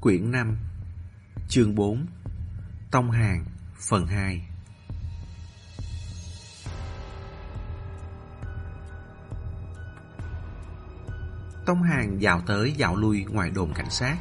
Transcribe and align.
Quyển 0.00 0.30
5 0.30 0.56
Chương 1.48 1.74
4 1.74 2.06
Tông 2.90 3.10
Hàng 3.10 3.44
Phần 3.88 4.06
2 4.06 4.42
Tông 11.66 11.82
Hàng 11.82 12.22
dạo 12.22 12.42
tới 12.46 12.72
dạo 12.76 12.96
lui 12.96 13.24
ngoài 13.24 13.50
đồn 13.50 13.72
cảnh 13.74 13.90
sát. 13.90 14.16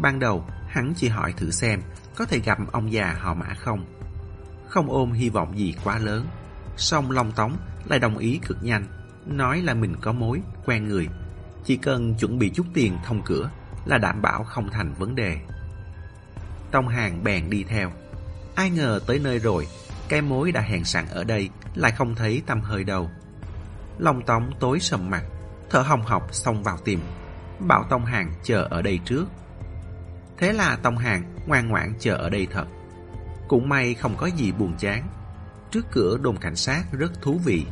Ban 0.00 0.18
đầu 0.18 0.44
hắn 0.68 0.92
chỉ 0.96 1.08
hỏi 1.08 1.34
thử 1.36 1.50
xem 1.50 1.82
Có 2.16 2.24
thể 2.24 2.38
gặp 2.38 2.58
ông 2.72 2.92
già 2.92 3.16
họ 3.20 3.34
mã 3.34 3.54
không. 3.54 3.86
Không 4.68 4.90
ôm 4.90 5.12
hy 5.12 5.28
vọng 5.28 5.58
gì 5.58 5.74
quá 5.84 5.98
lớn 5.98 6.26
song 6.76 7.10
Long 7.10 7.32
Tống 7.32 7.56
lại 7.84 7.98
đồng 7.98 8.18
ý 8.18 8.40
cực 8.46 8.62
nhanh 8.62 8.84
Nói 9.26 9.62
là 9.62 9.74
mình 9.74 9.96
có 10.00 10.12
mối, 10.12 10.40
quen 10.64 10.88
người. 10.88 11.08
Chỉ 11.64 11.76
cần 11.76 12.14
chuẩn 12.14 12.38
bị 12.38 12.50
chút 12.50 12.66
tiền 12.74 12.98
thông 13.04 13.22
cửa 13.24 13.50
là 13.90 13.98
đảm 13.98 14.22
bảo 14.22 14.44
không 14.44 14.70
thành 14.70 14.94
vấn 14.94 15.14
đề. 15.14 15.36
Tông 16.70 16.88
Hàng 16.88 17.24
bèn 17.24 17.50
đi 17.50 17.64
theo. 17.64 17.92
Ai 18.54 18.70
ngờ 18.70 19.00
tới 19.06 19.18
nơi 19.18 19.38
rồi 19.38 19.66
Cái 20.08 20.22
mối 20.22 20.52
đã 20.52 20.60
hẹn 20.60 20.84
sẵn 20.84 21.06
ở 21.10 21.24
đây 21.24 21.50
Lại 21.74 21.92
không 21.92 22.14
thấy 22.14 22.42
tâm 22.46 22.60
hơi 22.60 22.84
đâu. 22.84 23.10
Long 23.98 24.22
Tống 24.22 24.50
tối 24.60 24.80
sầm 24.80 25.10
mặt 25.10 25.22
Thở 25.70 25.80
hồng 25.80 26.02
học 26.02 26.34
xông 26.34 26.62
vào 26.62 26.76
tìm 26.84 27.00
Bảo 27.58 27.84
Tông 27.90 28.04
Hàng 28.04 28.32
chờ 28.42 28.66
ở 28.70 28.82
đây 28.82 29.00
trước. 29.04 29.26
Thế 30.38 30.52
là 30.52 30.76
Tông 30.82 30.98
Hàng 30.98 31.22
ngoan 31.46 31.68
ngoãn 31.68 31.92
chờ 31.98 32.14
ở 32.14 32.30
đây 32.30 32.46
thật. 32.50 32.66
Cũng 33.48 33.68
may 33.68 33.94
không 33.94 34.16
có 34.16 34.26
gì 34.26 34.52
buồn 34.52 34.76
chán. 34.78 35.08
Trước 35.70 35.86
cửa 35.90 36.18
đồn 36.22 36.36
cảnh 36.36 36.56
sát 36.56 36.84
rất 36.92 37.22
thú 37.22 37.40
vị. 37.44 37.66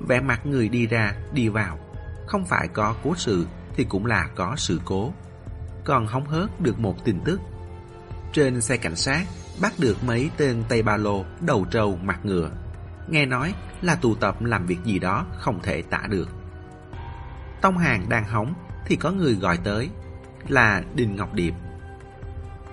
Vẻ 0.00 0.20
mặt 0.20 0.46
người 0.46 0.68
đi 0.68 0.86
ra, 0.86 1.12
đi 1.32 1.48
vào. 1.48 1.78
Không 2.26 2.46
phải 2.46 2.68
có 2.68 2.94
cố 3.04 3.14
sự 3.16 3.46
Thì 3.76 3.84
cũng 3.84 4.06
là 4.06 4.28
có 4.34 4.54
sự 4.56 4.80
cố. 4.84 5.12
Còn 5.84 6.06
hóng 6.06 6.26
hớt 6.26 6.60
được 6.60 6.78
một 6.78 7.04
tin 7.04 7.20
tức. 7.24 7.40
Trên 8.32 8.60
xe 8.60 8.76
cảnh 8.76 8.96
sát, 8.96 9.24
Bắt 9.62 9.72
được 9.78 10.04
mấy 10.04 10.30
tên 10.36 10.64
Tây 10.68 10.82
Ba 10.82 10.96
Lô 10.96 11.24
Đầu 11.40 11.66
trâu, 11.70 11.98
mặt 12.02 12.20
ngựa. 12.22 12.50
Nghe 13.08 13.26
nói 13.26 13.54
là 13.82 13.94
tụ 13.94 14.14
tập 14.14 14.42
làm 14.42 14.66
việc 14.66 14.78
gì 14.84 14.98
đó 14.98 15.26
Không 15.38 15.62
thể 15.62 15.82
tả 15.82 16.02
được. 16.08 16.28
Tông 17.60 17.78
Hàng 17.78 18.08
đang 18.08 18.24
hóng 18.24 18.54
Thì 18.86 18.96
có 18.96 19.10
người 19.10 19.34
gọi 19.34 19.58
tới, 19.64 19.90
Là 20.48 20.82
Đinh 20.94 21.16
Ngọc 21.16 21.34
Điệp. 21.34 21.54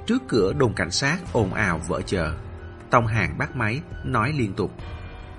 Trước 0.06 0.23
cửa 0.28 0.53
đồn 0.53 0.73
cảnh 0.73 0.92
sát 0.92 1.18
ồn 1.34 1.53
ào 1.53 1.81
vỡ 1.88 2.02
chờ 2.06 2.34
Tông 2.90 3.08
Hàng 3.08 3.38
bắt 3.38 3.56
máy 3.56 3.81
Nói 4.03 4.34
liên 4.38 4.53
tục. 4.53 4.72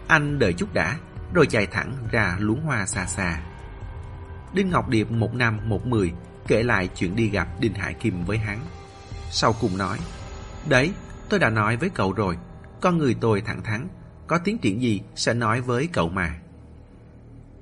Anh 0.07 0.39
đợi 0.39 0.53
chút 0.53 0.75
đã, 0.75 0.97
Rồi 1.35 1.47
chạy 1.47 1.67
thẳng 1.67 1.93
ra 2.11 2.37
luống 2.39 2.61
hoa 2.61 2.87
xa 2.87 3.07
xa. 3.07 3.41
Đinh 4.53 4.71
Ngọc 4.71 4.89
Điệp 4.89 5.11
một 5.11 5.35
năm 5.35 5.59
một 5.65 5.87
mười 5.87 6.13
Kể 6.47 6.63
lại 6.63 6.89
chuyện 6.89 7.17
đi 7.17 7.29
gặp 7.29 7.49
Đinh 7.61 7.75
Hải 7.75 7.95
Kim 7.95 8.25
với 8.25 8.39
hắn. 8.39 8.61
Sau 9.31 9.55
cùng 9.61 9.79
nói, 9.79 9.99
Đấy, 10.69 10.93
tôi 11.29 11.41
đã 11.41 11.51
nói 11.51 11.77
với 11.77 11.91
cậu 11.91 12.13
rồi. 12.13 12.39
Con 12.81 12.99
người 12.99 13.17
tôi 13.21 13.41
thẳng 13.41 13.63
thắn, 13.63 13.89
Có 14.27 14.39
tiến 14.39 14.59
triển 14.59 14.83
gì 14.83 15.01
sẽ 15.15 15.35
nói 15.35 15.61
với 15.61 15.89
cậu 15.93 16.09
mà. 16.09 16.39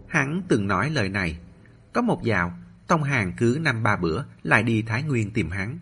Hắn 0.09 0.43
từng 0.49 0.67
nói 0.67 0.91
lời 0.91 1.09
này. 1.09 1.39
Có 1.93 2.03
một 2.03 2.23
dạo, 2.23 2.53
Tông 2.87 3.03
Hàng 3.03 3.33
cứ 3.37 3.59
năm 3.61 3.83
ba 3.83 3.97
bữa 3.97 4.23
Lại 4.43 4.63
đi 4.63 4.83
Thái 4.83 5.03
Nguyên 5.03 5.31
tìm 5.31 5.51
hắn. 5.51 5.79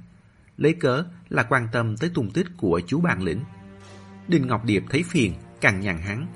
Lấy 0.57 0.73
cớ 0.73 1.05
là 1.29 1.43
quan 1.43 1.69
tâm 1.73 1.97
tới 1.97 2.11
tung 2.15 2.31
tích 2.31 2.47
của 2.57 2.81
chú 2.87 3.01
bạn 3.01 3.23
lĩnh. 3.23 3.41
Đinh 4.29 4.47
Ngọc 4.47 4.65
Điệp 4.65 4.85
thấy 4.91 5.03
phiền 5.03 5.35
càng 5.61 5.81
nhằn 5.81 5.99
hắn. 5.99 6.27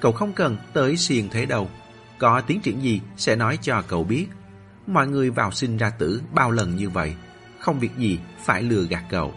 Cậu 0.00 0.12
không 0.12 0.32
cần 0.32 0.56
tới 0.72 0.96
xiền 0.96 1.28
thế 1.28 1.46
đâu. 1.46 1.70
Có 2.18 2.40
tiến 2.40 2.60
triển 2.60 2.82
gì 2.82 3.00
sẽ 3.16 3.36
nói 3.36 3.58
cho 3.62 3.82
cậu 3.88 4.04
biết. 4.04 4.26
Mọi 4.92 5.08
người 5.08 5.30
vào 5.30 5.50
sinh 5.50 5.76
ra 5.76 5.90
tử 5.90 6.22
bao 6.32 6.50
lần 6.50 6.76
như 6.76 6.90
vậy, 6.90 7.14
Không 7.60 7.78
việc 7.78 7.96
gì 7.96 8.18
phải 8.44 8.62
lừa 8.62 8.82
gạt 8.82 9.04
cậu. 9.10 9.34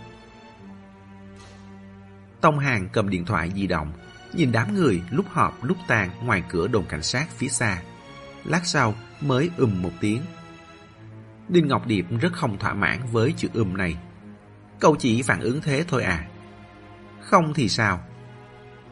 Tông 2.41 2.59
Hàng 2.59 2.89
cầm 2.93 3.09
điện 3.09 3.25
thoại 3.25 3.51
di 3.55 3.67
động, 3.67 3.91
Nhìn 4.33 4.51
đám 4.51 4.75
người 4.75 5.01
lúc 5.09 5.25
họp, 5.29 5.63
lúc 5.63 5.77
tàn 5.87 6.09
Ngoài 6.23 6.43
cửa 6.49 6.67
đồn 6.67 6.85
cảnh 6.85 7.03
sát 7.03 7.29
phía 7.29 7.47
xa. 7.47 7.81
Lát 8.43 8.65
sau 8.65 8.95
mới 9.21 9.49
ùm 9.57 9.81
một 9.81 9.91
tiếng. 9.99 10.21
Đinh 11.49 11.67
Ngọc 11.67 11.87
Điệp 11.87 12.05
rất 12.21 12.33
không 12.33 12.57
thỏa 12.57 12.73
mãn 12.73 12.99
với 13.11 13.33
chữ 13.37 13.47
ùm 13.53 13.77
này. 13.77 13.97
Cậu 14.79 14.95
chỉ 14.95 15.21
phản 15.21 15.39
ứng 15.39 15.61
thế 15.61 15.85
thôi 15.87 16.03
à? 16.03 16.27
Không 17.21 17.53
thì 17.53 17.69
sao? 17.69 17.99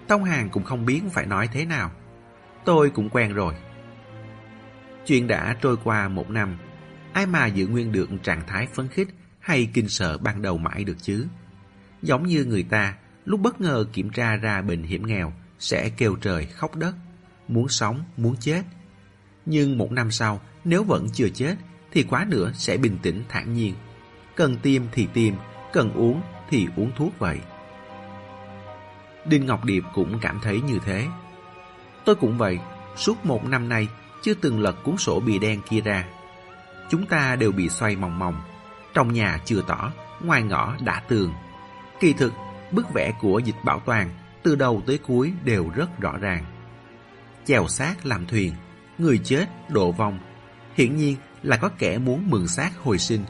Tông 0.08 0.24
Hàng 0.24 0.50
cũng 0.50 0.64
không 0.64 0.86
biết 0.86 1.02
phải 1.12 1.26
nói 1.26 1.50
thế 1.54 1.66
nào. 1.66 1.92
Tôi 2.66 2.90
cũng 2.90 3.10
quen 3.10 3.34
rồi. 3.34 3.54
Chuyện 5.06 5.28
đã 5.28 5.56
trôi 5.62 5.78
qua 5.84 6.08
một 6.08 6.30
năm 6.30 6.58
Ai 7.14 7.26
mà 7.26 7.48
giữ 7.48 7.68
nguyên 7.68 7.92
được 7.92 8.10
trạng 8.24 8.42
thái 8.48 8.68
phấn 8.74 8.88
khích 8.88 9.08
Hay 9.40 9.70
kinh 9.74 9.90
sợ 9.90 10.18
ban 10.18 10.42
đầu 10.42 10.58
mãi 10.58 10.84
được 10.84 10.98
chứ? 11.02 11.28
Giống 12.02 12.28
như 12.28 12.46
người 12.46 12.64
ta 12.64 12.96
Lúc 13.26 13.40
bất 13.40 13.62
ngờ 13.62 13.86
kiểm 13.94 14.10
tra 14.10 14.36
ra 14.36 14.62
bệnh 14.62 14.84
hiểm 14.84 15.08
nghèo 15.08 15.34
Sẽ 15.60 15.90
kêu 15.90 16.16
trời 16.22 16.46
khóc 16.46 16.76
đất 16.76 16.96
Muốn 17.48 17.68
sống, 17.68 18.04
muốn 18.18 18.36
chết. 18.40 18.64
Nhưng 19.46 19.78
một 19.78 19.92
năm 19.92 20.12
sau 20.12 20.42
Nếu 20.64 20.84
vẫn 20.84 21.08
chưa 21.14 21.30
chết 21.30 21.56
Thì 21.92 22.04
quá 22.04 22.26
nữa 22.30 22.52
sẽ 22.54 22.78
bình 22.78 22.98
tĩnh 23.02 23.24
thản 23.30 23.54
nhiên. 23.54 23.76
Cần 24.36 24.58
tiêm 24.58 24.82
thì 24.92 25.08
tiêm 25.14 25.34
Cần 25.74 25.94
uống 25.94 26.22
thì 26.50 26.68
uống 26.76 26.92
thuốc 26.96 27.20
vậy. 27.20 27.40
Đinh 29.26 29.46
Ngọc 29.46 29.66
Điệp 29.66 29.84
cũng 29.94 30.20
cảm 30.22 30.40
thấy 30.44 30.62
như 30.62 30.80
thế. 30.86 31.08
Tôi 32.06 32.16
cũng 32.16 32.38
vậy 32.38 32.60
Suốt 32.96 33.26
một 33.26 33.46
năm 33.46 33.70
nay 33.70 33.88
chưa 34.24 34.34
từng 34.34 34.60
lật 34.60 34.84
cuốn 34.84 34.98
sổ 34.98 35.20
bìa 35.20 35.40
đen 35.40 35.62
kia 35.70 35.82
ra. 35.82 36.06
Chúng 36.90 37.06
ta 37.06 37.36
đều 37.36 37.52
bị 37.52 37.70
xoay 37.70 37.96
mòng 37.96 38.20
mòng. 38.20 38.42
Trong 38.94 39.14
nhà 39.14 39.40
chưa 39.46 39.62
tỏ, 39.68 39.92
Ngoài 40.22 40.44
ngõ 40.44 40.76
đã 40.82 41.04
tường. 41.08 41.34
Kỳ 42.00 42.14
thực, 42.14 42.34
Bức 42.72 42.94
vẽ 42.94 43.14
của 43.22 43.40
dịch 43.40 43.56
bảo 43.64 43.80
toàn 43.86 44.10
Từ 44.44 44.56
đầu 44.56 44.82
tới 44.88 44.98
cuối 44.98 45.34
đều 45.44 45.70
rất 45.76 46.00
rõ 46.00 46.18
ràng. 46.18 46.44
Chèo 47.46 47.68
xác 47.68 48.06
làm 48.06 48.26
thuyền, 48.26 48.54
Người 48.98 49.18
chết 49.24 49.46
độ 49.70 49.92
vong. 49.92 50.20
Hiển 50.76 50.96
nhiên 50.96 51.16
là 51.44 51.58
có 51.58 51.70
kẻ 51.78 51.98
muốn 51.98 52.30
mượn 52.30 52.48
xác 52.48 52.78
hồi 52.78 52.98
sinh. 52.98 53.26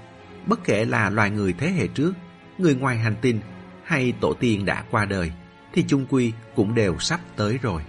Bất 0.46 0.64
kể 0.64 0.86
là 0.86 1.10
loài 1.10 1.30
người 1.30 1.54
thế 1.54 1.72
hệ 1.72 1.88
trước, 1.88 2.14
Người 2.58 2.76
ngoài 2.76 2.98
hành 2.98 3.16
tinh 3.22 3.40
Hay 3.84 4.14
tổ 4.22 4.34
tiên 4.34 4.66
đã 4.66 4.84
qua 4.92 5.06
đời, 5.06 5.32
Thì 5.74 5.86
chung 5.88 6.06
quy 6.10 6.32
cũng 6.56 6.76
đều 6.76 7.00
sắp 7.00 7.20
tới 7.36 7.60
rồi. 7.62 7.82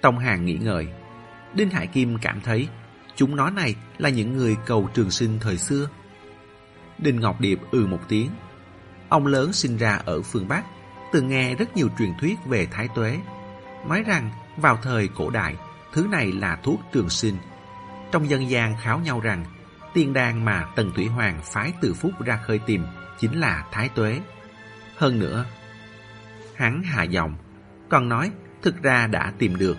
Tông 0.00 0.18
Hàng 0.18 0.44
nghĩ 0.44 0.58
ngợi. 0.62 0.88
Đinh 1.54 1.70
Hải 1.70 1.86
Kim 1.86 2.18
cảm 2.18 2.40
thấy 2.40 2.68
Chúng 3.16 3.36
nó 3.36 3.50
này 3.50 3.74
là 3.98 4.08
những 4.08 4.36
người 4.36 4.56
cầu 4.66 4.88
trường 4.94 5.10
sinh 5.10 5.38
thời 5.40 5.58
xưa 5.58 5.88
Đinh 6.98 7.20
Ngọc 7.20 7.40
Điệp 7.40 7.58
ừ 7.70 7.86
một 7.86 8.00
tiếng 8.08 8.30
Ông 9.12 9.26
lớn 9.26 9.52
sinh 9.52 9.76
ra 9.76 10.00
ở 10.04 10.22
phương 10.22 10.48
Bắc, 10.48 10.64
từng 11.12 11.28
nghe 11.28 11.54
rất 11.54 11.76
nhiều 11.76 11.88
truyền 11.98 12.12
thuyết 12.20 12.38
về 12.44 12.66
Thái 12.66 12.88
Tuế. 12.94 13.18
Nói 13.88 14.02
rằng 14.02 14.30
vào 14.56 14.78
thời 14.82 15.08
cổ 15.08 15.30
đại, 15.30 15.56
thứ 15.92 16.06
này 16.10 16.32
là 16.32 16.58
thuốc 16.62 16.80
trường 16.92 17.10
sinh. 17.10 17.36
Trong 18.12 18.30
dân 18.30 18.50
gian 18.50 18.76
kháo 18.82 18.98
nhau 18.98 19.20
rằng, 19.20 19.44
tiên 19.94 20.12
đan 20.12 20.44
mà 20.44 20.66
Tần 20.76 20.92
Thủy 20.94 21.06
Hoàng 21.06 21.40
phái 21.44 21.72
từ 21.80 21.94
phúc 21.94 22.12
ra 22.24 22.36
khơi 22.36 22.58
tìm 22.58 22.84
chính 23.18 23.40
là 23.40 23.64
Thái 23.72 23.88
Tuế. 23.88 24.20
Hơn 24.96 25.18
nữa, 25.18 25.44
hắn 26.56 26.82
hạ 26.82 27.02
giọng, 27.02 27.34
còn 27.88 28.08
nói 28.08 28.30
thực 28.62 28.82
ra 28.82 29.06
đã 29.06 29.32
tìm 29.38 29.56
được, 29.56 29.76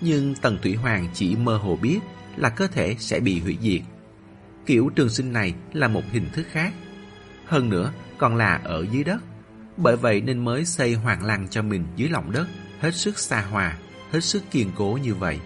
nhưng 0.00 0.34
Tần 0.34 0.58
Thủy 0.62 0.74
Hoàng 0.74 1.08
chỉ 1.14 1.36
mơ 1.36 1.56
hồ 1.56 1.76
biết 1.76 1.98
là 2.36 2.48
cơ 2.48 2.66
thể 2.66 2.96
sẽ 2.98 3.20
bị 3.20 3.40
hủy 3.40 3.58
diệt. 3.60 3.80
Kiểu 4.66 4.90
trường 4.96 5.08
sinh 5.08 5.32
này 5.32 5.54
là 5.72 5.88
một 5.88 6.02
hình 6.12 6.30
thức 6.32 6.46
khác. 6.50 6.72
Hơn 7.46 7.68
nữa, 7.68 7.92
còn 8.18 8.36
là 8.36 8.60
ở 8.64 8.86
dưới 8.90 9.04
đất. 9.04 9.22
Bởi 9.76 9.96
vậy 9.96 10.20
nên 10.20 10.44
mới 10.44 10.64
xây 10.64 10.94
hoàng 10.94 11.24
lăng 11.24 11.48
cho 11.48 11.62
mình 11.62 11.84
dưới 11.96 12.08
lòng 12.08 12.32
đất, 12.32 12.46
hết 12.80 12.94
sức 12.94 13.18
xa 13.18 13.40
hòa, 13.40 13.76
hết 14.12 14.20
sức 14.20 14.42
kiên 14.50 14.70
cố 14.76 14.98
như 15.02 15.14
vậy. 15.14 15.40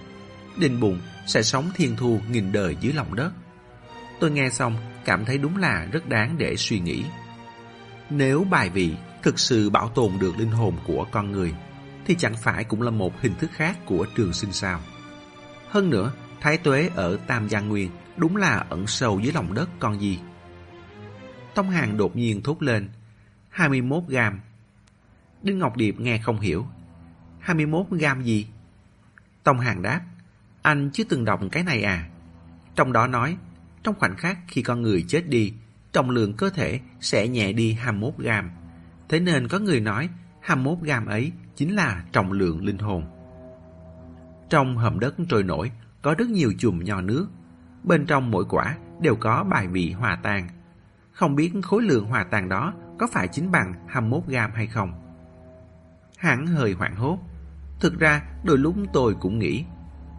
đinh 0.57 0.81
bụng 0.81 1.01
sẽ 1.27 1.43
sống 1.43 1.71
thiên 1.75 1.97
thu 1.97 2.21
nghìn 2.31 2.53
đời 2.53 2.77
dưới 2.81 2.93
lòng 2.93 3.15
đất. 3.15 3.31
Tôi 4.21 4.31
nghe 4.31 4.51
xong 4.51 4.77
cảm 5.05 5.25
thấy 5.25 5.39
đúng 5.39 5.57
là 5.57 5.89
rất 5.93 6.09
đáng 6.09 6.39
để 6.39 6.57
suy 6.57 6.81
nghĩ. 6.81 7.05
Nếu 8.11 8.45
bài 8.51 8.71
vị 8.71 8.95
thực 9.23 9.39
sự 9.39 9.71
bảo 9.71 9.89
tồn 9.89 10.13
được 10.21 10.39
linh 10.39 10.51
hồn 10.51 10.75
của 10.87 11.07
con 11.11 11.33
người, 11.33 11.55
thì 12.11 12.17
chẳng 12.19 12.37
phải 12.37 12.65
cũng 12.65 12.83
là 12.83 12.91
một 12.91 13.21
hình 13.21 13.35
thức 13.39 13.51
khác 13.55 13.79
của 13.87 14.07
trường 14.15 14.33
sinh 14.33 14.53
sao. 14.53 14.81
Hơn 15.69 15.91
nữa, 15.91 16.13
Thái 16.41 16.59
Tuế 16.59 16.91
ở 16.95 17.17
Tam 17.27 17.49
Giang 17.49 17.69
Nguyên 17.69 17.91
đúng 18.17 18.37
là 18.37 18.65
ẩn 18.69 18.87
sâu 18.87 19.21
dưới 19.21 19.33
lòng 19.33 19.55
đất 19.55 19.69
con 19.79 20.01
gì. 20.01 20.19
Tông 21.55 21.71
Hàng 21.71 21.97
đột 21.97 22.17
nhiên 22.17 22.43
thốt 22.43 22.63
lên. 22.63 22.89
21 23.49 24.03
gam. 24.09 24.41
Đinh 25.43 25.59
Ngọc 25.59 25.77
Điệp 25.77 26.01
nghe 26.01 26.19
không 26.19 26.41
hiểu. 26.41 26.67
21 27.39 27.87
gam 27.91 28.23
gì? 28.23 28.47
Tông 29.43 29.59
Hàng 29.59 29.83
đáp. 29.83 30.01
Anh 30.63 30.91
chưa 30.93 31.05
từng 31.05 31.25
đọc 31.25 31.41
cái 31.53 31.63
này 31.63 31.83
à? 31.83 32.09
Trong 32.75 32.93
đó 32.93 33.07
nói, 33.07 33.37
trong 33.83 33.99
khoảnh 33.99 34.17
khắc 34.17 34.39
khi 34.49 34.63
con 34.63 34.83
người 34.83 35.05
chết 35.09 35.29
đi, 35.29 35.53
trọng 35.93 36.11
lượng 36.11 36.35
cơ 36.37 36.51
thể 36.51 36.81
sẽ 37.01 37.29
nhẹ 37.29 37.53
đi 37.53 37.73
21 37.73 38.15
gam. 38.19 38.51
Thế 39.09 39.21
nên 39.21 39.49
có 39.49 39.59
người 39.59 39.81
nói 39.81 40.09
21 40.41 40.79
gam 40.83 41.07
ấy 41.07 41.33
chính 41.61 41.75
là 41.75 42.05
trọng 42.13 42.33
lượng 42.33 42.65
linh 42.65 42.79
hồn. 42.79 43.05
Trong 44.51 44.77
hầm 44.77 45.01
đất 45.01 45.15
trôi 45.29 45.43
nổi 45.43 45.71
có 46.03 46.15
rất 46.15 46.29
nhiều 46.29 46.53
chùm 46.59 46.85
nho 46.85 47.01
nước. 47.01 47.27
Bên 47.83 48.07
trong 48.07 48.31
mỗi 48.31 48.45
quả 48.49 48.77
đều 49.01 49.17
có 49.17 49.45
bài 49.45 49.67
vị 49.67 49.93
hòa 49.93 50.19
tan 50.23 50.49
Không 51.13 51.35
biết 51.35 51.53
khối 51.63 51.83
lượng 51.83 52.05
hòa 52.05 52.25
tan 52.25 52.49
đó 52.49 52.73
có 52.99 53.07
phải 53.13 53.29
chính 53.29 53.51
bằng 53.51 53.75
21 53.89 54.23
gram 54.27 54.51
hay 54.55 54.67
không? 54.67 54.93
Hắn 56.19 56.47
hơi 56.47 56.73
hoảng 56.73 56.97
hốt. 56.97 57.19
Thực 57.81 57.99
ra, 57.99 58.23
đôi 58.45 58.59
lúc 58.59 58.75
tôi 58.93 59.17
cũng 59.21 59.39
nghĩ, 59.39 59.65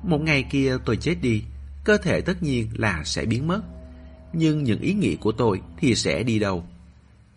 một 0.04 0.22
ngày 0.22 0.44
kia 0.44 0.78
tôi 0.86 0.98
chết 0.98 1.16
đi, 1.22 1.44
cơ 1.84 1.98
thể 1.98 2.22
tất 2.22 2.44
nhiên 2.44 2.70
là 2.74 3.04
sẽ 3.04 3.26
biến 3.26 3.48
mất. 3.48 3.62
Nhưng 4.34 4.64
những 4.64 4.80
ý 4.80 4.94
nghĩ 4.94 5.16
của 5.16 5.32
tôi 5.32 5.62
thì 5.78 5.96
sẽ 5.96 6.24
đi 6.24 6.40
đâu? 6.40 6.64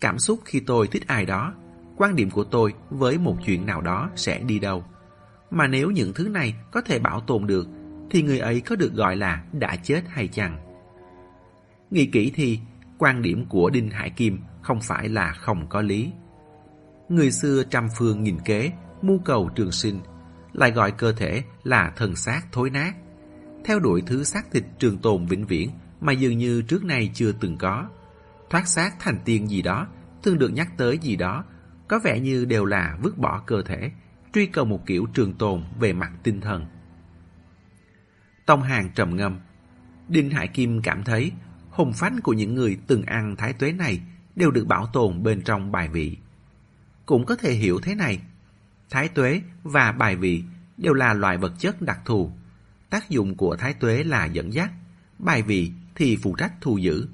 Cảm 0.01 0.19
xúc 0.19 0.41
khi 0.45 0.61
tôi 0.61 0.87
thích 0.87 1.07
ai 1.07 1.27
đó, 1.27 1.55
quan 1.97 2.17
điểm 2.17 2.31
của 2.31 2.45
tôi 2.45 2.75
với 2.91 3.19
một 3.19 3.37
chuyện 3.47 3.67
nào 3.67 3.81
đó 3.81 4.11
sẽ 4.17 4.39
đi 4.39 4.59
đâu? 4.59 4.85
Mà 5.51 5.67
nếu 5.67 5.91
những 5.91 6.13
thứ 6.15 6.29
này 6.29 6.55
có 6.71 6.81
thể 6.81 6.99
bảo 6.99 7.21
tồn 7.21 7.47
được, 7.47 7.69
thì 8.11 8.23
người 8.23 8.39
ấy 8.39 8.61
có 8.61 8.77
được 8.77 8.95
gọi 8.95 9.17
là 9.17 9.45
đã 9.53 9.77
chết 9.77 10.03
hay 10.09 10.29
chăng? 10.29 10.59
Nghĩ 11.91 12.07
kỹ 12.07 12.33
thì, 12.35 12.59
quan 12.99 13.23
điểm 13.23 13.47
của 13.49 13.71
Đinh 13.71 13.91
Hải 13.91 14.11
Kim 14.11 14.39
không 14.63 14.81
phải 14.81 15.09
là 15.09 15.33
không 15.33 15.67
có 15.69 15.83
lý. 15.83 16.13
Người 17.09 17.31
xưa 17.31 17.63
trăm 17.71 17.89
phương 17.99 18.23
nghìn 18.23 18.39
kế, 18.45 18.73
mưu 19.03 19.19
cầu 19.19 19.51
trường 19.55 19.73
sinh, 19.73 20.01
lại 20.53 20.71
gọi 20.71 20.91
cơ 20.91 21.13
thể 21.13 21.43
là 21.65 21.93
thần 21.97 22.17
xác 22.17 22.43
thối 22.53 22.71
nát. 22.71 22.95
Theo 23.65 23.79
đuổi 23.79 24.03
thứ 24.07 24.25
xác 24.25 24.51
thịt 24.53 24.65
trường 24.79 24.99
tồn 24.99 25.27
vĩnh 25.27 25.47
viễn 25.47 25.71
mà 26.01 26.13
dường 26.13 26.39
như 26.39 26.63
trước 26.63 26.85
nay 26.85 27.11
chưa 27.15 27.33
từng 27.33 27.57
có. 27.57 27.89
Thoát 28.51 28.69
xác 28.69 28.91
thành 29.01 29.19
tiên 29.25 29.49
gì 29.49 29.63
đó, 29.63 29.87
thường 30.23 30.39
được 30.39 30.49
nhắc 30.49 30.69
tới 30.77 30.99
gì 30.99 31.17
đó, 31.17 31.45
có 31.89 31.99
vẻ 31.99 32.21
như 32.21 32.45
đều 32.45 32.65
là 32.65 32.99
vứt 33.03 33.19
bỏ 33.19 33.43
cơ 33.47 33.63
thể, 33.63 33.91
truy 34.33 34.47
cầu 34.47 34.65
một 34.65 34.87
kiểu 34.87 35.07
trường 35.15 35.35
tồn 35.35 35.65
về 35.81 35.93
mặt 35.93 36.13
tinh 36.23 36.41
thần. 36.41 36.67
Tông 38.47 38.63
hàng 38.63 38.91
trầm 38.95 39.17
ngâm. 39.17 39.39
Đinh 40.09 40.31
Hải 40.31 40.49
Kim 40.49 40.83
cảm 40.83 41.05
thấy 41.05 41.33
hồn 41.71 41.93
phách 41.93 42.13
của 42.23 42.33
những 42.33 42.55
người 42.55 42.79
từng 42.87 43.03
ăn 43.03 43.37
thái 43.37 43.53
tuế 43.53 43.73
này 43.73 44.01
đều 44.37 44.51
được 44.51 44.67
bảo 44.67 44.87
tồn 44.87 45.23
bên 45.23 45.43
trong 45.43 45.73
bài 45.73 45.89
vị. 45.89 46.17
Cũng 47.07 47.27
có 47.27 47.37
thể 47.37 47.53
hiểu 47.53 47.81
thế 47.83 47.95
này. 47.95 48.21
Thái 48.91 49.09
tuế 49.09 49.43
và 49.63 49.93
bài 49.93 50.17
vị 50.17 50.45
đều 50.77 50.95
là 50.95 51.15
loại 51.15 51.39
vật 51.39 51.53
chất 51.59 51.83
đặc 51.83 52.01
thù. 52.05 52.33
Tác 52.91 53.11
dụng 53.11 53.35
của 53.35 53.57
thái 53.57 53.75
tuế 53.75 54.05
là 54.05 54.25
dẫn 54.25 54.53
dắt, 54.53 54.71
bài 55.19 55.43
vị 55.43 55.73
thì 55.95 56.17
phụ 56.17 56.35
trách 56.37 56.53
thu 56.61 56.79
giữ. 56.79 57.09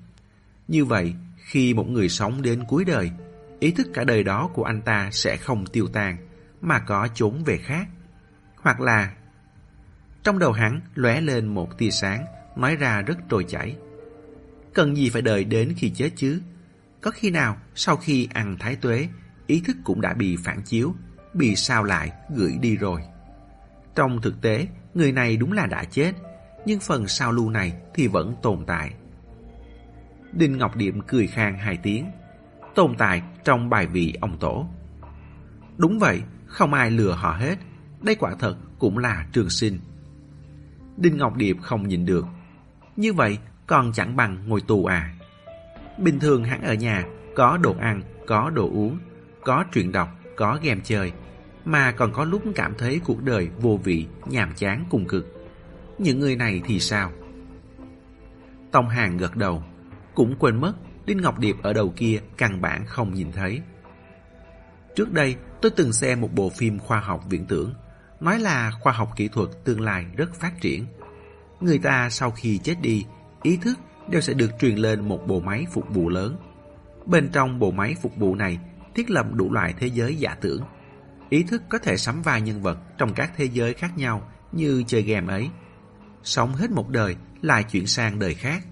Như 0.68 0.84
vậy, 0.84 1.14
khi 1.36 1.74
một 1.74 1.88
người 1.88 2.08
sống 2.08 2.42
đến 2.42 2.64
cuối 2.68 2.84
đời, 2.84 3.10
ý 3.60 3.70
thức 3.70 3.86
cả 3.94 4.04
đời 4.04 4.22
đó 4.22 4.50
của 4.54 4.64
anh 4.64 4.82
ta 4.82 5.08
sẽ 5.12 5.36
không 5.36 5.66
tiêu 5.66 5.88
tan, 5.88 6.16
mà 6.60 6.78
có 6.78 7.08
chốn 7.14 7.44
về 7.44 7.56
khác. 7.56 7.88
Hoặc 8.56 8.80
là... 8.80 9.12
Trong 10.22 10.38
đầu 10.38 10.52
hắn 10.52 10.80
lóe 10.94 11.20
lên 11.20 11.46
một 11.46 11.78
tia 11.78 11.90
sáng, 11.90 12.24
nói 12.56 12.76
ra 12.76 13.02
rất 13.02 13.18
trôi 13.28 13.44
chảy. 13.48 13.76
Cần 14.74 14.96
gì 14.96 15.10
phải 15.10 15.22
đợi 15.22 15.44
đến 15.44 15.74
khi 15.76 15.90
chết 15.90 16.10
chứ? 16.16 16.40
Có 17.00 17.10
khi 17.10 17.30
nào 17.30 17.56
sau 17.74 17.96
khi 17.96 18.28
ăn 18.34 18.56
thái 18.58 18.76
tuế, 18.76 19.08
ý 19.46 19.62
thức 19.66 19.76
cũng 19.84 20.00
đã 20.00 20.14
bị 20.14 20.36
phản 20.36 20.62
chiếu, 20.62 20.94
bị 21.34 21.56
sao 21.56 21.84
lại, 21.84 22.12
gửi 22.34 22.58
đi 22.60 22.76
rồi. 22.76 23.02
Trong 23.94 24.20
thực 24.20 24.42
tế, 24.42 24.66
người 24.94 25.12
này 25.12 25.36
đúng 25.36 25.52
là 25.52 25.66
đã 25.66 25.84
chết, 25.84 26.12
nhưng 26.66 26.80
phần 26.80 27.08
sao 27.08 27.32
lưu 27.32 27.50
này 27.50 27.72
thì 27.94 28.06
vẫn 28.06 28.34
tồn 28.42 28.64
tại. 28.66 28.94
Đinh 30.32 30.58
Ngọc 30.58 30.76
Điệm 30.76 31.00
cười 31.00 31.26
khang 31.26 31.58
hai 31.58 31.78
tiếng, 31.82 32.06
tồn 32.74 32.94
tại 32.98 33.22
trong 33.44 33.70
bài 33.70 33.86
vị 33.86 34.14
ông 34.20 34.38
tổ. 34.38 34.66
Đúng 35.76 35.98
vậy, 35.98 36.22
không 36.46 36.74
ai 36.74 36.90
lừa 36.90 37.12
họ 37.12 37.32
hết, 37.32 37.58
đây 38.02 38.14
quả 38.14 38.34
thật 38.38 38.56
cũng 38.78 38.98
là 38.98 39.26
trường 39.32 39.50
sinh. 39.50 39.78
Đinh 40.96 41.16
Ngọc 41.16 41.36
Điệp 41.36 41.56
không 41.62 41.88
nhìn 41.88 42.06
được. 42.06 42.26
Như 42.96 43.12
vậy 43.12 43.38
còn 43.66 43.92
chẳng 43.92 44.16
bằng 44.16 44.48
ngồi 44.48 44.60
tù 44.60 44.84
à. 44.84 45.14
Bình 45.98 46.20
thường 46.20 46.44
hắn 46.44 46.62
ở 46.62 46.74
nhà 46.74 47.04
có 47.36 47.58
đồ 47.62 47.76
ăn, 47.80 48.02
có 48.26 48.50
đồ 48.50 48.70
uống, 48.70 48.98
có 49.44 49.64
truyện 49.72 49.92
đọc, 49.92 50.08
có 50.36 50.58
game 50.62 50.80
chơi, 50.84 51.12
mà 51.64 51.92
còn 51.92 52.12
có 52.12 52.24
lúc 52.24 52.42
cảm 52.54 52.74
thấy 52.78 53.00
cuộc 53.04 53.22
đời 53.22 53.48
vô 53.60 53.80
vị, 53.84 54.06
nhàm 54.26 54.54
chán 54.54 54.84
cùng 54.90 55.06
cực. 55.06 55.46
Những 55.98 56.20
người 56.20 56.36
này 56.36 56.62
thì 56.64 56.80
sao? 56.80 57.12
Tông 58.70 58.88
Hàng 58.88 59.16
gật 59.16 59.36
đầu, 59.36 59.62
cũng 60.14 60.34
quên 60.38 60.60
mất 60.60 60.72
Đinh 61.10 61.22
Ngọc 61.22 61.38
Điệp 61.38 61.56
ở 61.62 61.72
đầu 61.72 61.92
kia 61.96 62.20
căn 62.36 62.60
bản 62.60 62.86
không 62.86 63.14
nhìn 63.14 63.32
thấy. 63.32 63.60
Trước 64.96 65.12
đây 65.12 65.36
tôi 65.62 65.70
từng 65.76 65.92
xem 65.92 66.20
một 66.20 66.34
bộ 66.34 66.50
phim 66.50 66.78
khoa 66.78 67.00
học 67.00 67.24
viễn 67.28 67.46
tưởng, 67.46 67.74
nói 68.20 68.38
là 68.38 68.70
khoa 68.80 68.92
học 68.92 69.10
kỹ 69.16 69.28
thuật 69.28 69.48
tương 69.64 69.80
lai 69.80 70.06
rất 70.16 70.34
phát 70.34 70.60
triển. 70.60 70.86
Người 71.60 71.78
ta 71.78 72.10
sau 72.10 72.30
khi 72.30 72.58
chết 72.58 72.74
đi, 72.80 73.06
ý 73.42 73.56
thức 73.56 73.78
đều 74.08 74.20
sẽ 74.20 74.32
được 74.34 74.50
truyền 74.60 74.76
lên 74.76 75.08
một 75.08 75.26
bộ 75.26 75.40
máy 75.40 75.66
phục 75.72 75.84
vụ 75.88 76.08
lớn. 76.08 76.36
Bên 77.06 77.28
trong 77.32 77.58
bộ 77.58 77.70
máy 77.70 77.94
phục 78.02 78.16
vụ 78.16 78.34
này 78.34 78.58
thiết 78.94 79.10
lập 79.10 79.26
đủ 79.32 79.52
loại 79.52 79.74
thế 79.78 79.86
giới 79.86 80.16
giả 80.16 80.34
tưởng. 80.40 80.62
Ý 81.28 81.42
thức 81.42 81.62
có 81.68 81.78
thể 81.78 81.96
sắm 81.96 82.22
vai 82.22 82.40
nhân 82.40 82.62
vật 82.62 82.78
trong 82.98 83.14
các 83.14 83.32
thế 83.36 83.44
giới 83.44 83.74
khác 83.74 83.98
nhau 83.98 84.28
như 84.52 84.84
chơi 84.86 85.02
game 85.02 85.32
ấy. 85.32 85.50
Sống 86.22 86.54
hết 86.54 86.70
một 86.70 86.88
đời 86.88 87.16
lại 87.42 87.64
chuyển 87.64 87.86
sang 87.86 88.18
đời 88.18 88.34
khác. 88.34 88.62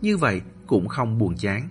Như 0.00 0.16
vậy 0.16 0.40
cũng 0.70 0.88
không 0.88 1.18
buồn 1.18 1.36
chán. 1.36 1.68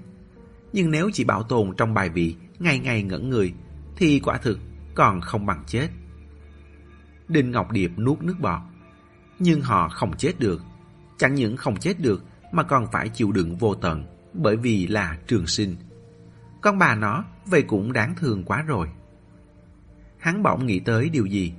Nhưng 0.74 0.92
nếu 0.92 1.10
chỉ 1.13 1.24
bảo 1.24 1.44
tồn 1.44 1.75
trong 1.78 1.94
bài 1.94 2.10
vị 2.10 2.36
ngày 2.60 2.80
ngày 2.80 3.04
ngẩn 3.04 3.30
người 3.30 3.54
thì 3.96 4.19
quả 4.19 4.38
thực 4.38 4.60
còn 4.96 5.22
không 5.22 5.46
bằng 5.46 5.63
chết. 5.68 5.88
Đinh 7.28 7.51
Ngọc 7.51 7.72
Điệp 7.72 7.92
nuốt 7.98 8.22
nước 8.22 8.36
bọt. 8.40 8.62
Nhưng 9.40 9.62
họ 9.62 9.90
không 9.90 10.18
chết 10.18 10.40
được. 10.40 10.62
Chẳng 11.18 11.36
những 11.36 11.57
không 11.57 11.78
chết 11.78 12.00
được 12.00 12.24
mà 12.51 12.63
còn 12.63 12.88
phải 12.92 13.10
chịu 13.10 13.31
đựng 13.31 13.57
vô 13.57 13.75
tận 13.75 14.06
bởi 14.34 14.56
vì 14.56 14.88
là 14.88 15.18
trường 15.28 15.48
sinh. 15.48 15.75
Con 16.62 16.78
bà 16.78 16.96
nó 16.96 17.25
vậy 17.46 17.62
cũng 17.62 17.94
đáng 17.94 18.16
thương 18.16 18.44
quá 18.44 18.62
rồi. 18.62 18.88
Hắn 20.18 20.44
bỗng 20.44 20.66
nghĩ 20.66 20.80
tới 20.80 21.10
điều 21.10 21.25
gì? 21.25 21.54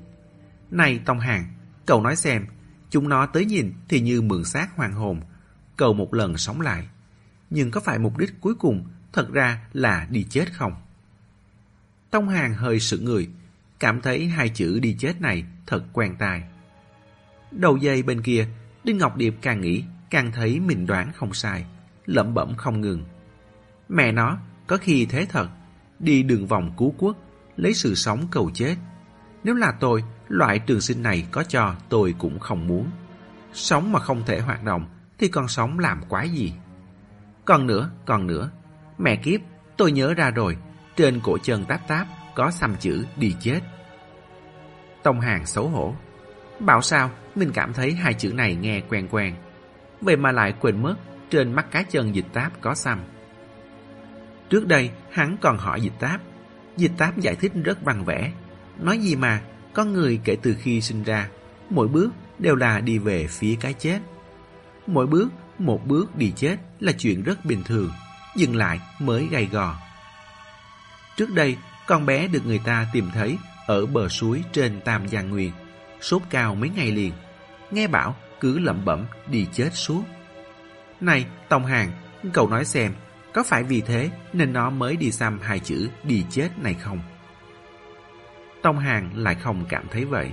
Này 0.70 1.00
Tông 1.04 1.19
Hàng, 1.19 1.44
cậu 1.87 2.02
nói 2.02 2.16
xem, 2.16 2.46
chúng 2.90 3.08
nó 3.08 3.26
tới 3.26 3.44
nhìn 3.44 3.72
thì 3.88 4.00
như 4.00 4.22
mượn 4.22 4.44
xác 4.44 4.76
hoàng 4.76 4.92
hồn, 4.92 5.20
cầu 5.76 5.92
một 5.92 6.14
lần 6.14 6.37
sống 6.37 6.60
lại. 6.60 6.88
Nhưng 7.50 7.70
có 7.70 7.81
phải 7.81 7.99
mục 7.99 8.19
đích 8.19 8.41
cuối 8.41 8.55
cùng 8.55 8.85
thật 9.12 9.32
ra 9.32 9.61
là 9.73 10.06
đi 10.11 10.26
chết 10.31 10.52
không? 10.52 10.73
Tông 12.11 12.29
Hàng 12.29 12.55
hơi 12.55 12.81
sững 12.81 13.05
người, 13.05 13.29
cảm 13.81 14.00
thấy 14.00 14.26
hai 14.26 14.49
chữ 14.49 14.79
đi 14.81 14.97
chết 14.99 15.20
này 15.20 15.44
thật 15.67 15.82
quen 15.93 16.17
tai. 16.19 16.43
Đầu 17.50 17.76
dây 17.76 18.02
bên 18.02 18.23
kia, 18.23 18.49
Đinh 18.85 18.99
Ngọc 18.99 19.17
Điệp 19.17 19.35
càng 19.43 19.61
nghĩ, 19.61 19.85
càng 20.11 20.32
thấy 20.32 20.61
mình 20.61 20.87
đoán 20.87 21.12
không 21.12 21.35
sai, 21.35 21.64
lẩm 22.06 22.35
bẩm 22.35 22.55
không 22.56 22.81
ngừng. 22.81 23.05
Mẹ 23.88 24.12
nó, 24.12 24.38
có 24.67 24.76
khi 24.76 25.07
thế 25.07 25.26
thật, 25.28 25.49
đi 25.99 26.23
đường 26.23 26.47
vòng 26.47 26.73
cứu 26.78 26.95
quốc, 26.99 27.16
lấy 27.57 27.75
sự 27.75 27.95
sống 27.95 28.26
cầu 28.30 28.50
chết. 28.54 28.76
Nếu 29.45 29.54
là 29.54 29.73
tôi, 29.80 30.04
loại 30.28 30.59
trường 30.59 30.80
sinh 30.80 31.02
này 31.02 31.26
có 31.30 31.42
cho 31.42 31.75
tôi 31.88 32.14
cũng 32.19 32.38
không 32.38 32.66
muốn. 32.66 32.90
Sống 33.52 33.92
mà 33.92 34.00
không 34.00 34.23
thể 34.26 34.40
hoạt 34.40 34.64
động, 34.64 34.87
thì 35.19 35.28
còn 35.28 35.49
sống 35.49 35.78
làm 35.78 36.02
quái 36.09 36.28
gì? 36.28 36.52
Còn 37.44 37.66
nữa, 37.66 37.90
còn 38.06 38.26
nữa, 38.26 38.50
mẹ 38.99 39.16
kiếp, 39.16 39.40
tôi 39.76 39.92
nhớ 39.92 40.14
ra 40.14 40.30
rồi, 40.30 40.56
trên 40.97 41.20
cổ 41.23 41.38
chân 41.38 41.64
táp 41.64 41.88
táp 41.88 42.06
có 42.35 42.50
xăm 42.50 42.76
chữ 42.80 43.04
đi 43.16 43.35
chết. 43.40 43.61
Tông 45.02 45.20
Hàng 45.20 45.47
xấu 45.47 45.68
hổ. 45.68 45.94
Bảo 46.61 46.82
sao 46.82 47.11
mình 47.35 47.50
cảm 47.54 47.73
thấy 47.73 47.92
hai 47.92 48.14
chữ 48.14 48.32
này 48.32 48.54
nghe 48.54 48.80
quen 48.88 49.09
quen. 49.11 49.35
Vậy 50.00 50.16
mà 50.16 50.32
lại 50.32 50.54
quên 50.61 50.82
mất 50.82 50.94
trên 51.30 51.52
mắt 51.52 51.70
cá 51.70 51.82
chân 51.82 52.14
dịch 52.14 52.26
táp 52.32 52.61
có 52.61 52.75
xăm. 52.75 53.00
Trước 54.50 54.66
đây 54.66 54.90
hắn 55.11 55.37
còn 55.40 55.59
hỏi 55.59 55.80
dịch 55.80 55.99
táp. 55.99 56.20
Dịch 56.76 56.92
táp 56.99 57.18
giải 57.18 57.37
thích 57.37 57.52
rất 57.64 57.85
văn 57.85 58.04
vẻ. 58.04 58.32
Nói 58.78 58.99
gì 58.99 59.16
mà 59.16 59.40
con 59.75 59.92
người 59.92 60.20
kể 60.25 60.37
từ 60.42 60.56
khi 60.61 60.80
sinh 60.80 61.02
ra 61.02 61.28
mỗi 61.70 61.88
bước 61.88 62.11
đều 62.38 62.56
là 62.56 62.80
đi 62.80 62.99
về 62.99 63.26
phía 63.26 63.56
cái 63.61 63.75
chết. 63.75 63.99
Mỗi 64.87 65.06
bước, 65.06 65.28
một 65.61 65.87
bước 65.87 66.17
đi 66.17 66.33
chết 66.37 66.57
là 66.81 66.93
chuyện 66.93 67.23
rất 67.23 67.45
bình 67.45 67.62
thường, 67.64 67.90
dừng 68.37 68.57
lại 68.57 68.81
mới 68.99 69.29
gay 69.31 69.47
gò. 69.52 69.76
Trước 71.17 71.31
đây, 71.31 71.57
con 71.87 72.07
bé 72.07 72.29
được 72.29 72.47
người 72.47 72.61
ta 72.64 72.87
tìm 72.93 73.11
thấy 73.14 73.38
ở 73.67 73.87
bờ 73.87 74.09
suối 74.09 74.43
trên 74.52 74.81
Tam 74.81 75.09
Giang 75.09 75.31
Nguyên, 75.31 75.52
sốt 76.00 76.23
cao 76.31 76.55
mấy 76.55 76.71
ngày 76.71 76.90
liền. 76.90 77.12
Nghe 77.71 77.87
bảo 77.87 78.17
cứ 78.40 78.59
lẩm 78.59 78.85
bẩm 78.85 79.07
đi 79.31 79.47
chết 79.52 79.71
suốt. 79.75 80.02
Này, 81.00 81.26
Tông 81.49 81.67
Hàng, 81.67 81.93
cậu 82.33 82.49
nói 82.49 82.64
xem, 82.64 82.95
có 83.35 83.43
phải 83.43 83.62
vì 83.62 83.81
thế 83.81 84.11
nên 84.33 84.52
nó 84.52 84.71
mới 84.71 84.97
đi 84.97 85.12
xăm 85.12 85.40
hai 85.43 85.59
chữ 85.59 85.88
đi 86.05 86.25
chết 86.31 86.49
này 86.59 86.75
không? 86.75 87.00
Tông 88.62 88.79
Hàng 88.79 89.11
lại 89.14 89.35
không 89.35 89.64
cảm 89.69 89.85
thấy 89.90 90.05
vậy. 90.05 90.31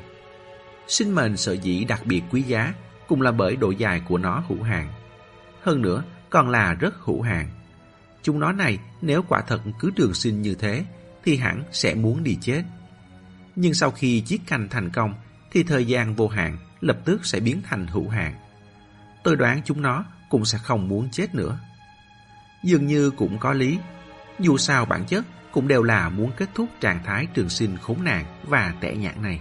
Sinh 0.87 1.15
mệnh 1.15 1.37
sợ 1.37 1.53
dĩ 1.53 1.85
đặc 1.85 2.05
biệt 2.05 2.21
quý 2.31 2.41
giá 2.41 2.73
cũng 3.07 3.21
là 3.21 3.31
bởi 3.31 3.55
độ 3.55 3.71
dài 3.71 4.01
của 4.07 4.17
nó 4.17 4.43
hữu 4.47 4.63
hạn. 4.63 4.87
Hơn 5.67 5.81
nữa, 5.81 6.03
còn 6.29 6.49
là 6.49 6.73
rất 6.73 6.95
hữu 6.99 7.21
hạn. 7.21 7.49
Chúng 8.23 8.39
nó 8.39 8.51
này 8.51 8.79
nếu 9.01 9.23
quả 9.27 9.41
thật 9.41 9.61
cứ 9.79 9.91
trường 9.95 10.13
sinh 10.13 10.41
như 10.41 10.55
thế 10.55 10.85
thì 11.23 11.37
hẳn 11.37 11.63
sẽ 11.71 11.95
muốn 11.95 12.23
đi 12.23 12.37
chết. 12.41 12.63
Nhưng 13.55 13.73
sau 13.73 13.91
khi 13.91 14.21
chiếc 14.21 14.41
canh 14.47 14.67
thành 14.69 14.89
công 14.89 15.13
thì 15.51 15.63
thời 15.63 15.85
gian 15.85 16.15
vô 16.15 16.27
hạn 16.27 16.57
lập 16.81 16.97
tức 17.05 17.25
sẽ 17.25 17.39
biến 17.39 17.61
thành 17.63 17.87
hữu 17.87 18.09
hạn. 18.09 18.33
Tôi 19.23 19.35
đoán 19.35 19.61
chúng 19.65 19.81
nó 19.81 20.05
cũng 20.29 20.45
sẽ 20.45 20.57
không 20.57 20.87
muốn 20.87 21.09
chết 21.11 21.35
nữa. 21.35 21.59
Dường 22.63 22.87
như 22.87 23.09
cũng 23.09 23.37
có 23.39 23.53
lý. 23.53 23.79
Dù 24.39 24.57
sao 24.57 24.85
bản 24.85 25.05
chất 25.05 25.25
cũng 25.51 25.67
đều 25.67 25.83
là 25.83 26.09
muốn 26.09 26.31
kết 26.37 26.49
thúc 26.55 26.69
trạng 26.81 27.03
thái 27.05 27.27
trường 27.33 27.49
sinh 27.49 27.77
khốn 27.77 28.03
nạn 28.03 28.25
và 28.43 28.73
tẻ 28.81 28.95
nhạt 28.95 29.17
này. 29.17 29.39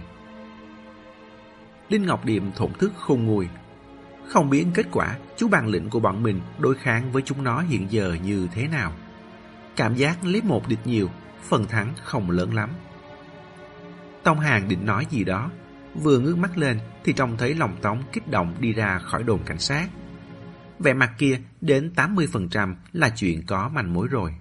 Đinh 1.89 2.05
Ngọc 2.05 2.25
Điềm 2.25 2.51
thổn 2.51 2.73
thức 2.73 2.93
khôn 2.97 3.25
nguôi. 3.25 3.47
Không 4.27 4.49
biết 4.49 4.65
kết 4.73 4.85
quả 4.91 5.17
chú 5.37 5.47
bằng 5.47 5.67
lĩnh 5.67 5.89
của 5.89 5.99
bọn 5.99 6.23
mình 6.23 6.41
đối 6.59 6.75
kháng 6.75 7.11
với 7.11 7.21
chúng 7.25 7.43
nó 7.43 7.61
hiện 7.61 7.91
giờ 7.91 8.17
như 8.23 8.47
thế 8.51 8.67
nào. 8.67 8.93
Cảm 9.75 9.95
giác 9.95 10.25
lấy 10.25 10.41
một 10.41 10.67
địch 10.67 10.79
nhiều, 10.85 11.09
phần 11.43 11.65
thắng 11.65 11.93
không 12.03 12.29
lớn 12.29 12.53
lắm. 12.53 12.69
Tông 14.23 14.39
Hàng 14.39 14.67
định 14.67 14.85
nói 14.85 15.05
gì 15.09 15.23
đó, 15.23 15.51
vừa 15.95 16.19
ngước 16.19 16.37
mắt 16.37 16.57
lên 16.57 16.79
thì 17.03 17.13
trông 17.13 17.37
thấy 17.37 17.55
lòng 17.55 17.77
tống 17.81 18.03
kích 18.13 18.27
động 18.31 18.55
đi 18.59 18.73
ra 18.73 18.99
khỏi 18.99 19.23
đồn 19.23 19.43
cảnh 19.43 19.59
sát. 19.59 19.89
Vẻ 20.79 20.93
mặt 20.93 21.11
kia 21.17 21.39
đến 21.61 21.91
80% 21.95 22.75
là 22.93 23.09
chuyện 23.09 23.45
có 23.45 23.69
manh 23.69 23.93
mối 23.93 24.07
rồi. 24.07 24.35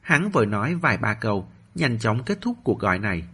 Hắn 0.00 0.30
vội 0.30 0.46
nói 0.46 0.74
vài 0.74 0.96
ba 0.96 1.14
câu, 1.14 1.48
nhanh 1.74 1.98
chóng 1.98 2.22
kết 2.22 2.38
thúc 2.40 2.56
cuộc 2.64 2.78
gọi 2.78 2.98
này. 2.98 3.28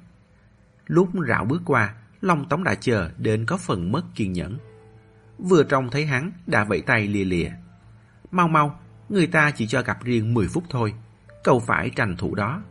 Lúc 0.86 1.08
rảo 1.28 1.44
bước 1.44 1.62
qua, 1.64 1.94
Long 2.20 2.48
Tống 2.48 2.64
đã 2.64 2.74
chờ 2.74 3.10
đến 3.18 3.46
có 3.46 3.56
phần 3.56 3.92
mất 3.92 4.02
kiên 4.14 4.32
nhẫn. 4.32 4.58
Vừa 5.38 5.62
trông 5.62 5.90
thấy 5.90 6.06
hắn 6.06 6.32
đã 6.46 6.64
vẫy 6.64 6.80
tay 6.80 7.08
lìa 7.08 7.24
lìa. 7.24 7.50
Mau 8.30 8.48
mau, 8.48 8.80
người 9.08 9.26
ta 9.26 9.50
chỉ 9.50 9.66
cho 9.66 9.82
gặp 9.82 10.04
riêng 10.04 10.34
10 10.34 10.48
phút 10.48 10.64
thôi, 10.70 10.94
cậu 11.44 11.60
phải 11.60 11.90
tranh 11.90 12.16
thủ 12.16 12.34
đó. 12.34 12.62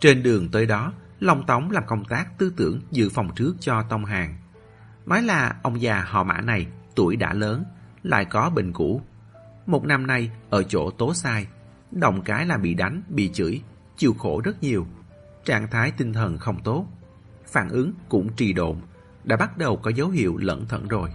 Trên 0.00 0.22
đường 0.22 0.48
tới 0.48 0.66
đó, 0.66 0.92
Long 1.20 1.46
Tống 1.46 1.70
làm 1.70 1.86
công 1.86 2.04
tác 2.04 2.38
tư 2.38 2.52
tưởng 2.56 2.80
dự 2.90 3.08
phòng 3.08 3.30
trước 3.36 3.54
cho 3.60 3.82
Tông 3.82 4.04
Hàng. 4.04 4.36
Nói 5.06 5.22
là 5.22 5.56
ông 5.62 5.80
già 5.80 6.04
họ 6.06 6.24
mã 6.24 6.40
này 6.40 6.66
tuổi 6.94 7.16
đã 7.16 7.32
lớn, 7.32 7.64
lại 8.02 8.24
có 8.24 8.50
bệnh 8.50 8.72
cũ. 8.72 9.02
Một 9.66 9.84
năm 9.84 10.06
nay 10.06 10.30
ở 10.50 10.62
chỗ 10.62 10.90
tố 10.90 11.14
sai, 11.14 11.46
động 11.90 12.22
cái 12.22 12.46
là 12.46 12.56
bị 12.56 12.74
đánh, 12.74 13.02
bị 13.08 13.30
chửi, 13.34 13.62
chịu 13.96 14.14
khổ 14.14 14.40
rất 14.44 14.62
nhiều. 14.62 14.86
Trạng 15.44 15.70
thái 15.70 15.90
tinh 15.90 16.12
thần 16.12 16.38
không 16.38 16.62
tốt, 16.64 16.86
phản 17.46 17.68
ứng 17.68 17.92
cũng 18.08 18.28
trì 18.36 18.52
độn, 18.52 18.76
đã 19.26 19.36
bắt 19.36 19.58
đầu 19.58 19.76
có 19.76 19.90
dấu 19.90 20.08
hiệu 20.08 20.36
lẫn 20.36 20.66
thận 20.68 20.88
rồi. 20.88 21.10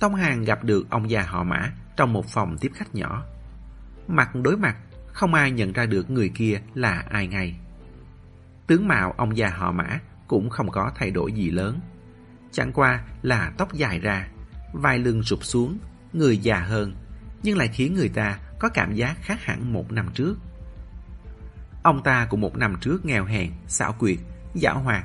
Tông 0.00 0.14
Hàng 0.14 0.44
gặp 0.44 0.64
được 0.64 0.90
ông 0.90 1.10
già 1.10 1.22
họ 1.22 1.44
mã 1.44 1.72
trong 1.96 2.12
một 2.12 2.26
phòng 2.26 2.56
tiếp 2.60 2.70
khách 2.74 2.94
nhỏ. 2.94 3.24
Mặt 4.08 4.34
đối 4.34 4.56
mặt, 4.56 4.76
không 5.06 5.34
ai 5.34 5.50
nhận 5.50 5.72
ra 5.72 5.86
được 5.86 6.10
người 6.10 6.28
kia 6.28 6.60
là 6.74 7.04
ai 7.10 7.26
ngay. 7.26 7.56
Tướng 8.66 8.88
mạo 8.88 9.12
ông 9.16 9.36
già 9.36 9.48
họ 9.48 9.72
mã 9.72 10.00
cũng 10.28 10.50
không 10.50 10.70
có 10.70 10.92
thay 10.94 11.10
đổi 11.10 11.32
gì 11.32 11.50
lớn. 11.50 11.80
Chẳng 12.52 12.72
qua 12.72 13.02
là 13.22 13.52
tóc 13.58 13.72
dài 13.72 14.00
ra, 14.00 14.28
vai 14.72 14.98
lưng 14.98 15.22
sụp 15.22 15.44
xuống, 15.44 15.78
người 16.12 16.38
già 16.38 16.58
hơn, 16.58 16.94
nhưng 17.42 17.58
lại 17.58 17.68
khiến 17.68 17.94
người 17.94 18.08
ta 18.08 18.38
có 18.58 18.68
cảm 18.68 18.94
giác 18.94 19.16
khác 19.22 19.44
hẳn 19.44 19.72
một 19.72 19.92
năm 19.92 20.08
trước. 20.14 20.36
Ông 21.82 22.02
ta 22.02 22.26
cũng 22.30 22.40
một 22.40 22.56
năm 22.56 22.76
trước 22.80 23.04
nghèo 23.04 23.24
hèn, 23.24 23.50
xảo 23.66 23.92
quyệt, 23.92 24.18
giả 24.54 24.72
hoạt. 24.72 25.04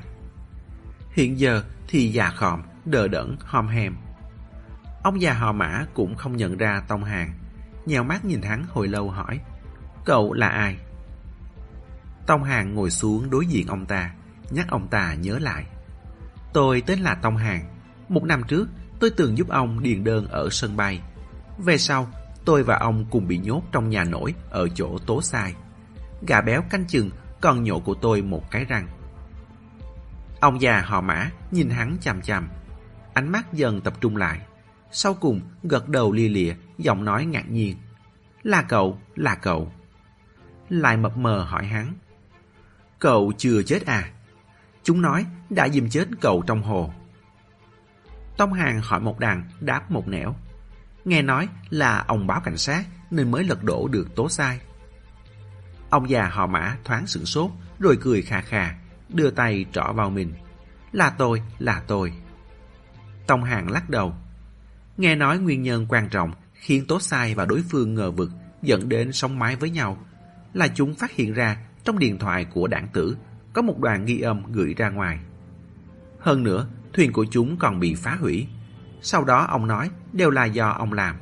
Hiện 1.12 1.38
giờ 1.38 1.62
thì 1.88 2.12
già 2.12 2.30
khòm, 2.30 2.62
đờ 2.84 3.08
đẫn, 3.08 3.36
hòm 3.40 3.68
hèm. 3.68 3.94
Ông 5.02 5.20
già 5.20 5.32
họ 5.32 5.52
mã 5.52 5.84
cũng 5.94 6.14
không 6.14 6.36
nhận 6.36 6.56
ra 6.56 6.82
Tông 6.88 7.04
Hàng, 7.04 7.32
nhèo 7.86 8.04
mắt 8.04 8.24
nhìn 8.24 8.42
hắn 8.42 8.64
hồi 8.68 8.88
lâu 8.88 9.10
hỏi, 9.10 9.40
cậu 10.04 10.32
là 10.32 10.48
ai? 10.48 10.76
Tông 12.26 12.44
Hàng 12.44 12.74
ngồi 12.74 12.90
xuống 12.90 13.30
đối 13.30 13.46
diện 13.46 13.66
ông 13.66 13.86
ta, 13.86 14.14
nhắc 14.50 14.66
ông 14.68 14.88
ta 14.88 15.14
nhớ 15.14 15.38
lại. 15.38 15.64
Tôi 16.52 16.82
tên 16.86 17.00
là 17.00 17.14
Tông 17.14 17.36
Hàng. 17.36 17.64
Một 18.08 18.24
năm 18.24 18.42
trước, 18.48 18.68
tôi 19.00 19.10
từng 19.10 19.38
giúp 19.38 19.48
ông 19.48 19.82
điền 19.82 20.04
đơn 20.04 20.26
ở 20.26 20.48
sân 20.50 20.76
bay. 20.76 21.00
Về 21.58 21.78
sau, 21.78 22.08
tôi 22.44 22.62
và 22.62 22.76
ông 22.76 23.04
cùng 23.10 23.28
bị 23.28 23.38
nhốt 23.38 23.62
trong 23.72 23.88
nhà 23.88 24.04
nổi 24.04 24.34
ở 24.50 24.68
chỗ 24.74 24.98
tố 25.06 25.22
sai. 25.22 25.54
Gà 26.26 26.40
béo 26.40 26.62
canh 26.70 26.86
chừng 26.86 27.10
còn 27.40 27.62
nhổ 27.62 27.80
của 27.80 27.94
tôi 27.94 28.22
một 28.22 28.50
cái 28.50 28.64
răng. 28.64 28.88
Ông 30.40 30.60
già 30.60 30.80
họ 30.80 31.00
mã 31.00 31.30
nhìn 31.50 31.70
hắn 31.70 31.96
chằm 32.00 32.22
chằm. 32.22 32.48
Ánh 33.14 33.32
mắt 33.32 33.52
dần 33.52 33.80
tập 33.80 33.94
trung 34.00 34.16
lại. 34.16 34.40
Sau 34.92 35.14
cùng 35.14 35.40
gật 35.62 35.88
đầu 35.88 36.12
lia 36.12 36.28
lịa, 36.28 36.54
giọng 36.78 37.04
nói 37.04 37.24
ngạc 37.24 37.50
nhiên. 37.50 37.76
Là 38.42 38.62
cậu, 38.62 38.98
là 39.14 39.34
cậu. 39.34 39.72
Lại 40.68 40.96
mập 40.96 41.16
mờ 41.16 41.42
hỏi 41.42 41.66
hắn. 41.66 41.92
Cậu 42.98 43.32
chưa 43.38 43.62
chết 43.62 43.86
à? 43.86 44.10
Chúng 44.82 45.02
nói 45.02 45.26
đã 45.50 45.68
dìm 45.68 45.90
chết 45.90 46.08
cậu 46.20 46.42
trong 46.46 46.62
hồ. 46.62 46.92
Tông 48.36 48.52
Hàng 48.52 48.80
hỏi 48.80 49.00
một 49.00 49.18
đằng, 49.18 49.44
đáp 49.60 49.90
một 49.90 50.08
nẻo. 50.08 50.34
Nghe 51.04 51.22
nói 51.22 51.48
là 51.70 52.04
ông 52.08 52.26
báo 52.26 52.40
cảnh 52.40 52.56
sát 52.56 52.84
nên 53.10 53.30
mới 53.30 53.44
lật 53.44 53.64
đổ 53.64 53.88
được 53.88 54.14
tố 54.16 54.28
sai. 54.28 54.60
Ông 55.90 56.10
già 56.10 56.28
họ 56.28 56.46
mã 56.46 56.76
thoáng 56.84 57.06
sửng 57.06 57.26
sốt 57.26 57.50
rồi 57.78 57.98
cười 58.00 58.22
khà 58.22 58.40
khà, 58.40 58.74
đưa 59.14 59.30
tay 59.30 59.66
trỏ 59.72 59.92
vào 59.92 60.10
mình. 60.10 60.32
Là 60.92 61.10
tôi, 61.10 61.42
là 61.58 61.82
tôi. 61.86 62.12
Tông 63.26 63.44
Hàng 63.44 63.70
lắc 63.70 63.90
đầu. 63.90 64.14
Nghe 64.96 65.14
nói 65.14 65.38
nguyên 65.38 65.62
nhân 65.62 65.86
quan 65.88 66.08
trọng 66.08 66.32
khiến 66.54 66.86
tố 66.86 67.00
sai 67.00 67.34
và 67.34 67.44
đối 67.44 67.62
phương 67.70 67.94
ngờ 67.94 68.10
vực 68.10 68.30
dẫn 68.62 68.88
đến 68.88 69.12
sống 69.12 69.38
mái 69.38 69.56
với 69.56 69.70
nhau 69.70 69.98
là 70.54 70.68
chúng 70.68 70.94
phát 70.94 71.10
hiện 71.10 71.32
ra 71.32 71.56
trong 71.84 71.98
điện 71.98 72.18
thoại 72.18 72.44
của 72.44 72.66
đảng 72.66 72.88
tử 72.88 73.16
có 73.52 73.62
một 73.62 73.78
đoàn 73.78 74.04
ghi 74.04 74.20
âm 74.20 74.52
gửi 74.52 74.74
ra 74.74 74.90
ngoài. 74.90 75.18
Hơn 76.20 76.42
nữa, 76.42 76.66
thuyền 76.92 77.12
của 77.12 77.26
chúng 77.30 77.56
còn 77.56 77.80
bị 77.80 77.94
phá 77.94 78.16
hủy. 78.20 78.46
Sau 79.02 79.24
đó 79.24 79.46
ông 79.50 79.66
nói 79.66 79.90
đều 80.12 80.30
là 80.30 80.44
do 80.44 80.70
ông 80.70 80.92
làm. 80.92 81.16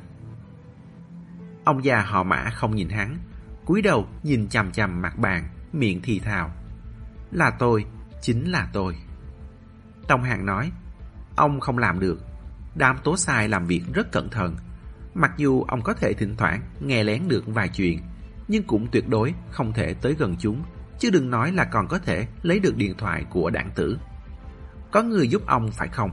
Ông 1.63 1.83
già 1.83 2.01
họ 2.01 2.23
mã 2.23 2.49
không 2.49 2.75
nhìn 2.75 2.89
hắn, 2.89 3.17
cúi 3.65 3.81
đầu 3.81 4.07
nhìn 4.23 4.47
chằm 4.47 4.71
chằm 4.71 5.01
mặt 5.01 5.17
bàn, 5.17 5.49
miệng 5.73 5.99
thì 6.03 6.19
thào. 6.19 6.51
Là 7.31 7.51
tôi, 7.59 7.85
chính 8.21 8.51
là 8.51 8.67
tôi. 8.73 8.95
Tông 10.07 10.23
Hàng 10.23 10.45
nói, 10.45 10.71
ông 11.35 11.59
không 11.59 11.77
làm 11.77 11.99
được. 11.99 12.19
Đám 12.75 12.97
tố 13.03 13.17
sai 13.17 13.47
làm 13.47 13.65
việc 13.65 13.83
rất 13.93 14.11
cẩn 14.11 14.29
thận. 14.29 14.55
Mặc 15.13 15.31
dù 15.37 15.63
ông 15.63 15.81
có 15.81 15.93
thể 15.93 16.13
thỉnh 16.13 16.35
thoảng 16.37 16.61
nghe 16.79 17.03
lén 17.03 17.27
được 17.27 17.43
vài 17.47 17.69
chuyện, 17.69 17.99
nhưng 18.47 18.63
cũng 18.63 18.87
tuyệt 18.91 19.09
đối 19.09 19.33
không 19.51 19.73
thể 19.73 19.93
tới 19.93 20.13
gần 20.13 20.35
chúng 20.39 20.63
chứ 20.99 21.09
đừng 21.09 21.29
nói 21.29 21.51
là 21.51 21.65
còn 21.65 21.87
có 21.87 21.99
thể 21.99 22.27
lấy 22.43 22.59
được 22.59 22.75
điện 22.75 22.93
thoại 22.97 23.25
của 23.29 23.49
đảng 23.49 23.71
tử. 23.75 23.97
Có 24.91 25.01
người 25.01 25.27
giúp 25.27 25.41
ông 25.45 25.71
phải 25.71 25.87
không? 25.87 26.11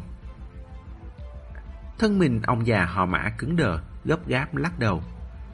Thân 1.99 2.19
mình 2.19 2.43
ông 2.43 2.67
già 2.67 2.85
họ 2.85 3.07
mã 3.07 3.31
cứng 3.39 3.57
đờ, 3.57 3.79
gấp 4.05 4.29
gáp 4.29 4.57
lắc 4.57 4.79
đầu. 4.79 5.03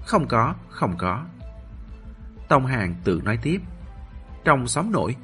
Không 0.07 0.29
có, 0.29 0.55
không 0.69 0.97
có. 0.99 1.25
Tông 2.49 2.67
Hàng 2.67 2.95
tự 3.05 3.21
nói 3.25 3.39
tiếp. 3.43 3.61
Trong 4.45 4.69
xóm 4.69 4.93
nổi, 4.93 5.17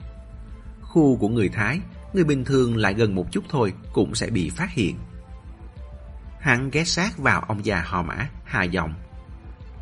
khu 0.88 1.16
của 1.16 1.28
người 1.28 1.48
Thái, 1.48 1.80
người 2.12 2.24
bình 2.24 2.44
thường 2.44 2.76
lại 2.76 2.94
gần 2.94 3.14
một 3.14 3.32
chút 3.32 3.44
thôi 3.48 3.72
cũng 3.92 4.14
sẽ 4.14 4.30
bị 4.30 4.50
phát 4.50 4.70
hiện. 4.70 4.98
Hắn 6.40 6.70
ghé 6.70 6.84
sát 6.84 7.18
vào 7.18 7.40
ông 7.40 7.64
già 7.64 7.82
họ 7.86 8.02
mã, 8.02 8.28
hà 8.44 8.62
giọng. 8.64 8.94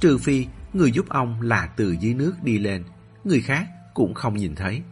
Trừ 0.00 0.18
phi 0.18 0.46
người 0.72 0.92
giúp 0.92 1.08
ông 1.08 1.40
là 1.40 1.66
từ 1.76 1.96
dưới 2.00 2.14
nước 2.14 2.34
đi 2.42 2.58
lên, 2.58 2.84
người 3.24 3.40
khác 3.40 3.66
cũng 3.94 4.14
không 4.14 4.36
nhìn 4.36 4.54
thấy. 4.54 4.82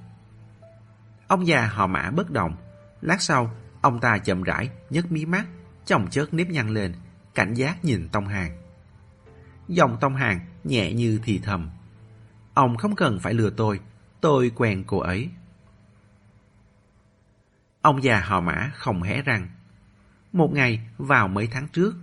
Ông 1.29 1.47
già 1.47 1.67
họ 1.67 1.87
mã 1.87 2.11
bất 2.11 2.31
động. 2.31 2.57
Lát 3.01 3.23
sau, 3.23 3.55
ông 3.81 4.01
ta 4.01 4.19
chậm 4.19 4.43
rãi, 4.43 4.71
nhấc 4.91 5.13
mí 5.13 5.27
mắt, 5.27 5.47
chồng 5.87 6.07
chớt 6.11 6.35
nếp 6.35 6.51
nhăn 6.51 6.69
lên, 6.69 6.95
cảnh 7.35 7.55
giác 7.55 7.85
nhìn 7.85 8.09
Tông 8.09 8.27
Hàng. 8.27 8.57
Dòng 9.69 9.97
Tông 10.01 10.17
Hàng 10.17 10.41
nhẹ 10.65 10.93
như 10.93 11.21
thì 11.25 11.39
thầm. 11.39 11.71
Ông 12.55 12.77
không 12.77 12.97
cần 12.97 13.21
phải 13.21 13.35
lừa 13.35 13.51
tôi, 13.51 13.81
tôi 14.21 14.51
quen 14.55 14.85
cô 14.87 14.99
ấy. 14.99 15.29
Ông 17.85 18.03
già 18.03 18.21
họ 18.21 18.41
mã 18.41 18.71
không 18.75 19.03
hé 19.03 19.23
răng. 19.23 19.49
Một 20.33 20.51
ngày 20.53 20.81
vào 20.99 21.29
mấy 21.29 21.47
tháng 21.47 21.69
trước, 21.69 21.95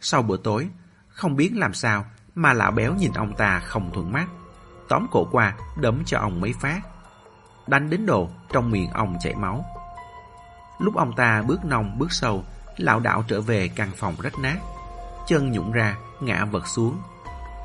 sau 0.00 0.22
bữa 0.22 0.36
tối, 0.36 0.68
không 1.08 1.36
biết 1.36 1.50
làm 1.54 1.74
sao 1.74 2.04
mà 2.34 2.52
lão 2.52 2.70
béo 2.70 2.94
nhìn 2.94 3.12
ông 3.12 3.36
ta 3.36 3.60
không 3.60 3.90
thuận 3.92 4.12
mắt 4.12 4.28
tóm 4.90 5.06
cổ 5.10 5.26
qua, 5.32 5.54
đấm 5.76 6.02
cho 6.06 6.18
ông 6.18 6.40
mấy 6.40 6.54
phát. 6.60 6.80
Đánh 7.66 7.90
đến 7.90 8.06
độ 8.06 8.28
trong 8.52 8.70
miệng 8.70 8.90
ông 8.90 9.16
chảy 9.20 9.34
máu. 9.34 9.64
Lúc 10.78 10.96
ông 10.96 11.12
ta 11.16 11.42
bước 11.42 11.64
nông 11.64 11.98
bước 11.98 12.12
sâu, 12.12 12.44
lão 12.76 13.00
đạo 13.00 13.24
trở 13.28 13.40
về 13.40 13.68
căn 13.68 13.90
phòng 13.96 14.14
rách 14.22 14.38
nát. 14.38 14.56
Chân 15.26 15.52
nhũng 15.52 15.72
ra, 15.72 15.96
ngã 16.20 16.44
vật 16.44 16.66
xuống. 16.66 17.02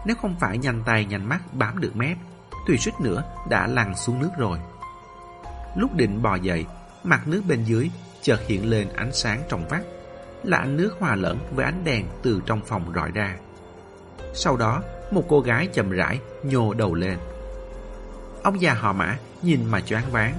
Nếu 0.05 0.15
không 0.15 0.35
phải 0.39 0.57
nhanh 0.57 0.83
tay 0.85 1.05
nhanh 1.05 1.29
mắt 1.29 1.53
bám 1.53 1.79
được 1.79 1.95
mép, 1.95 2.17
tùy 2.67 2.77
suýt 2.77 2.93
nữa 2.99 3.23
đã 3.49 3.67
lăn 3.67 3.95
xuống 3.95 4.19
nước 4.19 4.31
rồi. 4.37 4.59
Lúc 5.75 5.95
định 5.95 6.21
bò 6.21 6.35
dậy, 6.35 6.65
mặt 7.05 7.27
nước 7.27 7.41
bên 7.47 7.63
dưới 7.63 7.89
chợt 8.21 8.39
hiện 8.47 8.69
lên 8.69 8.87
ánh 8.95 9.13
sáng 9.13 9.43
trong 9.49 9.67
vắt, 9.67 9.81
là 10.43 10.57
ánh 10.57 10.77
nước 10.77 10.95
hòa 10.99 11.15
lẫn 11.15 11.37
với 11.51 11.65
ánh 11.65 11.83
đèn 11.83 12.05
từ 12.21 12.41
trong 12.45 12.61
phòng 12.65 12.91
rọi 12.95 13.11
ra. 13.11 13.37
Sau 14.33 14.57
đó, 14.57 14.83
một 15.11 15.23
cô 15.29 15.39
gái 15.39 15.67
chậm 15.73 15.89
rãi 15.89 16.19
nhô 16.43 16.73
đầu 16.73 16.93
lên. 16.93 17.17
Ông 18.43 18.61
già 18.61 18.73
họ 18.73 18.93
mã 18.93 19.17
nhìn 19.41 19.65
mà 19.65 19.81
choáng 19.81 20.11
váng, 20.11 20.33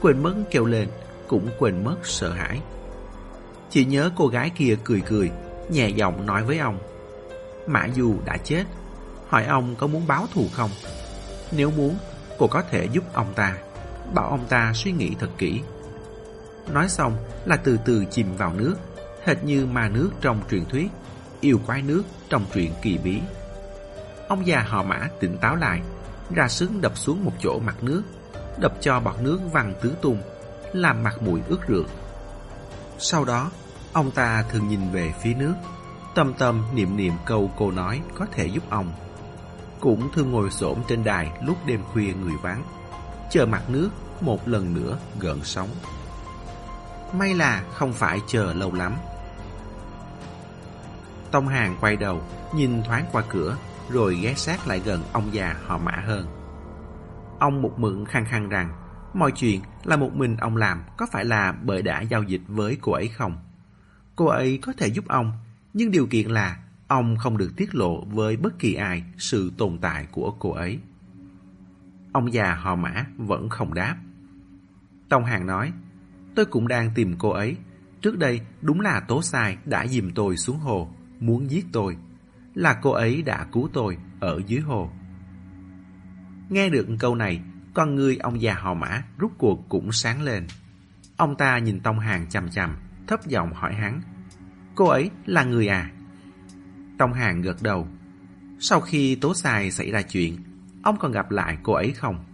quên 0.00 0.22
mất 0.22 0.34
kêu 0.50 0.64
lên, 0.64 0.88
cũng 1.28 1.48
quên 1.58 1.84
mất 1.84 1.96
sợ 2.02 2.32
hãi. 2.32 2.60
Chỉ 3.70 3.84
nhớ 3.84 4.10
cô 4.16 4.26
gái 4.26 4.50
kia 4.50 4.76
cười 4.84 5.00
cười, 5.00 5.30
nhẹ 5.70 5.88
giọng 5.88 6.26
nói 6.26 6.44
với 6.44 6.58
ông. 6.58 6.78
Mã 7.66 7.88
Du 7.94 8.14
đã 8.24 8.36
chết, 8.36 8.64
hỏi 9.28 9.44
ông 9.44 9.74
có 9.78 9.86
muốn 9.86 10.06
báo 10.06 10.26
thù 10.34 10.46
không? 10.52 10.70
Nếu 11.52 11.70
muốn, 11.70 11.96
cô 12.38 12.46
có 12.46 12.62
thể 12.70 12.88
giúp 12.92 13.04
ông 13.12 13.32
ta, 13.34 13.56
bảo 14.14 14.28
ông 14.28 14.46
ta 14.48 14.72
suy 14.74 14.92
nghĩ 14.92 15.14
thật 15.18 15.30
kỹ. 15.38 15.60
Nói 16.68 16.88
xong 16.88 17.16
là 17.44 17.56
từ 17.56 17.78
từ 17.84 18.04
chìm 18.10 18.36
vào 18.36 18.52
nước, 18.54 18.74
hệt 19.24 19.44
như 19.44 19.66
ma 19.66 19.88
nước 19.88 20.10
trong 20.20 20.40
truyền 20.50 20.64
thuyết, 20.64 20.88
yêu 21.40 21.60
quái 21.66 21.82
nước 21.82 22.02
trong 22.28 22.44
truyện 22.54 22.72
kỳ 22.82 22.98
bí. 22.98 23.20
Ông 24.28 24.46
già 24.46 24.60
họ 24.60 24.82
mã 24.82 25.08
tỉnh 25.20 25.38
táo 25.38 25.56
lại, 25.56 25.80
ra 26.34 26.48
sức 26.48 26.70
đập 26.80 26.92
xuống 26.98 27.24
một 27.24 27.32
chỗ 27.42 27.58
mặt 27.58 27.76
nước, 27.82 28.02
đập 28.60 28.72
cho 28.80 29.00
bọt 29.00 29.20
nước 29.20 29.40
văng 29.52 29.74
tứ 29.82 29.94
tung, 30.02 30.22
làm 30.72 31.02
mặt 31.02 31.22
mũi 31.22 31.40
ướt 31.48 31.60
rượt. 31.68 31.86
Sau 32.98 33.24
đó, 33.24 33.50
ông 33.92 34.10
ta 34.10 34.44
thường 34.50 34.68
nhìn 34.68 34.90
về 34.92 35.12
phía 35.22 35.34
nước, 35.34 35.54
tâm 36.14 36.32
tâm 36.38 36.64
niệm 36.74 36.96
niệm 36.96 37.12
câu 37.26 37.50
cô 37.58 37.70
nói 37.70 38.00
có 38.18 38.26
thể 38.32 38.46
giúp 38.46 38.62
ông. 38.70 38.92
Cũng 39.80 40.12
thường 40.14 40.30
ngồi 40.30 40.50
xổm 40.50 40.78
trên 40.88 41.04
đài 41.04 41.32
lúc 41.46 41.56
đêm 41.66 41.80
khuya 41.92 42.12
người 42.14 42.34
vắng, 42.42 42.64
chờ 43.30 43.46
mặt 43.46 43.70
nước 43.70 43.90
một 44.20 44.48
lần 44.48 44.74
nữa 44.74 44.98
gợn 45.20 45.38
sóng. 45.44 45.68
May 47.12 47.34
là 47.34 47.64
không 47.72 47.92
phải 47.92 48.20
chờ 48.26 48.52
lâu 48.52 48.74
lắm. 48.74 48.94
Tông 51.30 51.48
Hàng 51.48 51.76
quay 51.80 51.96
đầu, 51.96 52.22
nhìn 52.54 52.82
thoáng 52.82 53.04
qua 53.12 53.22
cửa, 53.28 53.56
rồi 53.90 54.18
ghé 54.22 54.34
sát 54.34 54.68
lại 54.68 54.80
gần 54.84 55.02
ông 55.12 55.34
già 55.34 55.56
họ 55.66 55.78
mã 55.78 55.92
hơn. 56.06 56.26
Ông 57.38 57.62
một 57.62 57.78
mượn 57.78 58.04
khăng 58.04 58.24
khăng 58.24 58.48
rằng, 58.48 58.72
mọi 59.14 59.32
chuyện 59.32 59.60
là 59.84 59.96
một 59.96 60.14
mình 60.14 60.36
ông 60.36 60.56
làm 60.56 60.82
có 60.96 61.06
phải 61.12 61.24
là 61.24 61.52
bởi 61.52 61.82
đã 61.82 62.00
giao 62.00 62.22
dịch 62.22 62.42
với 62.46 62.78
cô 62.80 62.92
ấy 62.92 63.08
không? 63.08 63.38
Cô 64.16 64.26
ấy 64.26 64.58
có 64.62 64.72
thể 64.78 64.86
giúp 64.86 65.04
ông, 65.08 65.32
nhưng 65.74 65.90
điều 65.90 66.06
kiện 66.06 66.30
là 66.30 66.56
ông 66.88 67.16
không 67.16 67.36
được 67.36 67.52
tiết 67.56 67.74
lộ 67.74 68.04
với 68.04 68.36
bất 68.36 68.58
kỳ 68.58 68.74
ai 68.74 69.04
sự 69.18 69.52
tồn 69.58 69.78
tại 69.78 70.06
của 70.10 70.36
cô 70.38 70.52
ấy. 70.52 70.78
Ông 72.12 72.32
già 72.32 72.54
họ 72.54 72.74
mã 72.74 73.04
vẫn 73.16 73.48
không 73.48 73.74
đáp. 73.74 73.96
Tông 75.08 75.24
Hàng 75.24 75.46
nói, 75.46 75.72
tôi 76.34 76.46
cũng 76.46 76.68
đang 76.68 76.90
tìm 76.94 77.14
cô 77.18 77.30
ấy. 77.30 77.56
Trước 78.02 78.18
đây 78.18 78.40
đúng 78.62 78.80
là 78.80 79.00
tố 79.00 79.22
sai 79.22 79.56
đã 79.64 79.86
dìm 79.86 80.10
tôi 80.14 80.36
xuống 80.36 80.58
hồ, 80.58 80.90
muốn 81.20 81.50
giết 81.50 81.66
tôi. 81.72 81.96
Là 82.54 82.78
cô 82.82 82.90
ấy 82.90 83.22
đã 83.22 83.46
cứu 83.52 83.68
tôi 83.72 83.96
ở 84.20 84.40
dưới 84.46 84.60
hồ. 84.60 84.90
Nghe 86.48 86.68
được 86.68 86.86
câu 86.98 87.14
này, 87.14 87.40
con 87.74 87.94
người 87.94 88.16
ông 88.16 88.42
già 88.42 88.54
họ 88.54 88.74
mã 88.74 89.02
rút 89.18 89.32
cuộc 89.38 89.68
cũng 89.68 89.92
sáng 89.92 90.22
lên. 90.22 90.46
Ông 91.16 91.36
ta 91.36 91.58
nhìn 91.58 91.80
Tông 91.80 91.98
Hàng 91.98 92.26
chằm 92.28 92.50
chằm, 92.50 92.76
thấp 93.06 93.26
giọng 93.26 93.52
hỏi 93.54 93.74
hắn. 93.74 94.02
Cô 94.74 94.86
ấy 94.86 95.10
là 95.26 95.44
người 95.44 95.68
à? 95.68 95.90
Tông 96.98 97.12
Hàng 97.12 97.42
gật 97.42 97.62
đầu. 97.62 97.88
Sau 98.58 98.80
khi 98.80 99.14
tố 99.14 99.34
sai 99.34 99.70
xảy 99.70 99.90
ra 99.90 100.02
chuyện, 100.02 100.36
ông 100.82 100.96
còn 100.96 101.12
gặp 101.12 101.30
lại 101.30 101.58
cô 101.62 101.72
ấy 101.72 101.92
không? 101.92 102.24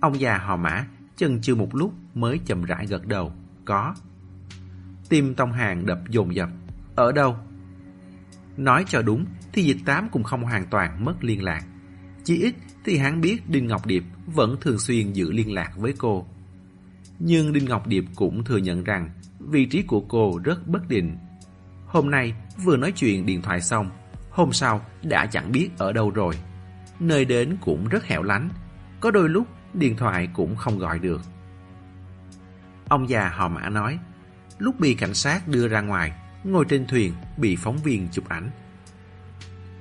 Ông 0.00 0.20
già 0.20 0.38
họ 0.38 0.56
mã 0.56 0.86
chần 1.16 1.40
chừ 1.40 1.54
một 1.54 1.74
lúc 1.74 1.92
mới 2.14 2.40
chậm 2.46 2.64
rãi 2.64 2.86
gật 2.86 3.06
đầu. 3.06 3.32
Có. 3.64 3.94
Tim 5.08 5.34
Tông 5.34 5.52
Hàng 5.52 5.86
đập 5.86 5.98
dồn 6.08 6.34
dập. 6.34 6.48
Ở 6.94 7.12
đâu? 7.12 7.36
Nói 8.56 8.84
cho 8.88 9.02
đúng 9.02 9.24
thì 9.52 9.62
dịch 9.62 9.78
tám 9.84 10.08
cũng 10.08 10.22
không 10.22 10.42
hoàn 10.42 10.66
toàn 10.66 11.04
mất 11.04 11.24
liên 11.24 11.42
lạc. 11.42 11.64
Chỉ 12.24 12.42
ít 12.42 12.54
thì 12.84 12.98
hắn 12.98 13.20
biết 13.20 13.50
Đinh 13.50 13.66
Ngọc 13.66 13.86
Điệp 13.86 14.04
vẫn 14.26 14.56
thường 14.60 14.78
xuyên 14.78 15.12
giữ 15.12 15.32
liên 15.32 15.52
lạc 15.52 15.72
với 15.76 15.94
cô. 15.98 16.26
Nhưng 17.18 17.52
Đinh 17.52 17.64
Ngọc 17.64 17.86
Điệp 17.86 18.04
cũng 18.14 18.44
thừa 18.44 18.56
nhận 18.56 18.84
rằng 18.84 19.10
vị 19.38 19.66
trí 19.66 19.82
của 19.82 20.00
cô 20.00 20.40
rất 20.44 20.68
bất 20.68 20.88
định. 20.88 21.16
Hôm 21.86 22.10
nay 22.10 22.34
vừa 22.64 22.76
nói 22.76 22.92
chuyện 22.92 23.26
điện 23.26 23.42
thoại 23.42 23.60
xong, 23.60 23.90
hôm 24.30 24.52
sau 24.52 24.86
đã 25.02 25.26
chẳng 25.26 25.52
biết 25.52 25.68
ở 25.78 25.92
đâu 25.92 26.10
rồi. 26.10 26.34
Nơi 27.00 27.24
đến 27.24 27.56
cũng 27.60 27.88
rất 27.88 28.04
hẻo 28.04 28.22
lánh, 28.22 28.48
có 29.00 29.10
đôi 29.10 29.28
lúc 29.28 29.46
điện 29.74 29.96
thoại 29.96 30.28
cũng 30.32 30.56
không 30.56 30.78
gọi 30.78 30.98
được. 30.98 31.20
Ông 32.88 33.08
già 33.08 33.28
họ 33.28 33.48
mã 33.48 33.68
nói, 33.68 33.98
lúc 34.58 34.80
bị 34.80 34.94
cảnh 34.94 35.14
sát 35.14 35.48
đưa 35.48 35.68
ra 35.68 35.80
ngoài, 35.80 36.12
ngồi 36.44 36.64
trên 36.68 36.86
thuyền 36.86 37.12
bị 37.36 37.56
phóng 37.56 37.76
viên 37.76 38.08
chụp 38.12 38.28
ảnh. 38.28 38.50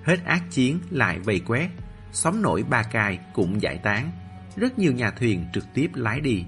Hết 0.04 0.26
ác 0.26 0.43
chiến 0.50 0.80
lại 0.89 1.19
vây 1.19 1.39
quét, 1.39 1.69
sóng 2.12 2.41
nổi 2.41 2.63
ba 2.69 2.84
cài 2.84 3.19
cũng 3.34 3.62
giải 3.62 3.78
tán, 3.84 4.12
rất 4.56 4.80
nhiều 4.80 4.93
nhà 4.93 5.12
thuyền 5.12 5.45
trực 5.54 5.65
tiếp 5.74 5.91
lái 5.93 6.19
đi. 6.19 6.43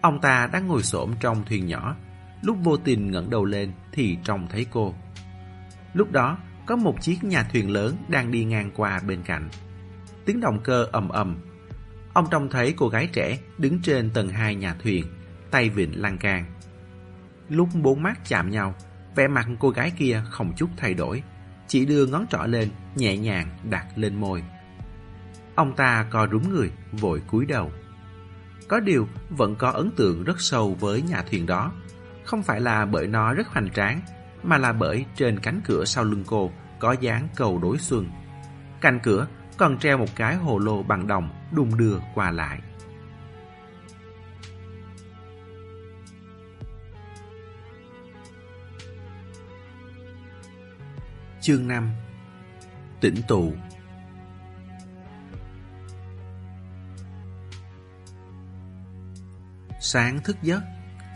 Ông 0.00 0.20
ta 0.20 0.48
đang 0.52 0.66
ngồi 0.66 0.82
xổm 0.82 1.14
trong 1.20 1.44
thuyền 1.44 1.66
nhỏ, 1.66 1.96
lúc 2.42 2.56
vô 2.62 2.76
tình 2.76 3.10
ngẩng 3.10 3.30
đầu 3.30 3.44
lên 3.44 3.72
thì 3.92 4.18
trông 4.24 4.46
thấy 4.48 4.66
cô. 4.70 4.94
Lúc 5.94 6.12
đó, 6.12 6.38
có 6.66 6.76
một 6.76 7.00
chiếc 7.00 7.24
nhà 7.24 7.42
thuyền 7.52 7.70
lớn 7.70 7.96
đang 8.08 8.30
đi 8.30 8.44
ngang 8.44 8.70
qua 8.74 9.00
bên 9.06 9.22
cạnh. 9.22 9.48
Tiếng 10.24 10.40
động 10.40 10.60
cơ 10.64 10.86
ầm 10.92 11.08
ầm. 11.08 11.36
Ông 12.12 12.26
trông 12.30 12.50
thấy 12.50 12.74
cô 12.76 12.88
gái 12.88 13.08
trẻ 13.12 13.38
đứng 13.58 13.80
trên 13.82 14.10
tầng 14.10 14.28
hai 14.28 14.54
nhà 14.54 14.74
thuyền, 14.82 15.04
tay 15.50 15.70
vịn 15.70 15.92
lan 15.92 16.18
can. 16.18 16.44
Lúc 17.48 17.68
bốn 17.82 18.02
mắt 18.02 18.18
chạm 18.28 18.50
nhau, 18.50 18.74
vẻ 19.14 19.28
mặt 19.28 19.48
cô 19.60 19.70
gái 19.70 19.92
kia 19.98 20.22
không 20.30 20.52
chút 20.56 20.70
thay 20.76 20.94
đổi, 20.94 21.22
chỉ 21.68 21.84
đưa 21.84 22.06
ngón 22.06 22.26
trỏ 22.30 22.42
lên, 22.46 22.68
nhẹ 22.96 23.16
nhàng 23.16 23.58
đặt 23.70 23.86
lên 23.96 24.14
môi. 24.14 24.42
Ông 25.54 25.76
ta 25.76 26.06
co 26.10 26.28
rúm 26.32 26.42
người, 26.50 26.70
vội 26.92 27.22
cúi 27.26 27.46
đầu. 27.46 27.72
Có 28.68 28.80
điều, 28.80 29.08
vẫn 29.30 29.56
có 29.56 29.70
ấn 29.70 29.90
tượng 29.96 30.24
rất 30.24 30.40
sâu 30.40 30.76
với 30.80 31.02
nhà 31.02 31.22
thuyền 31.30 31.46
đó. 31.46 31.72
Không 32.24 32.42
phải 32.42 32.60
là 32.60 32.84
bởi 32.84 33.06
nó 33.06 33.34
rất 33.34 33.46
hoành 33.46 33.70
tráng, 33.70 34.00
mà 34.42 34.58
là 34.58 34.72
bởi 34.72 35.04
trên 35.16 35.38
cánh 35.38 35.60
cửa 35.64 35.84
sau 35.84 36.04
lưng 36.04 36.24
cô 36.26 36.50
có 36.78 36.92
dáng 37.00 37.28
cầu 37.36 37.58
đối 37.58 37.78
xuân. 37.78 38.10
Cạnh 38.80 39.00
cửa 39.02 39.26
còn 39.56 39.78
treo 39.78 39.98
một 39.98 40.16
cái 40.16 40.36
hồ 40.36 40.58
lô 40.58 40.82
bằng 40.82 41.06
đồng 41.06 41.41
đung 41.52 41.76
đưa 41.76 41.98
qua 42.14 42.30
lại. 42.30 42.60
Chương 51.40 51.68
5 51.68 51.90
Tỉnh 53.00 53.14
tụ 53.28 53.52
Sáng 59.80 60.20
thức 60.24 60.36
giấc, 60.42 60.62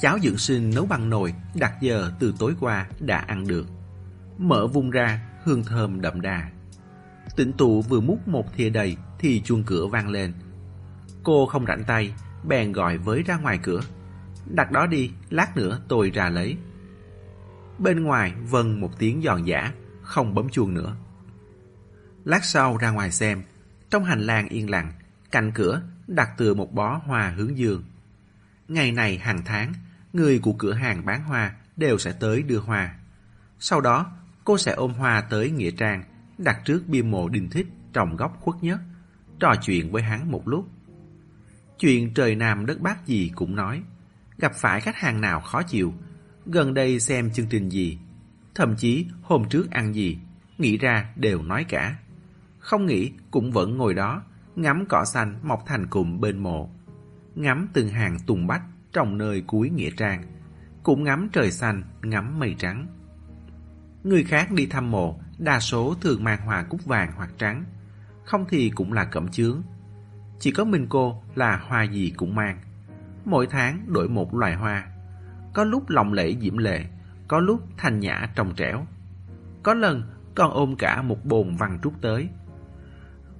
cháo 0.00 0.18
dưỡng 0.18 0.38
sinh 0.38 0.70
nấu 0.74 0.86
bằng 0.86 1.10
nồi 1.10 1.34
đặt 1.54 1.72
giờ 1.80 2.12
từ 2.20 2.34
tối 2.38 2.54
qua 2.60 2.86
đã 3.00 3.18
ăn 3.18 3.46
được. 3.46 3.66
Mở 4.38 4.66
vung 4.66 4.90
ra, 4.90 5.20
hương 5.44 5.64
thơm 5.64 6.00
đậm 6.00 6.20
đà. 6.20 6.50
Tỉnh 7.36 7.52
tụ 7.52 7.82
vừa 7.82 8.00
múc 8.00 8.28
một 8.28 8.52
thìa 8.56 8.70
đầy 8.70 8.96
thì 9.18 9.42
chuông 9.44 9.62
cửa 9.66 9.86
vang 9.86 10.08
lên. 10.08 10.32
Cô 11.22 11.46
không 11.46 11.66
rảnh 11.66 11.84
tay, 11.84 12.14
bèn 12.44 12.72
gọi 12.72 12.98
với 12.98 13.22
ra 13.22 13.36
ngoài 13.36 13.58
cửa. 13.62 13.80
Đặt 14.46 14.70
đó 14.70 14.86
đi, 14.86 15.10
lát 15.30 15.56
nữa 15.56 15.80
tôi 15.88 16.10
ra 16.10 16.28
lấy. 16.28 16.56
Bên 17.78 18.02
ngoài 18.02 18.34
vâng 18.50 18.80
một 18.80 18.98
tiếng 18.98 19.22
giòn 19.22 19.44
giả, 19.44 19.72
không 20.02 20.34
bấm 20.34 20.48
chuông 20.48 20.74
nữa. 20.74 20.96
Lát 22.24 22.44
sau 22.44 22.76
ra 22.76 22.90
ngoài 22.90 23.10
xem, 23.10 23.42
trong 23.90 24.04
hành 24.04 24.20
lang 24.20 24.48
yên 24.48 24.70
lặng, 24.70 24.92
cạnh 25.30 25.52
cửa 25.54 25.82
đặt 26.06 26.30
từ 26.36 26.54
một 26.54 26.72
bó 26.72 27.00
hoa 27.04 27.28
hướng 27.36 27.58
dương. 27.58 27.84
Ngày 28.68 28.92
này 28.92 29.18
hàng 29.18 29.42
tháng, 29.44 29.72
người 30.12 30.38
của 30.38 30.52
cửa 30.52 30.72
hàng 30.72 31.04
bán 31.04 31.24
hoa 31.24 31.54
đều 31.76 31.98
sẽ 31.98 32.12
tới 32.12 32.42
đưa 32.42 32.58
hoa. 32.58 32.94
Sau 33.58 33.80
đó, 33.80 34.12
cô 34.44 34.58
sẽ 34.58 34.72
ôm 34.72 34.92
hoa 34.92 35.20
tới 35.20 35.50
Nghĩa 35.50 35.70
Trang, 35.70 36.04
đặt 36.38 36.60
trước 36.64 36.88
bia 36.88 37.02
mộ 37.02 37.28
đình 37.28 37.50
thích 37.50 37.66
trong 37.92 38.16
góc 38.16 38.40
khuất 38.40 38.62
nhất, 38.62 38.80
trò 39.40 39.54
chuyện 39.62 39.92
với 39.92 40.02
hắn 40.02 40.30
một 40.30 40.48
lúc. 40.48 40.68
Chuyện 41.78 42.14
trời 42.14 42.34
Nam 42.34 42.66
đất 42.66 42.80
Bắc 42.80 43.06
gì 43.06 43.30
cũng 43.34 43.56
nói, 43.56 43.82
gặp 44.38 44.52
phải 44.54 44.80
khách 44.80 44.96
hàng 44.96 45.20
nào 45.20 45.40
khó 45.40 45.62
chịu, 45.62 45.94
gần 46.46 46.74
đây 46.74 47.00
xem 47.00 47.30
chương 47.30 47.46
trình 47.46 47.68
gì, 47.68 47.98
thậm 48.54 48.76
chí 48.76 49.06
hôm 49.22 49.48
trước 49.48 49.70
ăn 49.70 49.94
gì, 49.94 50.18
nghĩ 50.58 50.76
ra 50.76 51.12
đều 51.16 51.42
nói 51.42 51.64
cả. 51.68 51.96
Không 52.58 52.86
nghĩ 52.86 53.12
cũng 53.30 53.52
vẫn 53.52 53.76
ngồi 53.76 53.94
đó, 53.94 54.22
ngắm 54.56 54.84
cỏ 54.88 55.04
xanh 55.04 55.38
mọc 55.42 55.62
thành 55.66 55.86
cụm 55.86 56.20
bên 56.20 56.38
mộ 56.38 56.70
ngắm 57.36 57.68
từng 57.72 57.88
hàng 57.88 58.18
tùng 58.26 58.46
bách 58.46 58.62
trong 58.92 59.18
nơi 59.18 59.42
cuối 59.46 59.70
nghĩa 59.70 59.90
trang, 59.96 60.22
cũng 60.82 61.04
ngắm 61.04 61.28
trời 61.32 61.50
xanh, 61.50 61.82
ngắm 62.02 62.38
mây 62.38 62.56
trắng. 62.58 62.86
Người 64.04 64.24
khác 64.24 64.52
đi 64.52 64.66
thăm 64.66 64.90
mộ, 64.90 65.20
đa 65.38 65.60
số 65.60 65.94
thường 66.00 66.24
mang 66.24 66.40
hoa 66.40 66.62
cúc 66.62 66.84
vàng 66.84 67.12
hoặc 67.16 67.30
trắng, 67.38 67.64
không 68.26 68.44
thì 68.48 68.70
cũng 68.74 68.92
là 68.92 69.04
cẩm 69.04 69.28
chướng. 69.28 69.62
Chỉ 70.38 70.50
có 70.50 70.64
mình 70.64 70.86
cô 70.88 71.22
là 71.34 71.56
hoa 71.68 71.82
gì 71.82 72.12
cũng 72.16 72.34
mang. 72.34 72.60
Mỗi 73.24 73.46
tháng 73.46 73.84
đổi 73.86 74.08
một 74.08 74.34
loài 74.34 74.54
hoa, 74.54 74.86
có 75.54 75.64
lúc 75.64 75.90
lộng 75.90 76.12
lẫy 76.12 76.36
diễm 76.40 76.56
lệ, 76.56 76.84
có 77.28 77.38
lúc 77.40 77.60
thanh 77.76 78.00
nhã 78.00 78.28
trong 78.34 78.54
trẻo. 78.54 78.86
Có 79.62 79.74
lần 79.74 80.02
còn 80.34 80.52
ôm 80.52 80.76
cả 80.76 81.02
một 81.02 81.24
bồn 81.24 81.56
văn 81.56 81.78
trúc 81.82 81.92
tới. 82.00 82.28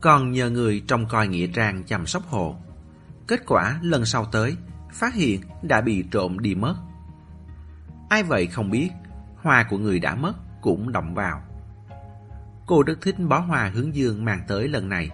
Còn 0.01 0.33
nhờ 0.33 0.51
người 0.51 0.83
trong 0.87 1.07
coi 1.07 1.29
nghĩa 1.29 1.47
trang 1.47 1.85
chăm 1.85 2.07
sóc 2.07 2.23
hồ 2.27 2.57
Kết 3.27 3.47
quả 3.47 3.79
lần 3.83 4.05
sau 4.05 4.25
tới, 4.25 4.57
phát 4.93 5.15
hiện 5.15 5.41
đã 5.63 5.81
bị 5.81 6.05
trộm 6.11 6.39
đi 6.39 6.55
mất. 6.55 6.75
Ai 8.09 8.23
vậy 8.23 8.47
không 8.47 8.71
biết, 8.71 8.91
hoa 9.43 9.67
của 9.71 9.79
người 9.79 9.99
đã 9.99 10.15
mất 10.15 10.33
cũng 10.61 10.93
động 10.93 11.15
vào. 11.15 11.43
Cô 12.67 12.83
rất 12.83 13.01
thích 13.03 13.19
bó 13.19 13.39
hoa 13.39 13.71
hướng 13.75 13.95
dương 13.95 14.25
mang 14.25 14.41
tới 14.49 14.69
lần 14.69 14.89
này. 14.89 15.11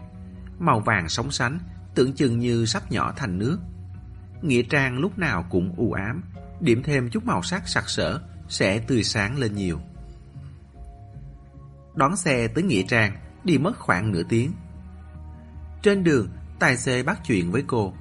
Màu 0.58 0.80
vàng 0.80 1.08
sóng 1.08 1.30
sánh, 1.30 1.58
tưởng 1.94 2.12
chừng 2.12 2.38
như 2.38 2.66
sắp 2.66 2.92
nhỏ 2.92 3.12
thành 3.16 3.38
nước. 3.38 3.58
Nghĩa 4.42 4.62
trang 4.62 4.98
lúc 4.98 5.18
nào 5.18 5.46
cũng 5.50 5.74
u 5.76 5.92
ám, 5.92 6.22
điểm 6.60 6.82
thêm 6.82 7.10
chút 7.10 7.24
màu 7.24 7.42
sắc 7.42 7.68
sặc 7.68 7.88
sỡ 7.88 8.20
sẽ 8.48 8.78
tươi 8.78 9.04
sáng 9.04 9.38
lên 9.38 9.54
nhiều. 9.54 9.80
Đón 11.94 12.16
xe 12.16 12.48
tới 12.48 12.64
Nghĩa 12.64 12.82
Trang, 12.88 13.16
đi 13.44 13.58
mất 13.58 13.78
khoảng 13.78 14.12
nửa 14.12 14.22
tiếng. 14.28 14.52
Trên 15.82 16.04
đường, 16.04 16.28
tài 16.58 16.76
xế 16.76 17.02
bắt 17.02 17.20
chuyện 17.24 17.50
với 17.50 17.64
cô. 17.66 17.94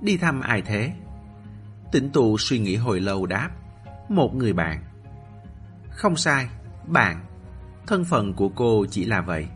Đi 0.00 0.16
thăm 0.16 0.40
ai 0.40 0.62
thế? 0.62 0.92
Tỉnh 1.92 2.10
tụ 2.10 2.38
suy 2.38 2.58
nghĩ 2.58 2.76
hồi 2.76 3.00
lâu 3.00 3.26
đáp. 3.26 3.50
Một 4.08 4.34
người 4.34 4.52
bạn. 4.52 4.84
Không 5.90 6.16
sai, 6.16 6.48
bạn. 6.86 7.24
Thân 7.86 8.04
phận 8.04 8.32
của 8.34 8.48
cô 8.48 8.86
chỉ 8.90 9.04
là 9.04 9.20
vậy. 9.20 9.46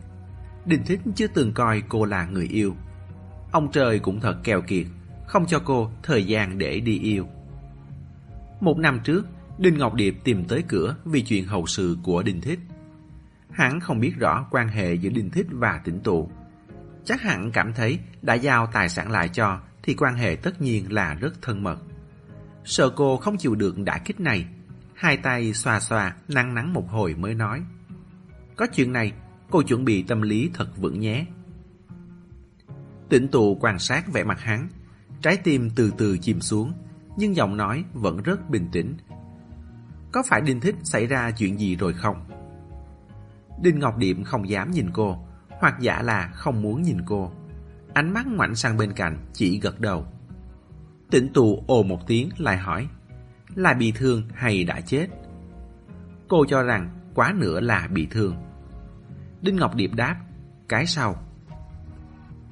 Đình 0.65 0.83
Thích 0.85 0.99
chưa 1.15 1.27
từng 1.27 1.53
coi 1.53 1.81
cô 1.89 2.05
là 2.05 2.25
người 2.25 2.47
yêu. 2.47 2.75
Ông 3.51 3.71
trời 3.71 3.99
cũng 3.99 4.19
thật 4.19 4.37
keo 4.43 4.61
kiệt, 4.61 4.85
không 5.27 5.45
cho 5.45 5.59
cô 5.65 5.91
thời 6.03 6.25
gian 6.25 6.57
để 6.57 6.79
đi 6.79 6.99
yêu. 6.99 7.27
Một 8.59 8.77
năm 8.77 8.99
trước, 9.03 9.25
Đinh 9.57 9.77
Ngọc 9.77 9.93
Điệp 9.93 10.17
tìm 10.23 10.45
tới 10.45 10.63
cửa 10.67 10.95
vì 11.05 11.21
chuyện 11.21 11.45
hậu 11.45 11.65
sự 11.67 11.97
của 12.03 12.23
Đinh 12.23 12.41
Thích. 12.41 12.59
Hắn 13.51 13.79
không 13.79 13.99
biết 13.99 14.13
rõ 14.19 14.47
quan 14.51 14.67
hệ 14.67 14.93
giữa 14.93 15.09
Đinh 15.09 15.29
Thích 15.29 15.47
và 15.51 15.81
Tĩnh 15.83 15.99
Tụ. 15.99 16.29
Chắc 17.05 17.21
hẳn 17.21 17.51
cảm 17.51 17.73
thấy 17.73 17.99
đã 18.21 18.33
giao 18.33 18.67
tài 18.73 18.89
sản 18.89 19.11
lại 19.11 19.29
cho 19.29 19.59
thì 19.83 19.93
quan 19.93 20.15
hệ 20.15 20.35
tất 20.35 20.61
nhiên 20.61 20.93
là 20.93 21.13
rất 21.13 21.41
thân 21.41 21.63
mật. 21.63 21.77
Sợ 22.65 22.89
cô 22.89 23.17
không 23.17 23.37
chịu 23.37 23.55
được 23.55 23.79
đả 23.79 23.97
kích 23.97 24.19
này, 24.19 24.45
hai 24.93 25.17
tay 25.17 25.53
xoa 25.53 25.79
xoa, 25.79 26.15
nắng 26.27 26.53
nắng 26.53 26.73
một 26.73 26.89
hồi 26.89 27.15
mới 27.15 27.33
nói. 27.33 27.61
Có 28.57 28.67
chuyện 28.73 28.93
này, 28.93 29.13
cô 29.51 29.61
chuẩn 29.61 29.85
bị 29.85 30.03
tâm 30.03 30.21
lý 30.21 30.49
thật 30.53 30.77
vững 30.77 30.99
nhé. 30.99 31.25
Tỉnh 33.09 33.27
tụ 33.27 33.57
quan 33.61 33.79
sát 33.79 34.13
vẻ 34.13 34.23
mặt 34.23 34.39
hắn, 34.41 34.67
trái 35.21 35.37
tim 35.37 35.69
từ 35.75 35.93
từ 35.97 36.17
chìm 36.17 36.41
xuống, 36.41 36.73
nhưng 37.17 37.35
giọng 37.35 37.57
nói 37.57 37.83
vẫn 37.93 38.23
rất 38.23 38.49
bình 38.49 38.67
tĩnh. 38.71 38.97
Có 40.11 40.23
phải 40.27 40.41
Đinh 40.41 40.59
Thích 40.59 40.75
xảy 40.83 41.07
ra 41.07 41.31
chuyện 41.31 41.59
gì 41.59 41.75
rồi 41.75 41.93
không? 41.93 42.25
Đinh 43.61 43.79
Ngọc 43.79 43.97
Điệm 43.97 44.23
không 44.23 44.49
dám 44.49 44.71
nhìn 44.71 44.89
cô, 44.93 45.17
hoặc 45.49 45.75
giả 45.79 46.01
là 46.01 46.31
không 46.33 46.61
muốn 46.61 46.81
nhìn 46.81 46.97
cô. 47.05 47.31
Ánh 47.93 48.13
mắt 48.13 48.27
ngoảnh 48.27 48.55
sang 48.55 48.77
bên 48.77 48.93
cạnh, 48.93 49.17
chỉ 49.33 49.59
gật 49.59 49.79
đầu. 49.79 50.05
Tỉnh 51.11 51.33
tù 51.33 51.63
ồ 51.67 51.83
một 51.83 52.07
tiếng 52.07 52.29
lại 52.37 52.57
hỏi, 52.57 52.87
là 53.55 53.73
bị 53.73 53.91
thương 53.91 54.23
hay 54.33 54.63
đã 54.63 54.81
chết? 54.81 55.07
Cô 56.27 56.45
cho 56.45 56.63
rằng 56.63 56.89
quá 57.13 57.33
nữa 57.37 57.59
là 57.59 57.87
bị 57.91 58.07
thương. 58.11 58.46
Đinh 59.47 59.55
Ngọc 59.55 59.75
Điệp 59.75 59.91
đáp, 59.95 60.15
cái 60.69 60.85
sau. 60.87 61.15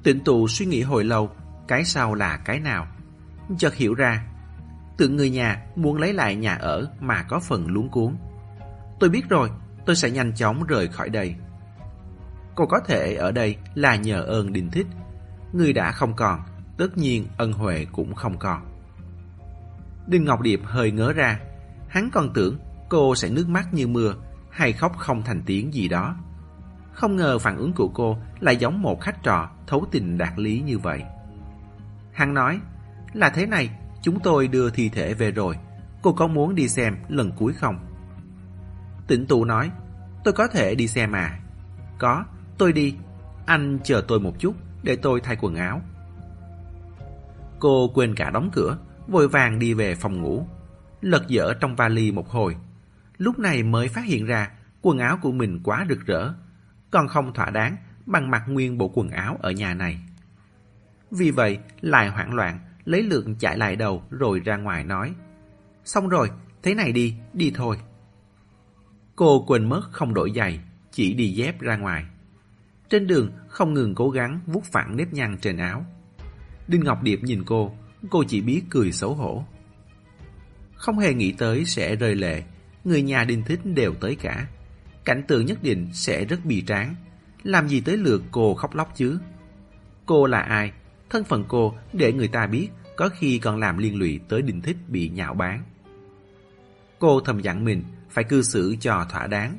Tịnh 0.02 0.20
tụ 0.20 0.48
suy 0.48 0.66
nghĩ 0.66 0.82
hồi 0.82 1.04
lâu, 1.04 1.30
cái 1.68 1.84
sau 1.84 2.14
là 2.14 2.36
cái 2.36 2.60
nào? 2.60 2.86
Chợt 3.58 3.74
hiểu 3.74 3.94
ra, 3.94 4.26
tượng 4.96 5.16
người 5.16 5.30
nhà 5.30 5.62
muốn 5.76 5.98
lấy 5.98 6.12
lại 6.12 6.36
nhà 6.36 6.54
ở 6.54 6.88
mà 7.00 7.22
có 7.22 7.40
phần 7.40 7.66
luống 7.68 7.88
cuốn. 7.88 8.16
Tôi 9.00 9.10
biết 9.10 9.28
rồi, 9.28 9.50
tôi 9.86 9.96
sẽ 9.96 10.10
nhanh 10.10 10.34
chóng 10.34 10.64
rời 10.64 10.88
khỏi 10.88 11.08
đây. 11.08 11.34
Cô 12.54 12.66
có 12.66 12.80
thể 12.86 13.14
ở 13.14 13.32
đây 13.32 13.56
là 13.74 13.96
nhờ 13.96 14.22
ơn 14.22 14.52
đình 14.52 14.70
thích. 14.70 14.86
Người 15.52 15.72
đã 15.72 15.92
không 15.92 16.16
còn, 16.16 16.40
tất 16.78 16.98
nhiên 16.98 17.26
ân 17.36 17.52
huệ 17.52 17.86
cũng 17.92 18.14
không 18.14 18.38
còn. 18.38 18.66
Đinh 20.06 20.24
Ngọc 20.24 20.40
Điệp 20.40 20.60
hơi 20.64 20.90
ngớ 20.90 21.12
ra, 21.12 21.40
hắn 21.88 22.10
còn 22.12 22.32
tưởng 22.34 22.58
cô 22.88 23.14
sẽ 23.14 23.28
nước 23.28 23.48
mắt 23.48 23.74
như 23.74 23.86
mưa 23.86 24.14
hay 24.50 24.72
khóc 24.72 24.96
không 24.98 25.22
thành 25.22 25.42
tiếng 25.46 25.74
gì 25.74 25.88
đó. 25.88 26.16
Không 26.96 27.16
ngờ 27.16 27.38
phản 27.38 27.56
ứng 27.56 27.72
của 27.72 27.88
cô 27.88 28.18
lại 28.40 28.56
giống 28.56 28.82
một 28.82 29.00
khách 29.00 29.22
trò 29.22 29.50
thấu 29.66 29.86
tình 29.90 30.18
đạt 30.18 30.38
lý 30.38 30.60
như 30.60 30.78
vậy. 30.78 31.02
Hắn 32.12 32.34
nói, 32.34 32.60
là 33.12 33.30
thế 33.30 33.46
này, 33.46 33.70
chúng 34.02 34.20
tôi 34.20 34.48
đưa 34.48 34.70
thi 34.70 34.88
thể 34.88 35.14
về 35.14 35.30
rồi, 35.30 35.56
cô 36.02 36.12
có 36.12 36.26
muốn 36.26 36.54
đi 36.54 36.68
xem 36.68 36.96
lần 37.08 37.32
cuối 37.36 37.52
không? 37.52 37.78
Tịnh 39.06 39.26
tụ 39.26 39.44
nói, 39.44 39.70
tôi 40.24 40.34
có 40.34 40.48
thể 40.48 40.74
đi 40.74 40.88
xem 40.88 41.12
à? 41.12 41.40
Có, 41.98 42.24
tôi 42.58 42.72
đi, 42.72 42.96
anh 43.46 43.78
chờ 43.84 44.04
tôi 44.08 44.20
một 44.20 44.32
chút 44.38 44.54
để 44.82 44.96
tôi 44.96 45.20
thay 45.20 45.36
quần 45.40 45.54
áo. 45.54 45.80
Cô 47.58 47.90
quên 47.94 48.14
cả 48.14 48.30
đóng 48.30 48.50
cửa, 48.52 48.78
vội 49.08 49.28
vàng 49.28 49.58
đi 49.58 49.74
về 49.74 49.94
phòng 49.94 50.22
ngủ. 50.22 50.46
Lật 51.00 51.28
dở 51.28 51.54
trong 51.60 51.76
vali 51.76 52.12
một 52.12 52.28
hồi. 52.28 52.56
Lúc 53.18 53.38
này 53.38 53.62
mới 53.62 53.88
phát 53.88 54.04
hiện 54.04 54.26
ra 54.26 54.50
quần 54.82 54.98
áo 54.98 55.18
của 55.22 55.32
mình 55.32 55.60
quá 55.64 55.86
rực 55.88 56.06
rỡ, 56.06 56.32
còn 56.96 57.08
không 57.08 57.32
thỏa 57.32 57.50
đáng 57.50 57.76
bằng 58.06 58.30
mặc 58.30 58.42
nguyên 58.48 58.78
bộ 58.78 58.90
quần 58.94 59.10
áo 59.10 59.36
ở 59.40 59.50
nhà 59.50 59.74
này. 59.74 59.98
Vì 61.10 61.30
vậy, 61.30 61.58
lại 61.80 62.08
hoảng 62.08 62.34
loạn, 62.34 62.58
lấy 62.84 63.02
lượng 63.02 63.34
chạy 63.38 63.58
lại 63.58 63.76
đầu 63.76 64.02
rồi 64.10 64.40
ra 64.40 64.56
ngoài 64.56 64.84
nói. 64.84 65.14
Xong 65.84 66.08
rồi, 66.08 66.30
thế 66.62 66.74
này 66.74 66.92
đi, 66.92 67.14
đi 67.32 67.52
thôi. 67.54 67.76
Cô 69.16 69.44
quên 69.46 69.68
mất 69.68 69.82
không 69.92 70.14
đổi 70.14 70.32
giày, 70.36 70.60
chỉ 70.92 71.14
đi 71.14 71.28
dép 71.28 71.60
ra 71.60 71.76
ngoài. 71.76 72.06
Trên 72.90 73.06
đường 73.06 73.32
không 73.48 73.74
ngừng 73.74 73.94
cố 73.94 74.10
gắng 74.10 74.40
vuốt 74.46 74.64
phẳng 74.64 74.96
nếp 74.96 75.12
nhăn 75.12 75.38
trên 75.40 75.56
áo. 75.56 75.86
Đinh 76.68 76.84
Ngọc 76.84 77.02
Điệp 77.02 77.20
nhìn 77.22 77.44
cô, 77.44 77.76
cô 78.10 78.24
chỉ 78.28 78.40
biết 78.40 78.62
cười 78.70 78.92
xấu 78.92 79.14
hổ. 79.14 79.44
Không 80.74 80.98
hề 80.98 81.14
nghĩ 81.14 81.32
tới 81.32 81.64
sẽ 81.64 81.96
rơi 81.96 82.14
lệ, 82.14 82.42
người 82.84 83.02
nhà 83.02 83.24
Đinh 83.24 83.42
Thích 83.42 83.60
đều 83.64 83.94
tới 83.94 84.16
cả. 84.16 84.46
Cảnh 85.06 85.22
tượng 85.28 85.46
nhất 85.46 85.58
định 85.62 85.88
sẽ 85.92 86.24
rất 86.24 86.44
bi 86.44 86.62
tráng. 86.66 86.94
Làm 87.42 87.68
gì 87.68 87.80
tới 87.80 87.96
lượt 87.96 88.22
cô 88.30 88.54
khóc 88.54 88.74
lóc 88.74 88.92
chứ? 88.96 89.18
Cô 90.06 90.26
là 90.26 90.40
ai? 90.40 90.72
Thân 91.10 91.24
phận 91.24 91.44
cô 91.48 91.74
để 91.92 92.12
người 92.12 92.28
ta 92.28 92.46
biết 92.46 92.68
có 92.96 93.08
khi 93.08 93.38
còn 93.38 93.60
làm 93.60 93.78
liên 93.78 93.98
lụy 93.98 94.20
tới 94.28 94.42
Đinh 94.42 94.60
Thích 94.60 94.76
bị 94.88 95.08
nhạo 95.08 95.34
báng. 95.34 95.62
Cô 96.98 97.20
thầm 97.20 97.40
dặn 97.40 97.64
mình 97.64 97.84
phải 98.10 98.24
cư 98.24 98.42
xử 98.42 98.76
cho 98.80 99.06
thỏa 99.10 99.26
đáng. 99.26 99.58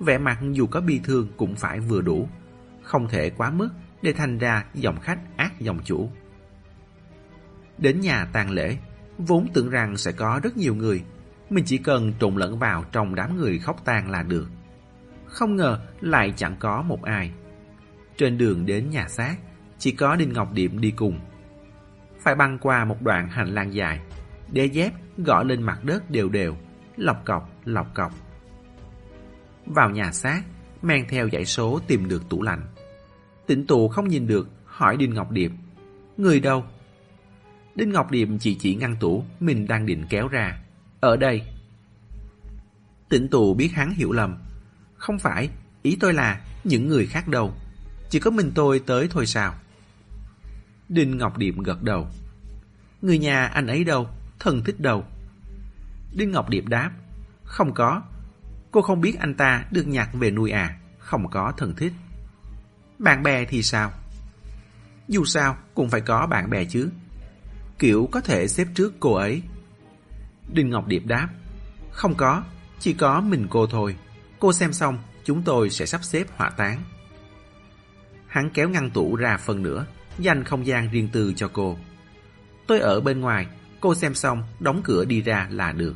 Vẻ 0.00 0.18
mặt 0.18 0.38
dù 0.52 0.66
có 0.66 0.80
bi 0.80 1.00
thương 1.04 1.28
cũng 1.36 1.54
phải 1.54 1.80
vừa 1.80 2.00
đủ. 2.00 2.28
Không 2.82 3.08
thể 3.08 3.30
quá 3.30 3.50
mức 3.50 3.68
để 4.02 4.12
thành 4.12 4.38
ra 4.38 4.64
dòng 4.74 5.00
khách 5.00 5.18
ác 5.36 5.60
dòng 5.60 5.78
chủ. 5.84 6.10
Đến 7.78 8.00
nhà 8.00 8.24
tang 8.24 8.50
lễ, 8.50 8.76
vốn 9.18 9.48
tưởng 9.54 9.70
rằng 9.70 9.96
sẽ 9.96 10.12
có 10.12 10.40
rất 10.42 10.56
nhiều 10.56 10.74
người. 10.74 11.04
Mình 11.50 11.64
chỉ 11.66 11.78
cần 11.78 12.12
trộn 12.20 12.36
lẫn 12.36 12.58
vào 12.58 12.84
trong 12.92 13.14
đám 13.14 13.36
người 13.36 13.58
khóc 13.58 13.84
tang 13.84 14.10
là 14.10 14.22
được. 14.22 14.48
Không 15.28 15.56
ngờ 15.56 15.80
lại 16.00 16.32
chẳng 16.36 16.56
có 16.58 16.82
một 16.82 17.02
ai. 17.02 17.30
Trên 18.16 18.38
đường 18.38 18.66
đến 18.66 18.90
nhà 18.90 19.08
xác, 19.08 19.36
chỉ 19.78 19.92
có 19.92 20.16
Đinh 20.16 20.32
Ngọc 20.32 20.52
Điệm 20.52 20.80
đi 20.80 20.90
cùng. 20.90 21.20
Phải 22.20 22.34
băng 22.34 22.58
qua 22.58 22.84
một 22.84 23.02
đoạn 23.02 23.28
hành 23.28 23.54
lang 23.54 23.74
dài, 23.74 24.00
đế 24.52 24.64
dép 24.64 24.92
gõ 25.18 25.42
lên 25.42 25.62
mặt 25.62 25.84
đất 25.84 26.10
đều 26.10 26.28
đều, 26.28 26.56
lọc 26.96 27.24
cọc, 27.24 27.50
lọc 27.64 27.94
cọc. 27.94 28.12
Vào 29.66 29.90
nhà 29.90 30.12
xác, 30.12 30.42
mang 30.82 31.04
theo 31.08 31.28
dãy 31.32 31.44
số 31.44 31.80
tìm 31.86 32.08
được 32.08 32.28
tủ 32.28 32.42
lạnh. 32.42 32.62
Tỉnh 33.46 33.66
tù 33.66 33.88
không 33.88 34.08
nhìn 34.08 34.26
được, 34.26 34.48
hỏi 34.64 34.96
Đinh 34.96 35.14
Ngọc 35.14 35.30
Điệp. 35.30 35.52
Người 36.16 36.40
đâu? 36.40 36.64
Đinh 37.74 37.90
Ngọc 37.92 38.10
Điệp 38.10 38.28
chỉ 38.40 38.54
chỉ 38.54 38.74
ngăn 38.74 38.96
tủ 39.00 39.24
mình 39.40 39.66
đang 39.66 39.86
định 39.86 40.04
kéo 40.10 40.28
ra. 40.28 40.58
Ở 41.00 41.16
đây. 41.16 41.42
Tỉnh 43.08 43.28
tù 43.28 43.54
biết 43.54 43.68
hắn 43.72 43.90
hiểu 43.94 44.12
lầm. 44.12 44.36
Không 44.98 45.18
phải, 45.18 45.50
ý 45.82 45.96
tôi 46.00 46.12
là 46.12 46.40
những 46.64 46.88
người 46.88 47.06
khác 47.06 47.28
đâu. 47.28 47.54
Chỉ 48.10 48.20
có 48.20 48.30
mình 48.30 48.52
tôi 48.54 48.80
tới 48.86 49.08
thôi 49.10 49.26
sao? 49.26 49.54
Đinh 50.88 51.18
Ngọc 51.18 51.38
Điệp 51.38 51.54
gật 51.64 51.82
đầu. 51.82 52.08
Người 53.02 53.18
nhà 53.18 53.46
anh 53.46 53.66
ấy 53.66 53.84
đâu? 53.84 54.08
Thân 54.38 54.64
thích 54.64 54.80
đâu? 54.80 55.04
Đinh 56.16 56.30
Ngọc 56.30 56.48
Điệp 56.48 56.66
đáp. 56.66 56.90
Không 57.44 57.74
có. 57.74 58.02
Cô 58.70 58.82
không 58.82 59.00
biết 59.00 59.18
anh 59.18 59.34
ta 59.34 59.64
được 59.70 59.86
nhặt 59.86 60.08
về 60.12 60.30
nuôi 60.30 60.50
à? 60.50 60.78
Không 60.98 61.30
có 61.30 61.52
thân 61.56 61.74
thích. 61.76 61.92
Bạn 62.98 63.22
bè 63.22 63.44
thì 63.44 63.62
sao? 63.62 63.92
Dù 65.08 65.24
sao 65.24 65.56
cũng 65.74 65.90
phải 65.90 66.00
có 66.00 66.26
bạn 66.26 66.50
bè 66.50 66.64
chứ. 66.64 66.90
Kiểu 67.78 68.08
có 68.12 68.20
thể 68.20 68.48
xếp 68.48 68.66
trước 68.74 68.94
cô 69.00 69.14
ấy. 69.14 69.42
Đinh 70.52 70.70
Ngọc 70.70 70.86
Điệp 70.86 71.02
đáp. 71.06 71.28
Không 71.90 72.14
có, 72.14 72.42
chỉ 72.78 72.92
có 72.92 73.20
mình 73.20 73.46
cô 73.50 73.66
thôi. 73.66 73.96
Cô 74.38 74.52
xem 74.52 74.72
xong, 74.72 74.98
chúng 75.24 75.42
tôi 75.42 75.70
sẽ 75.70 75.86
sắp 75.86 76.04
xếp 76.04 76.26
hỏa 76.36 76.50
táng. 76.50 76.82
Hắn 78.26 78.50
kéo 78.50 78.68
ngăn 78.68 78.90
tủ 78.90 79.16
ra 79.16 79.36
phần 79.36 79.62
nữa, 79.62 79.86
dành 80.18 80.44
không 80.44 80.66
gian 80.66 80.90
riêng 80.90 81.08
tư 81.12 81.32
cho 81.36 81.50
cô. 81.52 81.78
Tôi 82.66 82.80
ở 82.80 83.00
bên 83.00 83.20
ngoài, 83.20 83.46
cô 83.80 83.94
xem 83.94 84.14
xong, 84.14 84.42
đóng 84.60 84.80
cửa 84.84 85.04
đi 85.04 85.22
ra 85.22 85.48
là 85.50 85.72
được. 85.72 85.94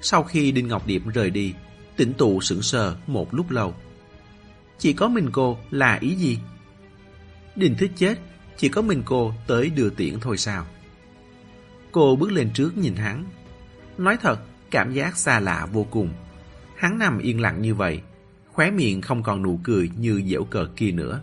Sau 0.00 0.22
khi 0.22 0.52
Đinh 0.52 0.68
Ngọc 0.68 0.86
Điệp 0.86 1.02
rời 1.14 1.30
đi, 1.30 1.54
tỉnh 1.96 2.14
tụ 2.14 2.40
sững 2.40 2.62
sờ 2.62 2.96
một 3.06 3.34
lúc 3.34 3.50
lâu. 3.50 3.74
Chỉ 4.78 4.92
có 4.92 5.08
mình 5.08 5.30
cô 5.32 5.58
là 5.70 5.98
ý 6.00 6.14
gì? 6.14 6.38
Đinh 7.56 7.74
thích 7.78 7.92
chết, 7.96 8.18
chỉ 8.56 8.68
có 8.68 8.82
mình 8.82 9.02
cô 9.04 9.34
tới 9.46 9.70
đưa 9.70 9.90
tiễn 9.90 10.20
thôi 10.20 10.38
sao? 10.38 10.66
Cô 11.92 12.16
bước 12.16 12.32
lên 12.32 12.50
trước 12.54 12.76
nhìn 12.76 12.94
hắn. 12.94 13.24
Nói 13.98 14.16
thật, 14.22 14.38
cảm 14.70 14.92
giác 14.92 15.16
xa 15.16 15.40
lạ 15.40 15.66
vô 15.72 15.86
cùng, 15.90 16.12
Hắn 16.76 16.98
nằm 16.98 17.18
yên 17.18 17.40
lặng 17.40 17.62
như 17.62 17.74
vậy, 17.74 18.02
khóe 18.52 18.70
miệng 18.70 19.00
không 19.00 19.22
còn 19.22 19.42
nụ 19.42 19.60
cười 19.62 19.90
như 19.96 20.22
dễu 20.26 20.44
cợt 20.44 20.68
kia 20.76 20.90
nữa. 20.90 21.20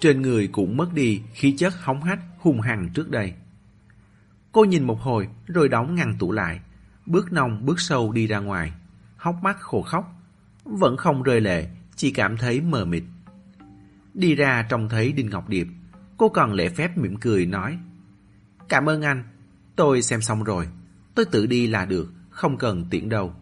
Trên 0.00 0.22
người 0.22 0.48
cũng 0.48 0.76
mất 0.76 0.94
đi 0.94 1.22
khí 1.32 1.54
chất 1.58 1.74
hóng 1.80 2.02
hách 2.02 2.20
hung 2.38 2.60
hăng 2.60 2.88
trước 2.94 3.10
đây. 3.10 3.32
Cô 4.52 4.64
nhìn 4.64 4.84
một 4.84 5.00
hồi 5.00 5.28
rồi 5.46 5.68
đóng 5.68 5.94
ngăn 5.94 6.16
tủ 6.18 6.32
lại, 6.32 6.60
bước 7.06 7.32
nông 7.32 7.66
bước 7.66 7.80
sâu 7.80 8.12
đi 8.12 8.26
ra 8.26 8.38
ngoài, 8.38 8.72
hốc 9.16 9.42
mắt 9.42 9.60
khổ 9.60 9.82
khóc. 9.82 10.14
Vẫn 10.64 10.96
không 10.96 11.22
rơi 11.22 11.40
lệ, 11.40 11.68
chỉ 11.96 12.10
cảm 12.10 12.36
thấy 12.36 12.60
mờ 12.60 12.84
mịt. 12.84 13.02
Đi 14.14 14.34
ra 14.34 14.66
trông 14.68 14.88
thấy 14.88 15.12
Đinh 15.12 15.30
Ngọc 15.30 15.48
Điệp, 15.48 15.66
cô 16.16 16.28
còn 16.28 16.52
lễ 16.52 16.68
phép 16.68 16.98
mỉm 16.98 17.16
cười 17.16 17.46
nói 17.46 17.78
Cảm 18.68 18.88
ơn 18.88 19.02
anh, 19.02 19.24
tôi 19.76 20.02
xem 20.02 20.20
xong 20.20 20.44
rồi, 20.44 20.68
tôi 21.14 21.24
tự 21.24 21.46
đi 21.46 21.66
là 21.66 21.84
được, 21.84 22.12
không 22.30 22.56
cần 22.56 22.86
tiễn 22.90 23.08
đâu. 23.08 23.34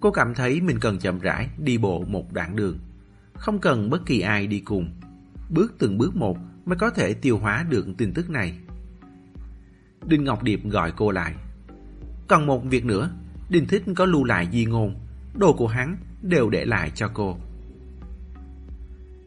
Cô 0.00 0.10
cảm 0.10 0.34
thấy 0.34 0.60
mình 0.60 0.78
cần 0.80 0.98
chậm 0.98 1.18
rãi 1.18 1.48
đi 1.58 1.78
bộ 1.78 2.04
một 2.08 2.32
đoạn 2.32 2.56
đường, 2.56 2.78
không 3.34 3.58
cần 3.58 3.90
bất 3.90 4.06
kỳ 4.06 4.20
ai 4.20 4.46
đi 4.46 4.60
cùng. 4.60 4.90
Bước 5.48 5.74
từng 5.78 5.98
bước 5.98 6.16
một 6.16 6.38
mới 6.66 6.76
có 6.76 6.90
thể 6.90 7.14
tiêu 7.14 7.38
hóa 7.38 7.66
được 7.68 7.86
tin 7.98 8.12
tức 8.14 8.30
này. 8.30 8.58
Đinh 10.06 10.24
Ngọc 10.24 10.42
Điệp 10.42 10.60
gọi 10.64 10.92
cô 10.96 11.10
lại. 11.10 11.34
Còn 12.28 12.46
một 12.46 12.64
việc 12.64 12.84
nữa, 12.84 13.10
Đinh 13.48 13.66
Thích 13.66 13.82
có 13.96 14.04
lưu 14.04 14.24
lại 14.24 14.48
di 14.52 14.64
ngôn, 14.64 14.94
đồ 15.34 15.52
của 15.52 15.66
hắn 15.66 15.96
đều 16.22 16.50
để 16.50 16.64
lại 16.64 16.90
cho 16.94 17.10
cô. 17.14 17.36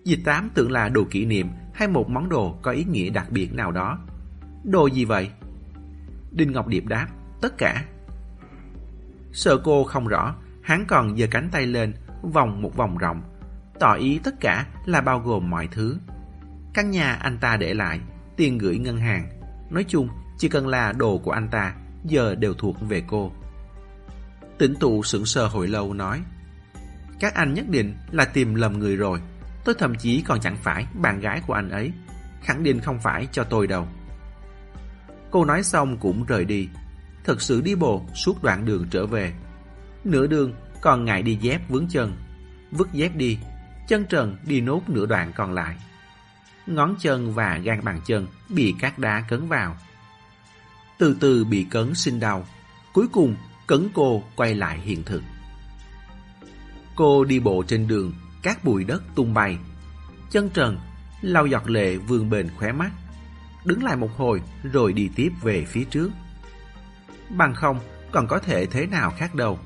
Dịch 0.03 0.19
tám 0.25 0.49
tưởng 0.53 0.71
là 0.71 0.89
đồ 0.89 1.03
kỷ 1.11 1.25
niệm 1.25 1.47
hay 1.73 1.87
một 1.87 2.09
món 2.09 2.29
đồ 2.29 2.57
có 2.61 2.71
ý 2.71 2.83
nghĩa 2.83 3.09
đặc 3.09 3.31
biệt 3.31 3.53
nào 3.53 3.71
đó. 3.71 3.99
Đồ 4.63 4.87
gì 4.87 5.05
vậy? 5.05 5.29
Đinh 6.31 6.51
Ngọc 6.51 6.67
Điệp 6.67 6.85
đáp, 6.85 7.07
tất 7.41 7.57
cả. 7.57 7.85
Sợ 9.31 9.57
cô 9.63 9.83
không 9.83 10.07
rõ, 10.07 10.35
hắn 10.63 10.85
còn 10.87 11.17
giơ 11.17 11.27
cánh 11.31 11.49
tay 11.51 11.65
lên, 11.65 11.93
vòng 12.21 12.61
một 12.61 12.75
vòng 12.75 12.97
rộng, 12.97 13.21
tỏ 13.79 13.93
ý 13.93 14.19
tất 14.23 14.39
cả 14.39 14.65
là 14.85 15.01
bao 15.01 15.19
gồm 15.19 15.49
mọi 15.49 15.67
thứ. 15.71 15.97
Căn 16.73 16.91
nhà 16.91 17.13
anh 17.13 17.37
ta 17.37 17.57
để 17.57 17.73
lại, 17.73 17.99
tiền 18.37 18.57
gửi 18.57 18.77
ngân 18.77 18.97
hàng, 18.97 19.29
nói 19.69 19.85
chung 19.87 20.09
chỉ 20.37 20.49
cần 20.49 20.67
là 20.67 20.91
đồ 20.91 21.17
của 21.17 21.31
anh 21.31 21.49
ta, 21.49 21.75
giờ 22.03 22.35
đều 22.35 22.53
thuộc 22.53 22.81
về 22.81 23.03
cô. 23.07 23.31
Tỉnh 24.57 24.75
tụ 24.75 25.03
sững 25.03 25.25
sờ 25.25 25.47
hồi 25.47 25.67
lâu 25.67 25.93
nói, 25.93 26.21
các 27.19 27.33
anh 27.33 27.53
nhất 27.53 27.65
định 27.69 27.95
là 28.11 28.25
tìm 28.25 28.55
lầm 28.55 28.79
người 28.79 28.95
rồi, 28.95 29.19
tôi 29.65 29.75
thậm 29.79 29.95
chí 29.95 30.21
còn 30.21 30.39
chẳng 30.39 30.57
phải 30.57 30.85
bạn 30.93 31.19
gái 31.19 31.41
của 31.47 31.53
anh 31.53 31.69
ấy, 31.69 31.91
khẳng 32.41 32.63
định 32.63 32.79
không 32.79 32.99
phải 32.99 33.27
cho 33.31 33.43
tôi 33.43 33.67
đâu. 33.67 33.87
Cô 35.31 35.45
nói 35.45 35.63
xong 35.63 35.97
cũng 35.97 36.25
rời 36.25 36.45
đi, 36.45 36.69
thật 37.23 37.41
sự 37.41 37.61
đi 37.61 37.75
bộ 37.75 38.05
suốt 38.15 38.43
đoạn 38.43 38.65
đường 38.65 38.87
trở 38.91 39.05
về. 39.05 39.33
Nửa 40.03 40.27
đường 40.27 40.53
còn 40.81 41.05
ngại 41.05 41.21
đi 41.21 41.35
dép 41.41 41.69
vướng 41.69 41.87
chân, 41.89 42.15
vứt 42.71 42.93
dép 42.93 43.15
đi, 43.15 43.37
chân 43.87 44.05
trần 44.09 44.37
đi 44.45 44.61
nốt 44.61 44.81
nửa 44.87 45.05
đoạn 45.05 45.31
còn 45.35 45.53
lại. 45.53 45.77
Ngón 46.67 46.95
chân 46.99 47.33
và 47.33 47.57
gan 47.57 47.83
bàn 47.83 48.01
chân 48.05 48.27
bị 48.49 48.75
các 48.79 48.99
đá 48.99 49.23
cấn 49.29 49.47
vào. 49.47 49.77
Từ 50.97 51.17
từ 51.19 51.45
bị 51.45 51.63
cấn 51.69 51.95
sinh 51.95 52.19
đau, 52.19 52.45
cuối 52.93 53.07
cùng 53.11 53.35
cấn 53.67 53.89
cô 53.93 54.23
quay 54.35 54.55
lại 54.55 54.79
hiện 54.79 55.03
thực. 55.03 55.23
Cô 56.95 57.23
đi 57.23 57.39
bộ 57.39 57.63
trên 57.67 57.87
đường, 57.87 58.13
các 58.43 58.63
bụi 58.63 58.83
đất 58.83 59.03
tung 59.15 59.33
bay. 59.33 59.57
Chân 60.31 60.49
trần, 60.49 60.77
lau 61.21 61.45
giọt 61.45 61.69
lệ 61.69 61.97
vương 61.97 62.29
bền 62.29 62.49
khóe 62.57 62.71
mắt. 62.71 62.91
Đứng 63.65 63.83
lại 63.83 63.95
một 63.95 64.17
hồi 64.17 64.41
rồi 64.63 64.93
đi 64.93 65.09
tiếp 65.15 65.29
về 65.41 65.65
phía 65.65 65.83
trước. 65.83 66.09
Bằng 67.29 67.55
không, 67.55 67.79
còn 68.11 68.27
có 68.27 68.39
thể 68.39 68.65
thế 68.65 68.85
nào 68.85 69.13
khác 69.17 69.35
đâu. 69.35 69.59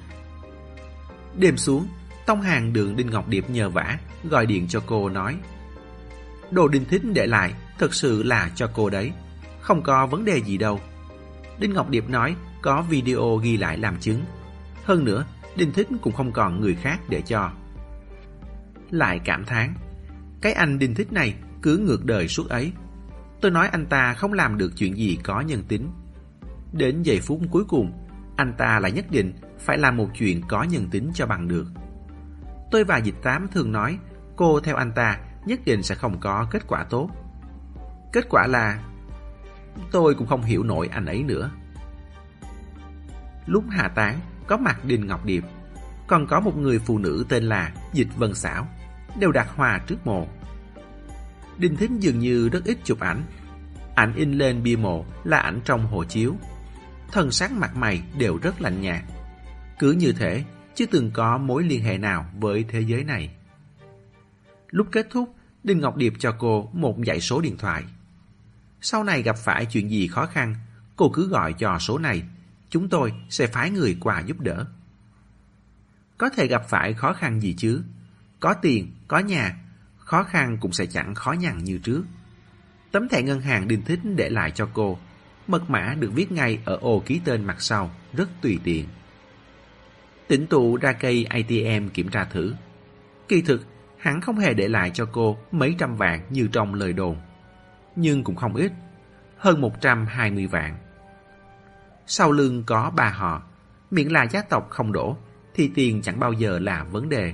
Đêm 1.38 1.58
xuống, 1.58 1.88
Tông 2.26 2.41
Hàng 2.41 2.73
đường 2.73 2.95
Đinh 2.95 3.10
Ngọc 3.10 3.28
Điệp 3.28 3.50
nhờ 3.50 3.69
vả, 3.69 4.00
gọi 4.23 4.45
điện 4.45 4.67
cho 4.67 4.84
cô 4.86 5.10
nói. 5.10 5.38
Đồ 6.52 6.67
Đinh 6.67 6.86
Thích 6.86 7.02
để 7.13 7.28
lại, 7.28 7.54
thật 7.80 7.93
sự 7.93 8.23
là 8.23 8.52
cho 8.56 8.69
cô 8.73 8.89
đấy. 8.89 9.12
Không 9.62 9.84
có 9.84 10.08
vấn 10.08 10.26
đề 10.26 10.41
gì 10.41 10.58
đâu. 10.58 10.80
Đinh 11.60 11.73
Ngọc 11.73 11.89
Điệp 11.89 12.10
nói 12.10 12.36
có 12.62 12.82
video 12.82 13.36
ghi 13.36 13.58
lại 13.58 13.78
làm 13.78 14.00
chứng. 14.00 14.21
Hơn 14.84 15.06
nữa, 15.06 15.26
Đinh 15.56 15.71
Thích 15.71 15.88
cũng 16.02 16.13
không 16.13 16.32
còn 16.32 16.62
người 16.62 16.76
khác 16.76 17.00
để 17.10 17.21
cho. 17.21 17.52
Lại 18.91 19.19
cảm 19.26 19.45
thán 19.45 19.73
Cái 20.41 20.54
anh 20.54 20.80
Đinh 20.80 20.95
Thích 20.95 21.13
này 21.13 21.34
cứ 21.62 21.78
ngược 21.78 22.06
đời 22.06 22.28
suốt 22.28 22.50
ấy. 22.50 22.71
Tôi 23.41 23.52
nói 23.52 23.67
anh 23.67 23.86
ta 23.86 24.13
không 24.13 24.34
làm 24.34 24.58
được 24.58 24.71
chuyện 24.78 24.97
gì 24.97 25.17
có 25.23 25.41
nhân 25.41 25.63
tính. 25.67 25.91
Đến 26.73 27.04
giây 27.04 27.19
phút 27.19 27.41
cuối 27.52 27.63
cùng, 27.67 27.91
anh 28.38 28.54
ta 28.58 28.80
lại 28.80 28.91
nhất 28.91 29.06
định 29.10 29.34
phải 29.60 29.78
làm 29.78 29.97
một 29.97 30.10
chuyện 30.13 30.41
có 30.47 30.63
nhân 30.63 30.88
tính 30.91 31.12
cho 31.13 31.26
bằng 31.26 31.47
được. 31.47 31.67
Tôi 32.71 32.84
và 32.84 32.97
Dịch 32.97 33.15
Tám 33.23 33.47
thường 33.47 33.71
nói 33.71 33.97
cô 34.36 34.60
theo 34.60 34.76
anh 34.76 34.91
ta 34.91 35.19
nhất 35.45 35.60
định 35.65 35.84
sẽ 35.84 35.95
không 35.95 36.19
có 36.19 36.47
kết 36.52 36.67
quả 36.67 36.84
tốt. 36.84 37.10
Kết 38.13 38.26
quả 38.30 38.47
là 38.47 38.84
tôi 39.91 40.15
cũng 40.15 40.28
không 40.28 40.41
hiểu 40.41 40.63
nổi 40.63 40.88
anh 40.91 41.06
ấy 41.06 41.23
nữa. 41.23 41.52
Lúc 43.45 43.63
hạ 43.69 43.88
tán, 43.88 44.19
có 44.47 44.58
mặt 44.58 44.86
Đinh 44.86 45.08
Ngọc 45.08 45.26
Điệp, 45.26 45.43
còn 46.08 46.28
có 46.28 46.39
một 46.39 46.58
người 46.58 46.80
phụ 46.80 46.97
nữ 46.97 47.26
tên 47.30 47.43
là 47.43 47.71
Dịch 47.93 48.15
Vân 48.17 48.34
Xảo, 48.34 48.67
đều 49.19 49.32
đặt 49.32 49.47
hoa 49.56 49.80
trước 49.88 50.08
mộ. 50.08 50.28
Đinh 51.58 51.76
Thính 51.76 52.04
dường 52.04 52.19
như 52.19 52.50
rất 52.50 52.63
ít 52.65 52.78
chụp 52.84 53.00
ảnh. 53.00 53.23
Ảnh 53.95 54.13
in 54.15 54.32
lên 54.32 54.63
bia 54.63 54.76
mộ 54.76 55.06
là 55.23 55.38
ảnh 55.38 55.62
trong 55.65 55.88
hộ 55.88 56.04
chiếu. 56.04 56.36
Thân 57.12 57.32
sắc 57.32 57.52
mặt 57.52 57.76
mày 57.76 58.02
đều 58.17 58.38
rất 58.38 58.62
lạnh 58.62 58.82
nhạt. 58.82 59.04
Cứ 59.80 59.91
như 59.91 60.12
thể 60.12 60.43
chưa 60.76 60.86
từng 60.86 61.12
có 61.12 61.38
mối 61.38 61.63
liên 61.63 61.84
hệ 61.84 61.98
nào 61.98 62.32
với 62.39 62.65
thế 62.70 62.82
giới 62.82 63.04
này. 63.04 63.30
Lúc 64.70 64.88
kết 64.91 65.08
thúc, 65.10 65.36
Đinh 65.63 65.80
Ngọc 65.80 65.98
Điệp 65.98 66.13
cho 66.20 66.36
cô 66.39 66.70
một 66.74 66.98
dãy 67.06 67.22
số 67.22 67.41
điện 67.41 67.58
thoại. 67.58 67.84
Sau 68.82 69.04
này 69.04 69.22
gặp 69.22 69.38
phải 69.38 69.65
chuyện 69.65 69.89
gì 69.89 70.08
khó 70.08 70.26
khăn, 70.26 70.56
cô 70.96 71.10
cứ 71.13 71.28
gọi 71.28 71.54
cho 71.54 71.80
số 71.80 71.98
này, 71.98 72.24
chúng 72.70 72.89
tôi 72.89 73.13
sẽ 73.30 73.48
phái 73.48 73.70
người 73.70 73.98
qua 74.00 74.20
giúp 74.20 74.39
đỡ. 74.39 74.65
Có 76.17 76.30
thể 76.30 76.48
gặp 76.48 76.63
phải 76.70 76.93
khó 76.93 77.13
khăn 77.13 77.41
gì 77.41 77.56
chứ? 77.58 77.84
Có 78.39 78.54
tiền, 78.54 78.91
có 79.08 79.20
nhà, 79.20 79.58
khó 79.98 80.24
khăn 80.24 80.58
cũng 80.62 80.72
sẽ 80.72 80.86
chẳng 80.86 81.15
khó 81.15 81.32
nhằn 81.32 81.63
như 81.63 81.78
trước. 81.78 82.04
Tấm 82.91 83.10
thẻ 83.10 83.22
ngân 83.22 83.41
hàng 83.41 83.67
Đinh 83.67 83.82
Thích 83.82 84.00
để 84.04 84.30
lại 84.30 84.52
cho 84.52 84.70
cô, 84.74 85.00
mật 85.47 85.69
mã 85.69 85.95
được 85.99 86.12
viết 86.13 86.31
ngay 86.31 86.60
ở 86.65 86.77
ô 86.81 87.03
ký 87.05 87.21
tên 87.25 87.45
mặt 87.45 87.62
sau, 87.62 87.91
rất 88.13 88.29
tùy 88.41 88.60
tiện. 88.63 88.86
Tỉnh 90.27 90.47
tụ 90.47 90.77
ra 90.77 90.93
cây 90.93 91.25
ATM 91.29 91.88
kiểm 91.93 92.10
tra 92.10 92.23
thử. 92.23 92.53
Kỳ 93.27 93.41
thực, 93.41 93.65
hắn 93.97 94.21
không 94.21 94.38
hề 94.38 94.53
để 94.53 94.67
lại 94.67 94.91
cho 94.93 95.05
cô 95.12 95.38
mấy 95.51 95.75
trăm 95.79 95.95
vạn 95.95 96.21
như 96.29 96.47
trong 96.51 96.73
lời 96.73 96.93
đồn. 96.93 97.17
Nhưng 97.95 98.23
cũng 98.23 98.36
không 98.36 98.55
ít, 98.55 98.71
hơn 99.38 99.62
120 99.62 100.47
vạn. 100.47 100.77
Sau 102.05 102.31
lưng 102.31 102.63
có 102.65 102.91
ba 102.95 103.10
họ, 103.10 103.43
miễn 103.91 104.07
là 104.07 104.23
gia 104.23 104.41
tộc 104.41 104.69
không 104.69 104.91
đổ, 104.91 105.17
thì 105.53 105.71
tiền 105.75 106.01
chẳng 106.01 106.19
bao 106.19 106.33
giờ 106.33 106.60
là 106.60 106.83
vấn 106.83 107.10
đề. 107.10 107.33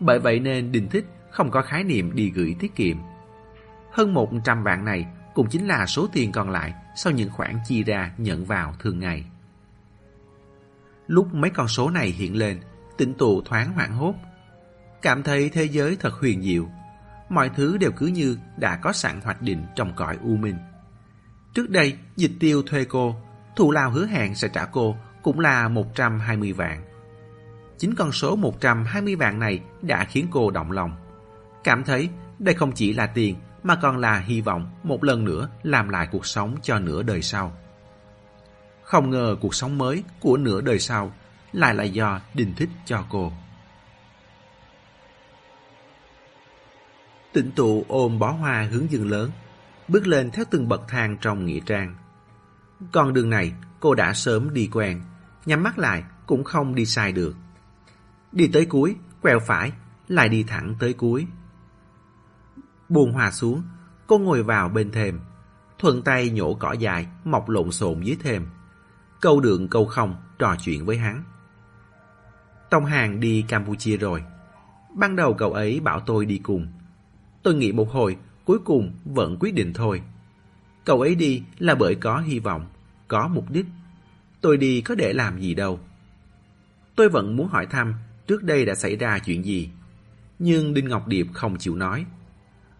Bởi 0.00 0.18
vậy 0.18 0.40
nên 0.40 0.72
Đình 0.72 0.88
Thích 0.88 1.06
không 1.30 1.50
có 1.50 1.62
khái 1.62 1.84
niệm 1.84 2.14
đi 2.14 2.30
gửi 2.30 2.56
tiết 2.58 2.74
kiệm. 2.74 2.96
Hơn 3.92 4.14
100 4.14 4.62
vạn 4.62 4.84
này 4.84 5.06
cũng 5.34 5.48
chính 5.48 5.66
là 5.66 5.86
số 5.86 6.08
tiền 6.12 6.32
còn 6.32 6.50
lại 6.50 6.74
sau 6.96 7.12
những 7.12 7.30
khoản 7.30 7.58
chi 7.66 7.84
ra 7.84 8.12
nhận 8.18 8.44
vào 8.44 8.74
thường 8.78 8.98
ngày. 8.98 9.24
Lúc 11.06 11.34
mấy 11.34 11.50
con 11.50 11.68
số 11.68 11.90
này 11.90 12.08
hiện 12.08 12.36
lên, 12.36 12.60
tỉnh 12.98 13.14
tụ 13.14 13.42
thoáng 13.42 13.72
hoảng 13.72 13.94
hốt. 13.94 14.14
Cảm 15.02 15.22
thấy 15.22 15.48
thế 15.48 15.64
giới 15.64 15.96
thật 16.00 16.12
huyền 16.12 16.42
diệu. 16.42 16.68
Mọi 17.28 17.50
thứ 17.56 17.76
đều 17.78 17.90
cứ 17.96 18.06
như 18.06 18.38
đã 18.56 18.76
có 18.76 18.92
sẵn 18.92 19.20
hoạch 19.20 19.42
định 19.42 19.66
trong 19.74 19.92
cõi 19.96 20.18
u 20.22 20.36
minh. 20.36 20.56
Trước 21.54 21.70
đây, 21.70 21.98
dịch 22.16 22.32
tiêu 22.40 22.62
thuê 22.62 22.84
cô, 22.84 23.16
thù 23.56 23.70
lao 23.70 23.90
hứa 23.90 24.06
hẹn 24.06 24.34
sẽ 24.34 24.48
trả 24.48 24.64
cô 24.64 24.96
cũng 25.22 25.40
là 25.40 25.68
120 25.68 26.52
vạn. 26.52 26.82
Chính 27.78 27.94
con 27.94 28.12
số 28.12 28.36
120 28.36 29.16
vạn 29.16 29.38
này 29.38 29.60
đã 29.82 30.04
khiến 30.04 30.26
cô 30.30 30.50
động 30.50 30.72
lòng. 30.72 30.96
Cảm 31.64 31.84
thấy 31.84 32.08
đây 32.38 32.54
không 32.54 32.72
chỉ 32.72 32.92
là 32.92 33.06
tiền 33.06 33.36
mà 33.66 33.76
còn 33.76 33.98
là 33.98 34.18
hy 34.18 34.40
vọng 34.40 34.70
một 34.82 35.04
lần 35.04 35.24
nữa 35.24 35.48
làm 35.62 35.88
lại 35.88 36.08
cuộc 36.12 36.26
sống 36.26 36.56
cho 36.62 36.78
nửa 36.78 37.02
đời 37.02 37.22
sau. 37.22 37.56
Không 38.82 39.10
ngờ 39.10 39.36
cuộc 39.40 39.54
sống 39.54 39.78
mới 39.78 40.04
của 40.20 40.36
nửa 40.36 40.60
đời 40.60 40.78
sau 40.78 41.12
lại 41.52 41.74
là 41.74 41.84
do 41.84 42.20
đình 42.34 42.54
Thích 42.56 42.68
cho 42.84 43.04
cô. 43.08 43.32
Tịnh 47.32 47.50
tụ 47.50 47.84
ôm 47.88 48.18
bó 48.18 48.30
hoa 48.30 48.68
hướng 48.70 48.90
dương 48.90 49.10
lớn, 49.10 49.30
bước 49.88 50.06
lên 50.06 50.30
theo 50.30 50.44
từng 50.50 50.68
bậc 50.68 50.82
thang 50.88 51.16
trong 51.20 51.46
nghĩa 51.46 51.60
trang. 51.66 51.94
Con 52.92 53.12
đường 53.12 53.30
này 53.30 53.52
cô 53.80 53.94
đã 53.94 54.14
sớm 54.14 54.54
đi 54.54 54.68
quen, 54.72 55.02
nhắm 55.46 55.62
mắt 55.62 55.78
lại 55.78 56.04
cũng 56.26 56.44
không 56.44 56.74
đi 56.74 56.86
sai 56.86 57.12
được. 57.12 57.34
Đi 58.32 58.50
tới 58.52 58.66
cuối, 58.66 58.96
quẹo 59.22 59.38
phải, 59.40 59.72
lại 60.08 60.28
đi 60.28 60.42
thẳng 60.42 60.74
tới 60.78 60.92
cuối. 60.92 61.26
Buồn 62.88 63.12
hòa 63.12 63.30
xuống, 63.30 63.62
cô 64.06 64.18
ngồi 64.18 64.42
vào 64.42 64.68
bên 64.68 64.90
thềm, 64.90 65.20
thuận 65.78 66.02
tay 66.02 66.30
nhổ 66.30 66.54
cỏ 66.54 66.72
dài 66.72 67.06
mọc 67.24 67.48
lộn 67.48 67.70
xộn 67.70 68.00
dưới 68.00 68.16
thềm 68.22 68.46
câu 69.20 69.40
đường 69.40 69.68
câu 69.68 69.86
không 69.86 70.16
trò 70.38 70.56
chuyện 70.60 70.84
với 70.84 70.96
hắn. 70.96 71.22
Tông 72.70 72.84
Hàng 72.84 73.20
đi 73.20 73.44
Campuchia 73.48 73.96
rồi. 73.96 74.22
Ban 74.94 75.16
đầu 75.16 75.34
cậu 75.34 75.52
ấy 75.52 75.80
bảo 75.80 76.00
tôi 76.00 76.26
đi 76.26 76.38
cùng. 76.38 76.66
Tôi 77.42 77.54
nghĩ 77.54 77.72
một 77.72 77.90
hồi, 77.90 78.16
cuối 78.44 78.58
cùng 78.64 78.92
vẫn 79.04 79.36
quyết 79.40 79.54
định 79.54 79.72
thôi. 79.74 80.02
Cậu 80.84 81.00
ấy 81.00 81.14
đi 81.14 81.42
là 81.58 81.74
bởi 81.74 81.94
có 81.94 82.20
hy 82.20 82.38
vọng, 82.38 82.66
có 83.08 83.28
mục 83.28 83.50
đích. 83.50 83.66
Tôi 84.40 84.56
đi 84.56 84.80
có 84.80 84.94
để 84.94 85.12
làm 85.12 85.40
gì 85.40 85.54
đâu. 85.54 85.80
Tôi 86.96 87.08
vẫn 87.08 87.36
muốn 87.36 87.48
hỏi 87.48 87.66
thăm 87.66 87.94
trước 88.26 88.42
đây 88.42 88.64
đã 88.64 88.74
xảy 88.74 88.96
ra 88.96 89.18
chuyện 89.18 89.44
gì. 89.44 89.70
Nhưng 90.38 90.74
Đinh 90.74 90.88
Ngọc 90.88 91.08
Điệp 91.08 91.26
không 91.32 91.56
chịu 91.58 91.76
nói. 91.76 92.06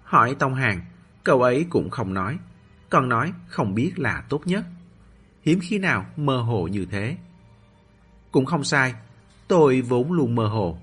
Hỏi 0.06 0.36
Tông 0.38 0.54
Hàng, 0.54 0.80
cậu 1.24 1.42
ấy 1.42 1.66
cũng 1.70 1.90
không 1.90 2.14
nói. 2.14 2.38
Còn 2.90 3.08
nói 3.08 3.32
không 3.48 3.74
biết 3.74 3.98
là 3.98 4.24
tốt 4.28 4.40
nhất. 4.44 4.64
Hiếm 5.42 5.58
khi 5.62 5.78
nào 5.78 6.06
mơ 6.16 6.36
hồ 6.36 6.68
như 6.68 6.86
thế. 6.90 7.16
Cũng 8.30 8.46
không 8.46 8.64
sai, 8.64 8.94
tôi 9.48 9.80
vốn 9.80 10.12
luôn 10.12 10.34
mơ 10.34 10.46
hồ. 10.46 10.78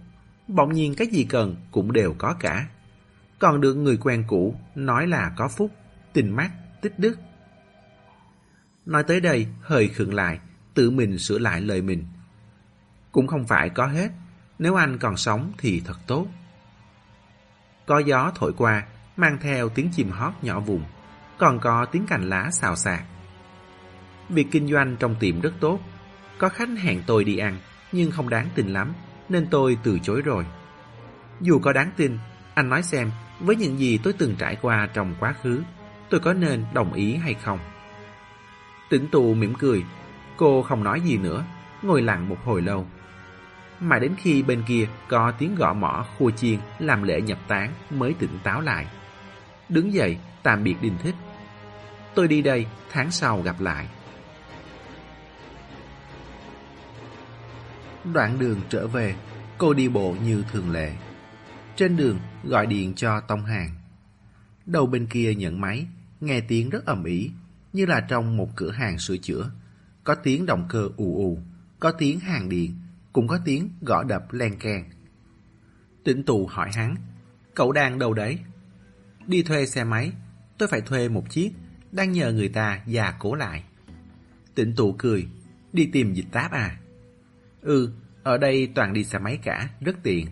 Bỗng 0.47 0.73
nhiên 0.73 0.95
cái 0.95 1.07
gì 1.07 1.23
cần 1.23 1.55
cũng 1.71 1.93
đều 1.93 2.15
có 2.17 2.35
cả. 2.39 2.67
Còn 3.39 3.61
được 3.61 3.73
người 3.73 3.97
quen 3.97 4.23
cũ 4.27 4.55
nói 4.75 5.07
là 5.07 5.33
có 5.37 5.47
phúc, 5.47 5.71
tình 6.13 6.35
mắt, 6.35 6.51
tích 6.81 6.99
đức. 6.99 7.19
Nói 8.85 9.03
tới 9.03 9.19
đây 9.19 9.47
hơi 9.61 9.87
khựng 9.87 10.13
lại, 10.13 10.39
tự 10.73 10.91
mình 10.91 11.17
sửa 11.17 11.37
lại 11.37 11.61
lời 11.61 11.81
mình. 11.81 12.05
Cũng 13.11 13.27
không 13.27 13.47
phải 13.47 13.69
có 13.69 13.87
hết, 13.87 14.11
nếu 14.59 14.75
anh 14.75 14.97
còn 14.97 15.17
sống 15.17 15.51
thì 15.57 15.81
thật 15.85 15.97
tốt. 16.07 16.27
Có 17.85 17.99
gió 17.99 18.31
thổi 18.35 18.53
qua, 18.57 18.85
mang 19.17 19.37
theo 19.41 19.69
tiếng 19.69 19.89
chim 19.91 20.09
hót 20.09 20.33
nhỏ 20.41 20.59
vùng, 20.59 20.83
còn 21.37 21.59
có 21.59 21.85
tiếng 21.85 22.05
cành 22.05 22.29
lá 22.29 22.49
xào 22.51 22.75
xạc. 22.75 23.03
Việc 24.29 24.47
kinh 24.51 24.67
doanh 24.67 24.95
trong 24.99 25.15
tiệm 25.19 25.41
rất 25.41 25.53
tốt, 25.59 25.79
có 26.37 26.49
khách 26.49 26.69
hẹn 26.77 27.03
tôi 27.07 27.23
đi 27.23 27.37
ăn, 27.37 27.57
nhưng 27.91 28.11
không 28.11 28.29
đáng 28.29 28.49
tin 28.55 28.67
lắm, 28.67 28.93
nên 29.29 29.47
tôi 29.51 29.77
từ 29.83 29.99
chối 29.99 30.21
rồi. 30.21 30.45
Dù 31.41 31.59
có 31.59 31.73
đáng 31.73 31.91
tin, 31.97 32.17
anh 32.53 32.69
nói 32.69 32.83
xem, 32.83 33.11
với 33.39 33.55
những 33.55 33.79
gì 33.79 33.99
tôi 34.03 34.13
từng 34.13 34.35
trải 34.35 34.57
qua 34.61 34.87
trong 34.93 35.15
quá 35.19 35.33
khứ, 35.43 35.63
tôi 36.09 36.19
có 36.19 36.33
nên 36.33 36.65
đồng 36.73 36.93
ý 36.93 37.15
hay 37.15 37.33
không? 37.33 37.59
Tỉnh 38.89 39.07
tù 39.07 39.33
mỉm 39.33 39.53
cười, 39.55 39.83
cô 40.37 40.61
không 40.61 40.83
nói 40.83 41.01
gì 41.01 41.17
nữa, 41.17 41.45
ngồi 41.81 42.01
lặng 42.01 42.29
một 42.29 42.37
hồi 42.45 42.61
lâu. 42.61 42.87
Mà 43.79 43.99
đến 43.99 44.15
khi 44.17 44.43
bên 44.43 44.63
kia 44.67 44.87
có 45.07 45.31
tiếng 45.31 45.55
gõ 45.55 45.73
mỏ 45.73 46.05
khua 46.17 46.31
chiên 46.31 46.59
làm 46.79 47.03
lễ 47.03 47.21
nhập 47.21 47.37
tán 47.47 47.73
mới 47.89 48.13
tỉnh 48.19 48.39
táo 48.43 48.61
lại. 48.61 48.87
Đứng 49.73 49.93
dậy, 49.93 50.17
tạm 50.43 50.63
biệt 50.63 50.75
Đinh 50.81 50.97
Thích. 51.03 51.15
Tôi 52.15 52.27
đi 52.27 52.41
đây, 52.41 52.65
tháng 52.91 53.11
sau 53.11 53.41
gặp 53.41 53.61
lại. 53.61 53.87
Đoạn 58.13 58.39
đường 58.39 58.61
trở 58.69 58.87
về, 58.87 59.15
cô 59.57 59.73
đi 59.73 59.89
bộ 59.89 60.15
như 60.25 60.43
thường 60.51 60.71
lệ. 60.71 60.93
Trên 61.75 61.97
đường 61.97 62.19
gọi 62.43 62.65
điện 62.65 62.93
cho 62.95 63.19
Tông 63.19 63.45
Hàng. 63.45 63.69
Đầu 64.65 64.85
bên 64.85 65.07
kia 65.07 65.35
nhận 65.35 65.61
máy, 65.61 65.85
nghe 66.21 66.41
tiếng 66.41 66.69
rất 66.69 66.85
ầm 66.85 67.03
ĩ, 67.03 67.31
như 67.73 67.85
là 67.85 68.01
trong 68.09 68.37
một 68.37 68.49
cửa 68.55 68.71
hàng 68.71 68.99
sửa 68.99 69.17
chữa. 69.17 69.51
Có 70.03 70.15
tiếng 70.15 70.45
động 70.45 70.65
cơ 70.69 70.89
ù 70.97 71.15
ù, 71.15 71.39
có 71.79 71.91
tiếng 71.91 72.19
hàng 72.19 72.49
điện, 72.49 72.75
cũng 73.13 73.27
có 73.27 73.39
tiếng 73.45 73.69
gõ 73.81 74.03
đập 74.03 74.33
len 74.33 74.59
keng. 74.59 74.85
Tỉnh 76.03 76.23
tù 76.23 76.47
hỏi 76.47 76.69
hắn, 76.75 76.95
cậu 77.55 77.71
đang 77.71 77.99
đâu 77.99 78.13
đấy? 78.13 78.39
Đi 79.27 79.43
thuê 79.43 79.65
xe 79.65 79.83
máy, 79.83 80.11
tôi 80.57 80.67
phải 80.67 80.81
thuê 80.81 81.09
một 81.09 81.29
chiếc, 81.29 81.51
đang 81.91 82.11
nhờ 82.11 82.31
người 82.31 82.49
ta 82.49 82.81
già 82.85 83.13
cố 83.19 83.35
lại. 83.35 83.63
Tịnh 84.55 84.75
Tụ 84.75 84.95
cười, 84.97 85.27
đi 85.73 85.89
tìm 85.93 86.13
dịch 86.13 86.27
táp 86.31 86.51
à? 86.51 86.77
Ừ, 87.61 87.91
ở 88.23 88.37
đây 88.37 88.71
toàn 88.75 88.93
đi 88.93 89.03
xe 89.03 89.19
máy 89.19 89.39
cả, 89.43 89.69
rất 89.81 89.95
tiện. 90.03 90.27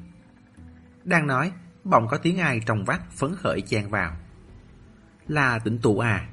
Đang 1.04 1.28
nói, 1.28 1.52
bỗng 1.84 2.08
có 2.08 2.18
tiếng 2.18 2.38
ai 2.38 2.60
trong 2.66 2.86
vắt 2.86 3.02
phấn 3.12 3.36
khởi 3.36 3.62
chen 3.62 3.90
vào. 3.90 4.18
Là 5.28 5.60
Tịnh 5.60 5.78
tụ 5.78 6.00
à? 6.00 6.30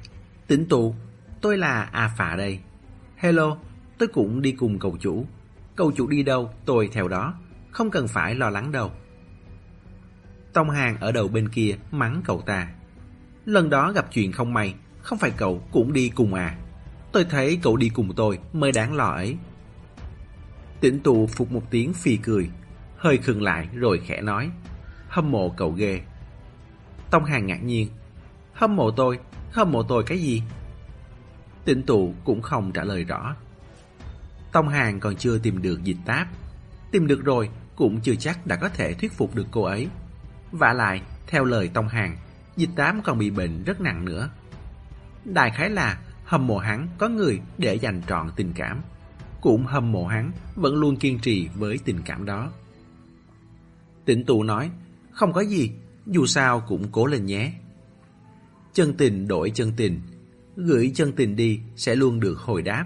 Tịnh 0.47 0.65
tụ, 0.65 0.95
tôi 1.41 1.57
là 1.57 1.83
A 1.83 2.13
Phạ 2.17 2.35
đây. 2.35 2.59
Hello, 3.15 3.57
tôi 3.97 4.07
cũng 4.07 4.41
đi 4.41 4.51
cùng 4.51 4.79
cậu 4.79 4.97
chủ. 4.99 5.25
Cậu 5.75 5.91
chủ 5.91 6.07
đi 6.07 6.23
đâu, 6.23 6.53
tôi 6.65 6.89
theo 6.93 7.07
đó. 7.07 7.33
Không 7.71 7.91
cần 7.91 8.07
phải 8.07 8.35
lo 8.35 8.49
lắng 8.49 8.71
đâu. 8.71 8.91
Tông 10.53 10.69
Hàng 10.69 10.97
ở 10.99 11.11
đầu 11.11 11.27
bên 11.27 11.49
kia 11.49 11.75
mắng 11.91 12.21
cậu 12.25 12.41
ta. 12.41 12.67
Lần 13.45 13.69
đó 13.69 13.91
gặp 13.91 14.05
chuyện 14.11 14.31
không 14.31 14.53
may, 14.53 14.75
không 15.01 15.17
phải 15.17 15.31
cậu 15.31 15.63
cũng 15.71 15.93
đi 15.93 16.09
cùng 16.09 16.33
à? 16.33 16.57
Tôi 17.11 17.25
thấy 17.25 17.59
cậu 17.61 17.77
đi 17.77 17.89
cùng 17.89 18.13
tôi 18.15 18.39
mới 18.53 18.71
đáng 18.71 18.93
lo 18.93 19.05
ấy. 19.05 19.37
Tỉnh 20.79 20.99
tù 20.99 21.27
phục 21.27 21.51
một 21.51 21.63
tiếng 21.69 21.93
phì 21.93 22.17
cười, 22.17 22.49
hơi 22.97 23.17
khừng 23.17 23.41
lại 23.41 23.67
rồi 23.73 24.01
khẽ 24.05 24.21
nói, 24.21 24.49
hâm 25.07 25.31
mộ 25.31 25.49
cậu 25.49 25.71
ghê. 25.71 26.01
Tông 27.11 27.25
Hàng 27.25 27.47
ngạc 27.47 27.63
nhiên, 27.63 27.87
hâm 28.53 28.75
mộ 28.75 28.91
tôi, 28.91 29.19
hâm 29.51 29.71
mộ 29.71 29.83
tôi 29.83 30.03
cái 30.03 30.17
gì? 30.17 30.43
Tỉnh 31.65 31.83
tù 31.83 32.13
cũng 32.23 32.41
không 32.41 32.71
trả 32.71 32.83
lời 32.83 33.03
rõ. 33.03 33.35
Tông 34.51 34.69
Hàng 34.69 34.99
còn 34.99 35.15
chưa 35.15 35.37
tìm 35.37 35.61
được 35.61 35.83
dịch 35.83 35.97
táp, 36.05 36.27
tìm 36.91 37.07
được 37.07 37.23
rồi 37.23 37.49
cũng 37.75 38.01
chưa 38.01 38.15
chắc 38.15 38.47
đã 38.47 38.55
có 38.55 38.69
thể 38.69 38.93
thuyết 38.93 39.13
phục 39.13 39.35
được 39.35 39.47
cô 39.51 39.63
ấy. 39.63 39.87
Và 40.51 40.73
lại, 40.73 41.01
theo 41.27 41.45
lời 41.45 41.69
Tông 41.73 41.87
Hàng, 41.87 42.17
dịch 42.55 42.69
tám 42.75 43.01
còn 43.03 43.17
bị 43.17 43.29
bệnh 43.29 43.63
rất 43.63 43.81
nặng 43.81 44.05
nữa. 44.05 44.29
Đại 45.25 45.51
khái 45.51 45.69
là 45.69 45.99
hâm 46.25 46.47
mộ 46.47 46.57
hắn 46.57 46.87
có 46.97 47.09
người 47.09 47.41
để 47.57 47.75
dành 47.75 48.01
trọn 48.07 48.31
tình 48.35 48.53
cảm 48.55 48.81
cũng 49.41 49.65
hâm 49.65 49.91
mộ 49.91 50.05
hắn, 50.05 50.31
vẫn 50.55 50.75
luôn 50.75 50.97
kiên 50.97 51.19
trì 51.19 51.47
với 51.55 51.79
tình 51.85 52.01
cảm 52.05 52.25
đó. 52.25 52.51
Tịnh 54.05 54.25
tụ 54.25 54.43
nói, 54.43 54.71
không 55.11 55.33
có 55.33 55.41
gì, 55.41 55.71
dù 56.05 56.25
sao 56.25 56.63
cũng 56.67 56.91
cố 56.91 57.05
lên 57.05 57.25
nhé. 57.25 57.53
Chân 58.73 58.93
tình 58.97 59.27
đổi 59.27 59.51
chân 59.53 59.73
tình, 59.77 60.01
gửi 60.55 60.91
chân 60.95 61.11
tình 61.11 61.35
đi 61.35 61.59
sẽ 61.75 61.95
luôn 61.95 62.19
được 62.19 62.39
hồi 62.39 62.61
đáp. 62.61 62.85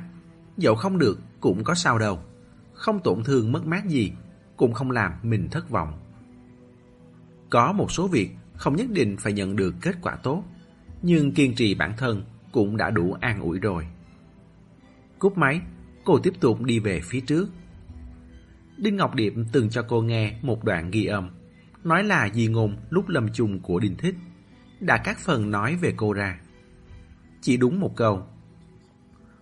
Dẫu 0.58 0.76
không 0.76 0.97
được 0.97 1.19
cũng 1.39 1.63
có 1.63 1.76
sao 1.76 1.99
đâu, 1.99 2.19
không 2.73 2.99
tổn 3.04 3.23
thương 3.23 3.52
mất 3.52 3.65
mát 3.65 3.86
gì, 3.86 4.12
cũng 4.58 4.73
không 4.73 4.91
làm 4.91 5.13
mình 5.23 5.49
thất 5.52 5.69
vọng. 5.69 6.03
Có 7.54 7.74
một 7.74 7.92
số 7.92 8.08
việc 8.08 8.30
không 8.56 8.76
nhất 8.76 8.88
định 8.89 9.18
phải 9.20 9.34
nhận 9.34 9.56
được 9.56 9.76
kết 9.82 9.96
quả 10.02 10.16
tốt, 10.16 10.44
nhưng 11.02 11.32
kiên 11.32 11.56
trì 11.56 11.76
bản 11.76 11.94
thân 11.98 12.24
cũng 12.52 12.78
đã 12.78 12.89
đủ 12.89 13.13
an 13.20 13.42
ủi 13.42 13.60
rồi. 13.60 13.88
Cúp 15.20 15.38
máy, 15.38 15.62
Cô 16.04 16.20
tiếp 16.20 16.34
tục 16.39 16.62
đi 16.62 16.80
về 16.80 17.02
phía 17.04 17.20
trước. 17.20 17.50
Đinh 18.78 18.96
Ngọc 18.96 19.16
Điệp 19.16 19.34
từng 19.52 19.70
cho 19.70 19.82
cô 19.82 20.02
nghe 20.02 20.36
một 20.42 20.63
đoạn 20.63 20.92
ghi 20.92 21.06
âm, 21.06 21.30
nói 21.84 22.04
là 22.04 22.30
di 22.34 22.48
ngôn 22.48 22.78
lúc 22.89 23.10
lâm 23.10 23.28
chung 23.34 23.60
của 23.60 23.80
Đinh 23.80 23.96
Thích, 23.98 24.16
đã 24.80 24.98
các 24.98 25.20
phần 25.20 25.52
nói 25.52 25.76
về 25.76 25.94
cô 25.98 26.13
ra. 26.13 26.39
Chỉ 27.42 27.58
đúng 27.58 27.80
một 27.80 27.96
câu. 27.96 28.28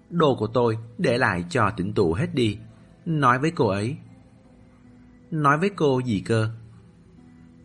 Đồ 0.10 0.36
của 0.36 0.48
tôi 0.48 0.78
để 0.98 1.18
lại 1.18 1.46
cho 1.50 1.70
tỉnh 1.78 1.94
tụ 1.94 2.14
hết 2.14 2.36
đi, 2.36 2.58
nói 3.06 3.40
với 3.40 3.52
cô 3.52 3.68
ấy. 3.68 3.98
Nói 5.32 5.58
với 5.58 5.70
cô 5.70 6.00
gì 6.00 6.20
cơ? 6.20 6.50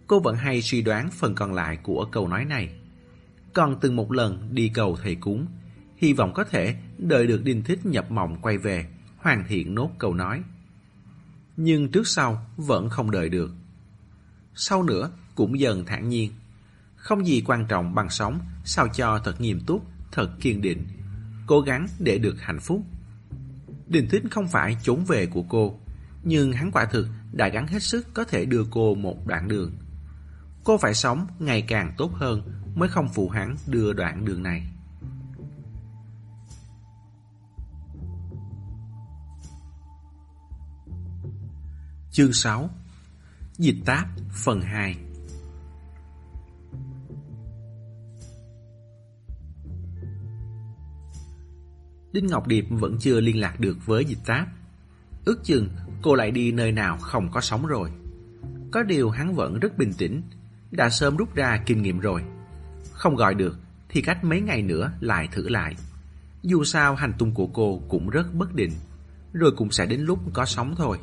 Cô 0.06 0.20
vẫn 0.20 0.36
hay 0.36 0.62
suy 0.62 0.82
đoán 0.82 1.10
phần 1.10 1.34
còn 1.34 1.52
lại 1.54 1.78
của 1.82 2.08
câu 2.12 2.28
nói 2.28 2.44
này. 2.44 2.74
Còn 3.52 3.80
từng 3.80 3.96
một 3.96 4.12
lần 4.12 4.48
đi 4.52 4.68
cầu 4.74 4.96
thầy 5.02 5.14
cúng, 5.14 5.46
hy 5.96 6.12
vọng 6.12 6.32
có 6.34 6.44
thể 6.44 6.76
đợi 6.98 7.26
được 7.26 7.44
Đinh 7.44 7.62
Thích 7.62 7.86
nhập 7.86 8.10
mộng 8.10 8.36
quay 8.42 8.58
về, 8.58 8.86
hoàn 9.16 9.44
thiện 9.48 9.74
nốt 9.74 9.90
câu 9.98 10.14
nói. 10.14 10.42
Nhưng 11.56 11.88
trước 11.90 12.06
sau 12.06 12.46
vẫn 12.56 12.88
không 12.88 13.10
đợi 13.10 13.28
được. 13.28 13.50
Sau 14.54 14.82
nữa 14.82 15.10
cũng 15.34 15.60
dần 15.60 15.84
thản 15.84 16.08
nhiên. 16.08 16.32
Không 16.96 17.26
gì 17.26 17.42
quan 17.46 17.66
trọng 17.68 17.94
bằng 17.94 18.10
sống 18.10 18.40
sao 18.64 18.88
cho 18.88 19.18
thật 19.18 19.40
nghiêm 19.40 19.60
túc, 19.66 19.86
thật 20.12 20.30
kiên 20.40 20.62
định, 20.62 20.86
cố 21.46 21.60
gắng 21.60 21.86
để 21.98 22.18
được 22.18 22.36
hạnh 22.40 22.60
phúc. 22.60 22.82
Đinh 23.86 24.08
Thích 24.08 24.22
không 24.30 24.48
phải 24.48 24.76
trốn 24.82 25.04
về 25.04 25.26
của 25.26 25.42
cô, 25.42 25.78
nhưng 26.24 26.52
hắn 26.52 26.70
quả 26.72 26.84
thực 26.84 27.08
đã 27.32 27.48
gắng 27.48 27.66
hết 27.66 27.82
sức 27.82 28.06
có 28.14 28.24
thể 28.24 28.44
đưa 28.44 28.64
cô 28.70 28.94
một 28.94 29.26
đoạn 29.26 29.48
đường. 29.48 29.72
Cô 30.66 30.78
phải 30.78 30.94
sống 30.94 31.26
ngày 31.38 31.62
càng 31.62 31.94
tốt 31.98 32.10
hơn 32.14 32.42
mới 32.74 32.88
không 32.88 33.08
phụ 33.14 33.28
hắn 33.28 33.56
đưa 33.66 33.92
đoạn 33.92 34.24
đường 34.24 34.42
này. 34.42 34.66
Chương 42.10 42.32
6 42.32 42.70
Dịch 43.58 43.76
táp, 43.86 44.08
phần 44.32 44.60
2 44.60 44.96
Đinh 52.12 52.26
Ngọc 52.26 52.46
Điệp 52.46 52.64
vẫn 52.70 52.96
chưa 53.00 53.20
liên 53.20 53.40
lạc 53.40 53.60
được 53.60 53.76
với 53.86 54.04
dịch 54.04 54.24
táp. 54.26 54.48
Ước 55.24 55.44
chừng 55.44 55.68
cô 56.02 56.14
lại 56.14 56.30
đi 56.30 56.52
nơi 56.52 56.72
nào 56.72 56.98
không 57.00 57.30
có 57.30 57.40
sóng 57.40 57.66
rồi. 57.66 57.90
Có 58.72 58.82
điều 58.82 59.10
hắn 59.10 59.34
vẫn 59.34 59.60
rất 59.60 59.78
bình 59.78 59.92
tĩnh 59.98 60.22
đã 60.70 60.90
sớm 60.90 61.16
rút 61.16 61.34
ra 61.34 61.62
kinh 61.66 61.82
nghiệm 61.82 62.00
rồi 62.00 62.22
Không 62.92 63.16
gọi 63.16 63.34
được 63.34 63.58
Thì 63.88 64.02
cách 64.02 64.24
mấy 64.24 64.40
ngày 64.40 64.62
nữa 64.62 64.92
lại 65.00 65.28
thử 65.32 65.48
lại 65.48 65.74
Dù 66.42 66.64
sao 66.64 66.94
hành 66.94 67.12
tung 67.18 67.34
của 67.34 67.46
cô 67.46 67.82
cũng 67.88 68.10
rất 68.10 68.34
bất 68.34 68.54
định 68.54 68.72
Rồi 69.32 69.52
cũng 69.56 69.70
sẽ 69.70 69.86
đến 69.86 70.00
lúc 70.00 70.18
có 70.32 70.44
sóng 70.44 70.74
thôi 70.76 70.98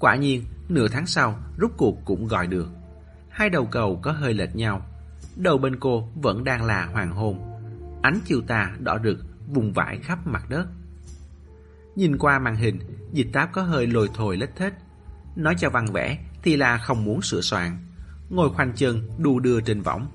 Quả 0.00 0.16
nhiên, 0.16 0.44
nửa 0.68 0.88
tháng 0.88 1.06
sau, 1.06 1.38
rút 1.56 1.72
cuộc 1.76 2.04
cũng 2.04 2.26
gọi 2.26 2.46
được. 2.46 2.68
Hai 3.28 3.50
đầu 3.50 3.66
cầu 3.66 4.00
có 4.02 4.12
hơi 4.12 4.34
lệch 4.34 4.56
nhau. 4.56 4.86
Đầu 5.36 5.58
bên 5.58 5.80
cô 5.80 6.08
vẫn 6.14 6.44
đang 6.44 6.64
là 6.64 6.86
hoàng 6.86 7.12
hôn. 7.12 7.60
Ánh 8.02 8.20
chiều 8.24 8.40
tà 8.40 8.70
đỏ 8.78 8.98
rực, 9.04 9.18
vùng 9.46 9.72
vãi 9.72 9.98
khắp 9.98 10.26
mặt 10.26 10.50
đất. 10.50 10.66
Nhìn 11.96 12.18
qua 12.18 12.38
màn 12.38 12.56
hình, 12.56 12.78
dịch 13.12 13.28
táp 13.32 13.52
có 13.52 13.62
hơi 13.62 13.86
lồi 13.86 14.08
thồi 14.14 14.36
lết 14.36 14.56
thết. 14.56 14.72
Nói 15.36 15.54
cho 15.58 15.70
văn 15.70 15.86
vẽ 15.92 16.18
thì 16.42 16.56
là 16.56 16.78
không 16.78 17.04
muốn 17.04 17.22
sửa 17.22 17.40
soạn. 17.40 17.78
Ngồi 18.30 18.50
khoanh 18.50 18.72
chân, 18.76 19.08
đu 19.18 19.40
đưa 19.40 19.60
trên 19.60 19.82
võng. 19.82 20.06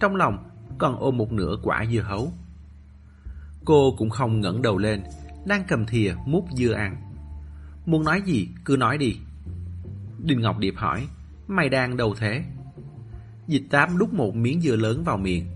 Trong 0.00 0.16
lòng 0.16 0.50
còn 0.78 0.96
ôm 1.00 1.16
một 1.16 1.32
nửa 1.32 1.56
quả 1.62 1.84
dưa 1.92 2.00
hấu. 2.00 2.32
Cô 3.64 3.94
cũng 3.98 4.10
không 4.10 4.40
ngẩng 4.40 4.62
đầu 4.62 4.78
lên, 4.78 5.02
đang 5.46 5.64
cầm 5.68 5.86
thìa 5.86 6.14
mút 6.26 6.46
dưa 6.52 6.72
ăn. 6.72 6.96
Muốn 7.86 8.04
nói 8.04 8.22
gì, 8.22 8.48
cứ 8.64 8.76
nói 8.76 8.98
đi. 8.98 9.16
Đinh 10.18 10.40
Ngọc 10.40 10.58
Điệp 10.58 10.74
hỏi, 10.76 11.08
mày 11.48 11.68
đang 11.68 11.96
đâu 11.96 12.14
thế? 12.18 12.44
Dịch 13.46 13.62
tám 13.70 13.98
đút 13.98 14.12
một 14.12 14.34
miếng 14.34 14.60
dưa 14.60 14.76
lớn 14.76 15.04
vào 15.04 15.16
miệng, 15.16 15.46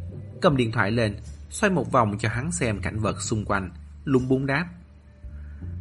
cầm 0.40 0.56
điện 0.56 0.72
thoại 0.72 0.90
lên, 0.90 1.16
xoay 1.50 1.70
một 1.70 1.92
vòng 1.92 2.18
cho 2.18 2.28
hắn 2.28 2.52
xem 2.52 2.80
cảnh 2.80 2.98
vật 2.98 3.22
xung 3.22 3.44
quanh, 3.44 3.70
lung 4.04 4.28
búng 4.28 4.46
đáp. 4.46 4.66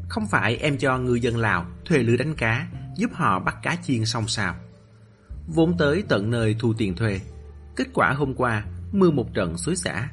Không 0.09 0.27
phải 0.27 0.57
em 0.57 0.77
cho 0.77 0.97
ngư 0.97 1.13
dân 1.13 1.37
Lào 1.37 1.65
thuê 1.85 1.97
lưới 1.97 2.17
đánh 2.17 2.35
cá, 2.35 2.67
giúp 2.97 3.11
họ 3.13 3.39
bắt 3.39 3.57
cá 3.63 3.75
chiên 3.75 4.05
xong 4.05 4.27
sao? 4.27 4.55
Vốn 5.47 5.77
tới 5.77 6.03
tận 6.09 6.29
nơi 6.29 6.55
thu 6.59 6.73
tiền 6.77 6.95
thuê. 6.95 7.21
Kết 7.75 7.87
quả 7.93 8.13
hôm 8.13 8.33
qua, 8.33 8.65
mưa 8.91 9.11
một 9.11 9.33
trận 9.33 9.57
xối 9.57 9.75
xả. 9.75 10.09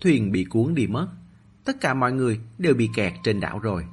Thuyền 0.00 0.32
bị 0.32 0.44
cuốn 0.44 0.74
đi 0.74 0.86
mất. 0.86 1.08
Tất 1.64 1.76
cả 1.80 1.94
mọi 1.94 2.12
người 2.12 2.40
đều 2.58 2.74
bị 2.74 2.90
kẹt 2.94 3.12
trên 3.22 3.40
đảo 3.40 3.58
rồi. 3.58 3.86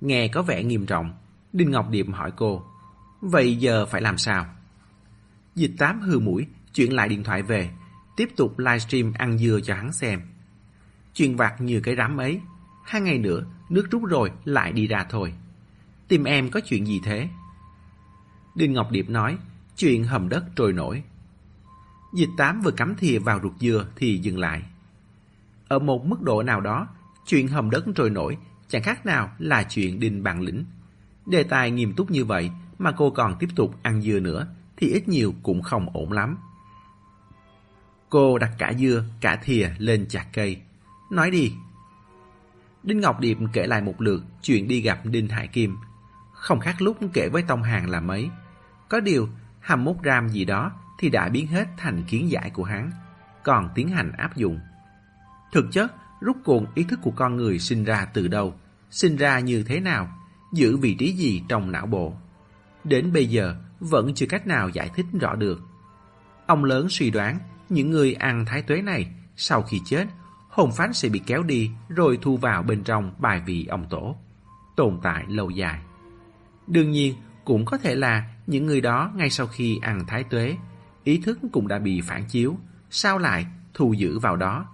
Nghe 0.00 0.28
có 0.28 0.42
vẻ 0.42 0.64
nghiêm 0.64 0.86
trọng, 0.86 1.12
Đinh 1.52 1.70
Ngọc 1.70 1.90
Điệp 1.90 2.06
hỏi 2.12 2.32
cô, 2.36 2.64
vậy 3.20 3.56
giờ 3.56 3.86
phải 3.86 4.00
làm 4.00 4.18
sao? 4.18 4.46
Dịch 5.54 5.72
tám 5.78 6.00
hư 6.00 6.18
mũi, 6.18 6.46
chuyển 6.74 6.92
lại 6.92 7.08
điện 7.08 7.24
thoại 7.24 7.42
về, 7.42 7.70
tiếp 8.16 8.28
tục 8.36 8.58
livestream 8.58 9.12
ăn 9.12 9.38
dưa 9.38 9.60
cho 9.64 9.74
hắn 9.74 9.92
xem. 9.92 10.20
Chuyện 11.14 11.36
vặt 11.36 11.60
như 11.60 11.80
cái 11.80 11.96
rắm 11.96 12.16
ấy, 12.16 12.40
hai 12.84 13.00
ngày 13.00 13.18
nữa 13.18 13.44
nước 13.68 13.90
rút 13.90 14.02
rồi 14.04 14.30
lại 14.44 14.72
đi 14.72 14.86
ra 14.86 15.06
thôi. 15.10 15.32
Tìm 16.08 16.24
em 16.24 16.50
có 16.50 16.60
chuyện 16.64 16.86
gì 16.86 17.00
thế? 17.04 17.28
Đinh 18.54 18.72
Ngọc 18.72 18.90
Điệp 18.90 19.10
nói, 19.10 19.38
chuyện 19.76 20.04
hầm 20.04 20.28
đất 20.28 20.44
trôi 20.56 20.72
nổi. 20.72 21.02
Dịch 22.14 22.30
tám 22.36 22.60
vừa 22.60 22.70
cắm 22.70 22.94
thìa 22.98 23.18
vào 23.18 23.40
ruột 23.42 23.52
dưa 23.60 23.86
thì 23.96 24.18
dừng 24.18 24.38
lại. 24.38 24.62
Ở 25.68 25.78
một 25.78 26.06
mức 26.06 26.22
độ 26.22 26.42
nào 26.42 26.60
đó, 26.60 26.88
chuyện 27.26 27.48
hầm 27.48 27.70
đất 27.70 27.84
trôi 27.94 28.10
nổi 28.10 28.36
chẳng 28.68 28.82
khác 28.82 29.06
nào 29.06 29.30
là 29.38 29.62
chuyện 29.62 30.00
đinh 30.00 30.22
bằng 30.22 30.40
lĩnh. 30.40 30.64
Đề 31.26 31.42
tài 31.42 31.70
nghiêm 31.70 31.94
túc 31.94 32.10
như 32.10 32.24
vậy 32.24 32.50
mà 32.78 32.92
cô 32.92 33.10
còn 33.10 33.36
tiếp 33.38 33.48
tục 33.56 33.74
ăn 33.82 34.02
dưa 34.02 34.20
nữa 34.20 34.46
thì 34.76 34.88
ít 34.88 35.08
nhiều 35.08 35.34
cũng 35.42 35.62
không 35.62 35.88
ổn 35.92 36.12
lắm. 36.12 36.38
Cô 38.08 38.38
đặt 38.38 38.50
cả 38.58 38.72
dưa, 38.78 39.04
cả 39.20 39.36
thìa 39.44 39.70
lên 39.78 40.06
chặt 40.08 40.26
cây. 40.32 40.62
Nói 41.10 41.30
đi. 41.30 41.52
Đinh 42.82 43.00
Ngọc 43.00 43.20
Điệp 43.20 43.38
kể 43.52 43.66
lại 43.66 43.82
một 43.82 44.00
lượt 44.00 44.24
chuyện 44.42 44.68
đi 44.68 44.80
gặp 44.80 45.00
Đinh 45.04 45.28
Hải 45.28 45.48
Kim. 45.48 45.76
Không 46.32 46.60
khác 46.60 46.82
lúc 46.82 46.96
kể 47.12 47.28
với 47.28 47.42
Tông 47.42 47.62
Hàng 47.62 47.90
là 47.90 48.00
mấy. 48.00 48.30
Có 48.92 49.00
điều, 49.00 49.28
21 49.60 49.96
gram 50.02 50.28
gì 50.28 50.44
đó 50.44 50.72
thì 50.98 51.10
đã 51.10 51.28
biến 51.28 51.46
hết 51.46 51.68
thành 51.76 52.02
kiến 52.08 52.30
giải 52.30 52.50
của 52.50 52.64
hắn, 52.64 52.90
còn 53.42 53.68
tiến 53.74 53.88
hành 53.88 54.12
áp 54.12 54.36
dụng. 54.36 54.60
Thực 55.52 55.66
chất, 55.72 55.92
rút 56.20 56.36
cuộn 56.44 56.66
ý 56.74 56.84
thức 56.84 56.98
của 57.02 57.10
con 57.10 57.36
người 57.36 57.58
sinh 57.58 57.84
ra 57.84 58.04
từ 58.04 58.28
đâu, 58.28 58.54
sinh 58.90 59.16
ra 59.16 59.38
như 59.38 59.62
thế 59.62 59.80
nào, 59.80 60.08
giữ 60.52 60.76
vị 60.76 60.94
trí 60.94 61.12
gì 61.12 61.42
trong 61.48 61.72
não 61.72 61.86
bộ. 61.86 62.14
Đến 62.84 63.12
bây 63.12 63.26
giờ, 63.26 63.56
vẫn 63.80 64.14
chưa 64.14 64.26
cách 64.26 64.46
nào 64.46 64.68
giải 64.68 64.90
thích 64.94 65.06
rõ 65.20 65.34
được. 65.34 65.60
Ông 66.46 66.64
lớn 66.64 66.86
suy 66.88 67.10
đoán, 67.10 67.38
những 67.68 67.90
người 67.90 68.14
ăn 68.14 68.44
thái 68.44 68.62
tuế 68.62 68.82
này, 68.82 69.12
sau 69.36 69.62
khi 69.62 69.80
chết, 69.84 70.06
hồn 70.48 70.72
phách 70.72 70.96
sẽ 70.96 71.08
bị 71.08 71.22
kéo 71.26 71.42
đi 71.42 71.70
rồi 71.88 72.18
thu 72.22 72.36
vào 72.36 72.62
bên 72.62 72.84
trong 72.84 73.14
bài 73.18 73.42
vị 73.46 73.66
ông 73.66 73.86
tổ, 73.90 74.16
tồn 74.76 74.98
tại 75.02 75.24
lâu 75.28 75.50
dài. 75.50 75.80
Đương 76.66 76.90
nhiên, 76.90 77.14
cũng 77.44 77.64
có 77.64 77.78
thể 77.78 77.94
là 77.94 78.24
những 78.46 78.66
người 78.66 78.80
đó 78.80 79.10
ngay 79.14 79.30
sau 79.30 79.46
khi 79.46 79.78
ăn 79.82 80.06
thái 80.06 80.24
tuế, 80.24 80.56
ý 81.04 81.18
thức 81.18 81.38
cũng 81.52 81.68
đã 81.68 81.78
bị 81.78 82.00
phản 82.00 82.24
chiếu, 82.24 82.56
sao 82.90 83.18
lại 83.18 83.46
thu 83.74 83.92
giữ 83.92 84.18
vào 84.18 84.36
đó. 84.36 84.66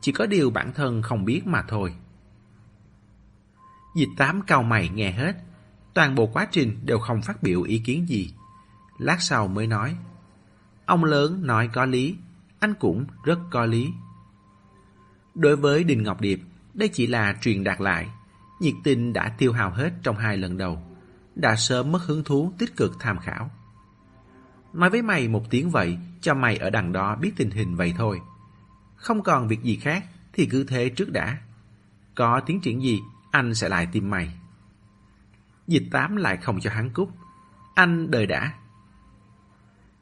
Chỉ 0.00 0.12
có 0.12 0.26
điều 0.26 0.50
bản 0.50 0.72
thân 0.72 1.02
không 1.02 1.24
biết 1.24 1.46
mà 1.46 1.62
thôi. 1.68 1.94
Dịch 3.96 4.08
tám 4.16 4.42
cao 4.42 4.62
mày 4.62 4.88
nghe 4.88 5.12
hết, 5.12 5.36
toàn 5.94 6.14
bộ 6.14 6.26
quá 6.26 6.48
trình 6.50 6.80
đều 6.84 6.98
không 6.98 7.22
phát 7.22 7.42
biểu 7.42 7.62
ý 7.62 7.78
kiến 7.78 8.08
gì. 8.08 8.34
Lát 8.98 9.22
sau 9.22 9.48
mới 9.48 9.66
nói, 9.66 9.96
ông 10.86 11.04
lớn 11.04 11.46
nói 11.46 11.70
có 11.72 11.84
lý, 11.84 12.16
anh 12.58 12.74
cũng 12.74 13.06
rất 13.24 13.38
có 13.50 13.66
lý. 13.66 13.88
Đối 15.34 15.56
với 15.56 15.84
Đình 15.84 16.02
Ngọc 16.02 16.20
Điệp, 16.20 16.40
đây 16.74 16.88
chỉ 16.88 17.06
là 17.06 17.36
truyền 17.40 17.64
đạt 17.64 17.80
lại, 17.80 18.08
nhiệt 18.60 18.74
tình 18.84 19.12
đã 19.12 19.34
tiêu 19.38 19.52
hao 19.52 19.70
hết 19.70 19.92
trong 20.02 20.16
hai 20.16 20.36
lần 20.36 20.56
đầu, 20.56 20.82
đã 21.34 21.56
sớm 21.56 21.92
mất 21.92 22.02
hứng 22.02 22.24
thú 22.24 22.52
tích 22.58 22.76
cực 22.76 23.00
tham 23.00 23.18
khảo. 23.18 23.50
Nói 24.72 24.90
với 24.90 25.02
mày 25.02 25.28
một 25.28 25.50
tiếng 25.50 25.70
vậy, 25.70 25.98
cho 26.20 26.34
mày 26.34 26.56
ở 26.56 26.70
đằng 26.70 26.92
đó 26.92 27.16
biết 27.16 27.32
tình 27.36 27.50
hình 27.50 27.76
vậy 27.76 27.94
thôi. 27.96 28.20
Không 28.96 29.22
còn 29.22 29.48
việc 29.48 29.62
gì 29.62 29.76
khác 29.76 30.04
thì 30.32 30.46
cứ 30.46 30.64
thế 30.64 30.88
trước 30.88 31.12
đã. 31.12 31.38
Có 32.14 32.40
tiến 32.40 32.60
triển 32.60 32.82
gì, 32.82 33.00
anh 33.30 33.54
sẽ 33.54 33.68
lại 33.68 33.88
tìm 33.92 34.10
mày. 34.10 34.34
Dịch 35.66 35.84
tám 35.90 36.16
lại 36.16 36.36
không 36.36 36.60
cho 36.60 36.70
hắn 36.70 36.90
cút. 36.90 37.08
Anh 37.74 38.10
đời 38.10 38.26
đã. 38.26 38.52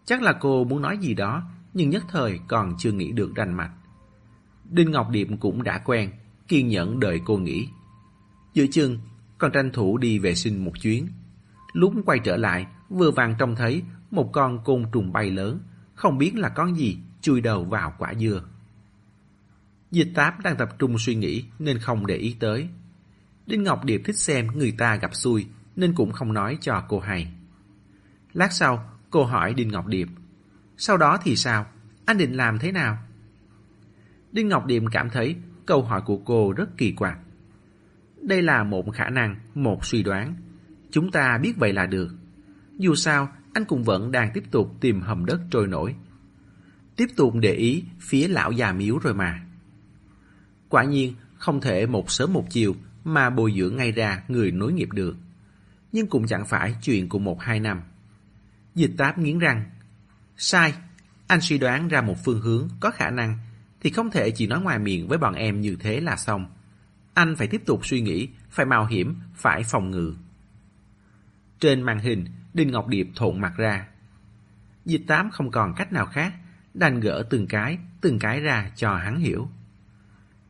Chắc 0.05 0.23
là 0.23 0.33
cô 0.33 0.65
muốn 0.65 0.83
nói 0.83 0.99
gì 0.99 1.15
đó, 1.15 1.43
nhưng 1.75 1.91
nhất 1.91 2.05
thời 2.09 2.41
còn 2.49 2.75
chưa 2.79 2.93
nghĩ 2.93 3.13
được 3.13 3.35
rành 3.35 3.55
mạch. 3.55 3.73
Đinh 4.71 4.91
Ngọc 4.91 5.11
Điệp 5.11 5.29
cũng 5.41 5.63
đã 5.63 5.79
quen, 5.79 6.13
kiên 6.49 6.69
nhẫn 6.69 7.01
đợi 7.01 7.21
cô 7.25 7.37
nghĩ. 7.37 7.69
Giữa 8.55 8.67
chừng, 8.71 8.99
còn 9.39 9.53
tranh 9.53 9.71
thủ 9.73 9.99
đi 9.99 10.19
vệ 10.19 10.35
sinh 10.35 10.65
một 10.65 10.73
chuyến. 10.83 11.09
Lúc 11.73 11.95
quay 12.07 12.19
trở 12.19 12.37
lại, 12.37 12.67
vừa 12.89 13.11
vàng 13.11 13.35
trông 13.39 13.57
thấy 13.57 13.83
một 14.11 14.33
con 14.33 14.65
côn 14.65 14.85
trùng 14.93 15.13
bay 15.13 15.31
lớn, 15.31 15.61
không 15.95 16.19
biết 16.19 16.37
là 16.37 16.49
con 16.49 16.77
gì, 16.77 16.99
chui 17.21 17.41
đầu 17.41 17.65
vào 17.65 17.95
quả 17.99 18.15
dưa. 18.15 18.43
Dịch 19.91 20.13
táp 20.15 20.41
đang 20.41 20.57
tập 20.57 20.69
trung 20.79 20.99
suy 20.99 21.15
nghĩ 21.15 21.45
nên 21.59 21.79
không 21.79 22.07
để 22.07 22.17
ý 22.17 22.37
tới. 22.41 22.69
Đinh 23.47 23.63
Ngọc 23.63 23.85
Điệp 23.85 24.03
thích 24.05 24.17
xem 24.17 24.47
người 24.47 24.75
ta 24.79 24.97
gặp 24.97 25.15
xui 25.15 25.47
nên 25.77 25.95
cũng 25.95 26.13
không 26.13 26.33
nói 26.33 26.59
cho 26.61 26.85
cô 26.89 27.01
hay. 27.01 27.33
Lát 28.33 28.53
sau, 28.53 28.91
cô 29.11 29.25
hỏi 29.25 29.55
Đinh 29.55 29.69
Ngọc 29.69 29.87
Điệp. 29.87 30.09
Sau 30.77 30.97
đó 30.97 31.19
thì 31.23 31.37
sao? 31.37 31.67
Anh 32.05 32.19
định 32.19 32.37
làm 32.37 32.59
thế 32.59 32.73
nào? 32.73 32.99
Đinh 34.33 34.49
Ngọc 34.49 34.67
Điệp 34.67 34.83
cảm 34.93 35.11
thấy 35.11 35.37
câu 35.67 35.83
hỏi 35.83 36.03
của 36.07 36.17
cô 36.17 36.53
rất 36.53 36.77
kỳ 36.77 36.93
quặc. 36.93 37.19
Đây 38.23 38.43
là 38.43 38.65
một 38.65 38.85
khả 38.95 39.11
năng, 39.11 39.37
một 39.55 39.85
suy 39.85 40.03
đoán. 40.03 40.35
Chúng 40.93 41.11
ta 41.11 41.39
biết 41.39 41.53
vậy 41.57 41.73
là 41.73 41.87
được. 41.87 42.09
Dù 42.79 42.95
sao, 42.95 43.33
anh 43.55 43.65
cũng 43.65 43.85
vẫn 43.85 44.13
đang 44.13 44.31
tiếp 44.35 44.45
tục 44.51 44.77
tìm 44.81 45.01
hầm 45.01 45.25
đất 45.25 45.41
trôi 45.51 45.67
nổi. 45.67 45.95
Tiếp 46.97 47.07
tục 47.17 47.35
để 47.35 47.53
ý 47.53 47.85
phía 48.01 48.29
lão 48.29 48.53
già 48.53 48.73
miếu 48.73 48.99
rồi 48.99 49.15
mà. 49.15 49.47
Quả 50.69 50.85
nhiên, 50.85 51.15
không 51.35 51.61
thể 51.61 51.87
một 51.87 52.11
sớm 52.11 52.33
một 52.33 52.47
chiều 52.51 52.77
mà 53.05 53.31
bồi 53.31 53.55
dưỡng 53.59 53.77
ngay 53.77 53.93
ra 53.93 54.23
người 54.29 54.53
nối 54.53 54.73
nghiệp 54.73 54.89
được. 54.93 55.17
Nhưng 55.93 56.07
cũng 56.07 56.27
chẳng 56.27 56.47
phải 56.47 56.77
chuyện 56.83 57.09
của 57.09 57.19
một 57.19 57.41
hai 57.41 57.61
năm. 57.61 57.81
Dịch 58.75 58.93
táp 58.99 59.19
nghiến 59.19 59.39
răng. 59.39 59.65
Sai, 60.37 60.75
anh 61.27 61.41
suy 61.41 61.59
đoán 61.59 61.89
ra 61.89 62.03
một 62.03 62.25
phương 62.25 62.41
hướng 62.41 62.69
có 62.81 62.91
khả 62.91 63.11
năng 63.11 63.39
thì 63.81 63.91
không 63.91 64.11
thể 64.11 64.31
chỉ 64.31 64.47
nói 64.47 64.61
ngoài 64.61 64.79
miệng 64.79 65.09
với 65.09 65.19
bọn 65.19 65.35
em 65.35 65.61
như 65.61 65.77
thế 65.81 66.01
là 66.01 66.17
xong. 66.17 66.47
Anh 67.15 67.37
phải 67.37 67.47
tiếp 67.47 67.63
tục 67.67 67.87
suy 67.87 68.01
nghĩ, 68.01 68.29
phải 68.51 68.67
mạo 68.67 68.87
hiểm, 68.87 69.17
phải 69.35 69.63
phòng 69.65 69.91
ngự. 69.91 70.15
Trên 71.63 71.83
màn 71.83 71.99
hình, 71.99 72.27
Đinh 72.55 72.71
Ngọc 72.71 72.89
Điệp 72.89 73.09
thộn 73.17 73.41
mặt 73.41 73.53
ra. 73.57 73.87
Dịch 74.85 75.03
tám 75.07 75.31
không 75.31 75.51
còn 75.51 75.75
cách 75.75 75.93
nào 75.93 76.07
khác, 76.07 76.35
đành 76.75 77.01
gỡ 77.01 77.27
từng 77.31 77.47
cái, 77.47 77.79
từng 78.01 78.19
cái 78.19 78.41
ra 78.41 78.71
cho 78.77 78.97
hắn 78.97 79.19
hiểu. 79.19 79.49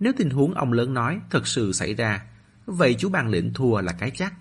Nếu 0.00 0.12
tình 0.16 0.30
huống 0.30 0.54
ông 0.54 0.72
lớn 0.72 0.94
nói 0.94 1.20
thật 1.30 1.46
sự 1.46 1.72
xảy 1.72 1.94
ra, 1.94 2.22
vậy 2.66 2.94
chú 2.98 3.08
bàn 3.08 3.28
lĩnh 3.28 3.52
thua 3.54 3.80
là 3.80 3.92
cái 3.92 4.10
chắc. 4.10 4.34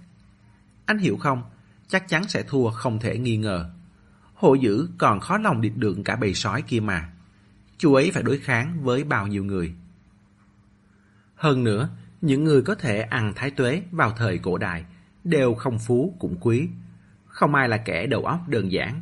Anh 0.86 0.98
hiểu 0.98 1.18
không? 1.18 1.44
Chắc 1.88 2.08
chắn 2.08 2.28
sẽ 2.28 2.44
thua 2.44 2.70
không 2.70 3.00
thể 3.00 3.18
nghi 3.18 3.38
ngờ. 3.38 3.72
Hộ 4.34 4.54
dữ 4.54 4.88
còn 4.98 5.20
khó 5.20 5.38
lòng 5.38 5.62
địch 5.62 5.78
được 5.78 5.98
cả 6.06 6.16
bầy 6.16 6.34
sói 6.34 6.62
kia 6.62 6.80
mà. 6.80 7.10
Chú 7.78 7.94
ấy 7.94 8.12
phải 8.14 8.24
đối 8.24 8.38
kháng 8.38 8.84
với 8.84 9.04
bao 9.04 9.28
nhiêu 9.28 9.44
người. 9.44 9.74
Hơn 11.36 11.64
nữa, 11.64 11.90
những 12.22 12.44
người 12.44 12.62
có 12.62 12.76
thể 12.76 13.02
ăn 13.02 13.34
thái 13.36 13.52
tuế 13.52 13.84
vào 13.92 14.12
thời 14.18 14.38
cổ 14.38 14.58
đại 14.58 14.86
đều 15.24 15.54
không 15.54 15.80
phú 15.80 16.16
cũng 16.20 16.38
quý. 16.42 16.70
Không 17.26 17.56
ai 17.56 17.70
là 17.70 17.78
kẻ 17.78 18.08
đầu 18.08 18.26
óc 18.26 18.40
đơn 18.48 18.72
giản. 18.72 19.02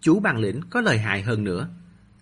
Chú 0.00 0.20
bằng 0.20 0.38
lĩnh 0.38 0.60
có 0.70 0.80
lời 0.80 0.98
hại 0.98 1.22
hơn 1.22 1.44
nữa, 1.44 1.68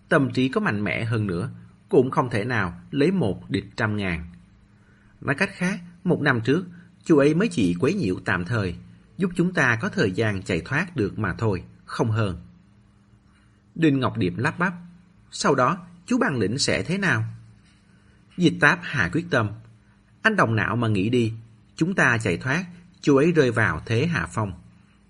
tâm 0.09 0.31
trí 0.33 0.49
có 0.49 0.61
mạnh 0.61 0.83
mẽ 0.83 1.03
hơn 1.03 1.27
nữa, 1.27 1.49
cũng 1.89 2.11
không 2.11 2.29
thể 2.29 2.43
nào 2.43 2.81
lấy 2.91 3.11
một 3.11 3.49
địch 3.49 3.65
trăm 3.75 3.97
ngàn. 3.97 4.29
Nói 5.21 5.35
cách 5.35 5.49
khác, 5.53 5.79
một 6.03 6.21
năm 6.21 6.41
trước, 6.41 6.65
chú 7.03 7.17
ấy 7.17 7.33
mới 7.33 7.47
chỉ 7.47 7.75
quấy 7.79 7.93
nhiễu 7.93 8.15
tạm 8.25 8.45
thời, 8.45 8.75
giúp 9.17 9.31
chúng 9.35 9.53
ta 9.53 9.77
có 9.81 9.89
thời 9.89 10.11
gian 10.11 10.43
chạy 10.43 10.61
thoát 10.65 10.95
được 10.95 11.19
mà 11.19 11.33
thôi, 11.37 11.63
không 11.85 12.11
hơn. 12.11 12.37
Đinh 13.75 13.99
Ngọc 13.99 14.17
Điệp 14.17 14.33
lắp 14.37 14.59
bắp. 14.59 14.73
Sau 15.31 15.55
đó, 15.55 15.77
chú 16.05 16.17
bằng 16.17 16.39
lĩnh 16.39 16.57
sẽ 16.57 16.83
thế 16.83 16.97
nào? 16.97 17.23
Dịch 18.37 18.53
táp 18.59 18.79
hạ 18.81 19.09
quyết 19.13 19.25
tâm. 19.29 19.49
Anh 20.21 20.35
đồng 20.35 20.55
não 20.55 20.75
mà 20.75 20.87
nghĩ 20.87 21.09
đi, 21.09 21.33
chúng 21.75 21.95
ta 21.95 22.17
chạy 22.17 22.37
thoát, 22.37 22.65
chú 23.01 23.15
ấy 23.15 23.31
rơi 23.31 23.51
vào 23.51 23.81
thế 23.85 24.07
hạ 24.07 24.27
phong. 24.31 24.51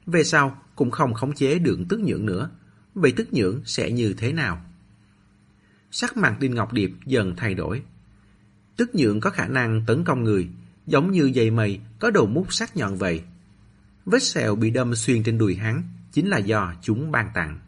Về 0.05 0.23
sau, 0.23 0.61
cũng 0.75 0.91
không 0.91 1.13
khống 1.13 1.33
chế 1.33 1.59
được 1.59 1.79
tức 1.89 1.99
nhưỡng 1.99 2.25
nữa. 2.25 2.49
Vậy 2.95 3.13
tức 3.15 3.27
nhưỡng 3.33 3.61
sẽ 3.65 3.91
như 3.91 4.13
thế 4.17 4.33
nào? 4.33 4.61
Sắc 5.91 6.17
mặt 6.17 6.37
Đinh 6.39 6.55
Ngọc 6.55 6.73
Điệp 6.73 6.91
dần 7.05 7.35
thay 7.37 7.53
đổi. 7.53 7.83
Tức 8.75 8.95
nhưỡng 8.95 9.19
có 9.19 9.29
khả 9.29 9.47
năng 9.47 9.83
tấn 9.87 10.03
công 10.03 10.23
người, 10.23 10.49
giống 10.87 11.11
như 11.11 11.31
dây 11.33 11.51
mây 11.51 11.79
có 11.99 12.11
đầu 12.11 12.25
mút 12.25 12.53
sắc 12.53 12.77
nhọn 12.77 12.95
vậy. 12.95 13.23
Vết 14.05 14.23
sẹo 14.23 14.55
bị 14.55 14.69
đâm 14.69 14.95
xuyên 14.95 15.23
trên 15.23 15.37
đùi 15.37 15.55
hắn 15.55 15.83
chính 16.11 16.27
là 16.27 16.37
do 16.37 16.73
chúng 16.81 17.11
ban 17.11 17.29
tặng. 17.33 17.59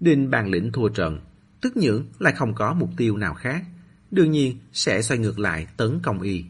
Đinh 0.00 0.30
bàn 0.30 0.48
lĩnh 0.50 0.72
thua 0.72 0.88
trận, 0.88 1.20
tức 1.60 1.76
nhưỡng 1.76 2.06
lại 2.18 2.32
không 2.32 2.54
có 2.54 2.74
mục 2.74 2.90
tiêu 2.96 3.16
nào 3.16 3.34
khác, 3.34 3.64
đương 4.10 4.30
nhiên 4.30 4.58
sẽ 4.72 5.02
xoay 5.02 5.18
ngược 5.18 5.38
lại 5.38 5.66
tấn 5.76 6.00
công 6.02 6.20
y. 6.20 6.44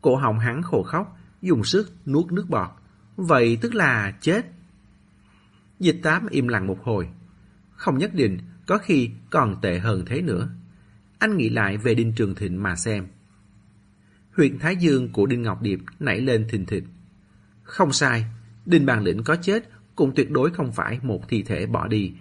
Cổ 0.00 0.16
họng 0.16 0.38
hắn 0.38 0.62
khổ 0.62 0.82
khóc, 0.82 1.18
dùng 1.42 1.64
sức 1.64 1.92
nuốt 2.06 2.32
nước 2.32 2.46
bọt, 2.48 2.70
vậy 3.16 3.58
tức 3.60 3.74
là 3.74 4.12
chết. 4.20 4.46
Dịch 5.80 6.00
tám 6.02 6.26
im 6.30 6.48
lặng 6.48 6.66
một 6.66 6.78
hồi, 6.82 7.08
không 7.70 7.98
nhất 7.98 8.14
định, 8.14 8.38
có 8.66 8.78
khi 8.78 9.10
còn 9.30 9.60
tệ 9.60 9.78
hơn 9.78 10.04
thế 10.06 10.22
nữa. 10.22 10.48
Anh 11.18 11.36
nghĩ 11.36 11.48
lại 11.48 11.76
về 11.76 11.94
Đinh 11.94 12.12
Trường 12.12 12.34
Thịnh 12.34 12.62
mà 12.62 12.76
xem. 12.76 13.06
Huyện 14.36 14.58
Thái 14.58 14.76
Dương 14.76 15.12
của 15.12 15.26
Đinh 15.26 15.42
Ngọc 15.42 15.62
Điệp 15.62 15.80
nảy 16.00 16.20
lên 16.20 16.46
thình 16.48 16.66
thịch. 16.66 16.84
Không 17.62 17.92
sai, 17.92 18.24
Đinh 18.66 18.86
Bàn 18.86 19.02
Lĩnh 19.02 19.24
có 19.24 19.36
chết 19.36 19.70
cũng 19.94 20.12
tuyệt 20.16 20.30
đối 20.30 20.50
không 20.50 20.72
phải 20.72 20.98
một 21.02 21.28
thi 21.28 21.42
thể 21.42 21.66
bỏ 21.66 21.86
đi. 21.86 22.12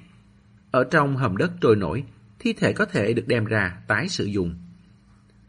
Ở 0.72 0.84
trong 0.92 1.18
hầm 1.18 1.38
đất 1.38 1.52
trôi 1.62 1.76
nổi, 1.76 2.04
thi 2.40 2.54
thể 2.54 2.74
có 2.74 2.86
thể 2.86 3.14
được 3.14 3.28
đem 3.28 3.46
ra 3.46 3.82
tái 3.88 4.10
sử 4.10 4.26
dụng. 4.26 4.56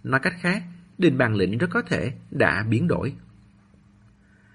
Nói 0.05 0.21
cách 0.21 0.35
khác, 0.41 0.63
Đinh 1.01 1.19
Bàn 1.19 1.35
Lĩnh 1.35 1.59
rất 1.59 1.71
có 1.71 1.83
thể 1.83 2.13
đã 2.31 2.65
biến 2.69 2.89
đổi. 2.89 3.15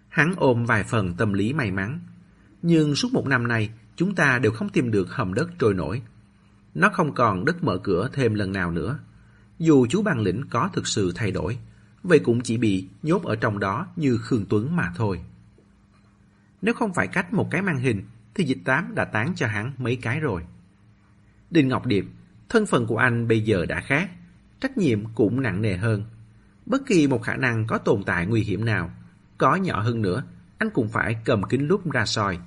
Hắn 0.10 0.34
ôm 0.38 0.66
vài 0.66 0.84
phần 0.84 1.14
tâm 1.14 1.34
lý 1.34 1.54
may 1.54 1.72
mắn. 1.72 2.00
Nhưng 2.62 2.96
suốt 2.96 3.14
một 3.14 3.28
năm 3.28 3.48
nay, 3.48 3.70
chúng 3.96 4.16
ta 4.16 4.40
đều 4.40 4.52
không 4.52 4.70
tìm 4.70 4.92
được 4.92 5.12
hầm 5.12 5.34
đất 5.34 5.50
trôi 5.60 5.74
nổi. 5.74 6.02
Nó 6.76 6.90
không 6.90 7.14
còn 7.14 7.46
đất 7.46 7.64
mở 7.64 7.78
cửa 7.78 8.10
thêm 8.14 8.34
lần 8.34 8.52
nào 8.52 8.72
nữa. 8.72 9.00
Dù 9.60 9.88
chú 9.90 10.02
Bàn 10.02 10.20
Lĩnh 10.20 10.44
có 10.50 10.70
thực 10.74 10.88
sự 10.88 11.12
thay 11.16 11.32
đổi, 11.32 11.58
vậy 12.04 12.20
cũng 12.20 12.42
chỉ 12.42 12.58
bị 12.58 12.88
nhốt 13.04 13.24
ở 13.24 13.36
trong 13.36 13.60
đó 13.60 13.88
như 13.96 14.18
Khương 14.18 14.46
Tuấn 14.50 14.76
mà 14.76 14.92
thôi. 14.96 15.22
Nếu 16.62 16.74
không 16.74 16.94
phải 16.94 17.08
cách 17.08 17.34
một 17.34 17.48
cái 17.52 17.62
màn 17.62 17.78
hình, 17.78 18.04
thì 18.36 18.44
dịch 18.44 18.60
tám 18.66 18.96
đã 18.96 19.06
tán 19.06 19.34
cho 19.36 19.48
hắn 19.48 19.72
mấy 19.78 19.96
cái 19.96 20.20
rồi. 20.20 20.42
Đinh 21.52 21.68
Ngọc 21.68 21.86
Điệp, 21.86 22.06
thân 22.50 22.66
phận 22.66 22.88
của 22.88 22.98
anh 22.98 23.28
bây 23.28 23.42
giờ 23.42 23.66
đã 23.66 23.82
khác, 23.82 24.12
trách 24.62 24.78
nhiệm 24.78 25.06
cũng 25.16 25.42
nặng 25.42 25.62
nề 25.62 25.78
hơn. 25.78 26.04
Bất 26.66 26.86
kỳ 26.86 27.08
một 27.08 27.22
khả 27.24 27.36
năng 27.36 27.68
có 27.68 27.78
tồn 27.78 28.04
tại 28.04 28.26
nguy 28.26 28.42
hiểm 28.42 28.66
nào, 28.66 28.92
có 29.38 29.56
nhỏ 29.56 29.82
hơn 29.82 30.02
nữa, 30.02 30.24
anh 30.58 30.70
cũng 30.70 30.90
phải 30.90 31.18
cầm 31.26 31.44
kính 31.44 31.68
lúp 31.68 31.92
ra 31.92 32.06
soi. 32.06 32.40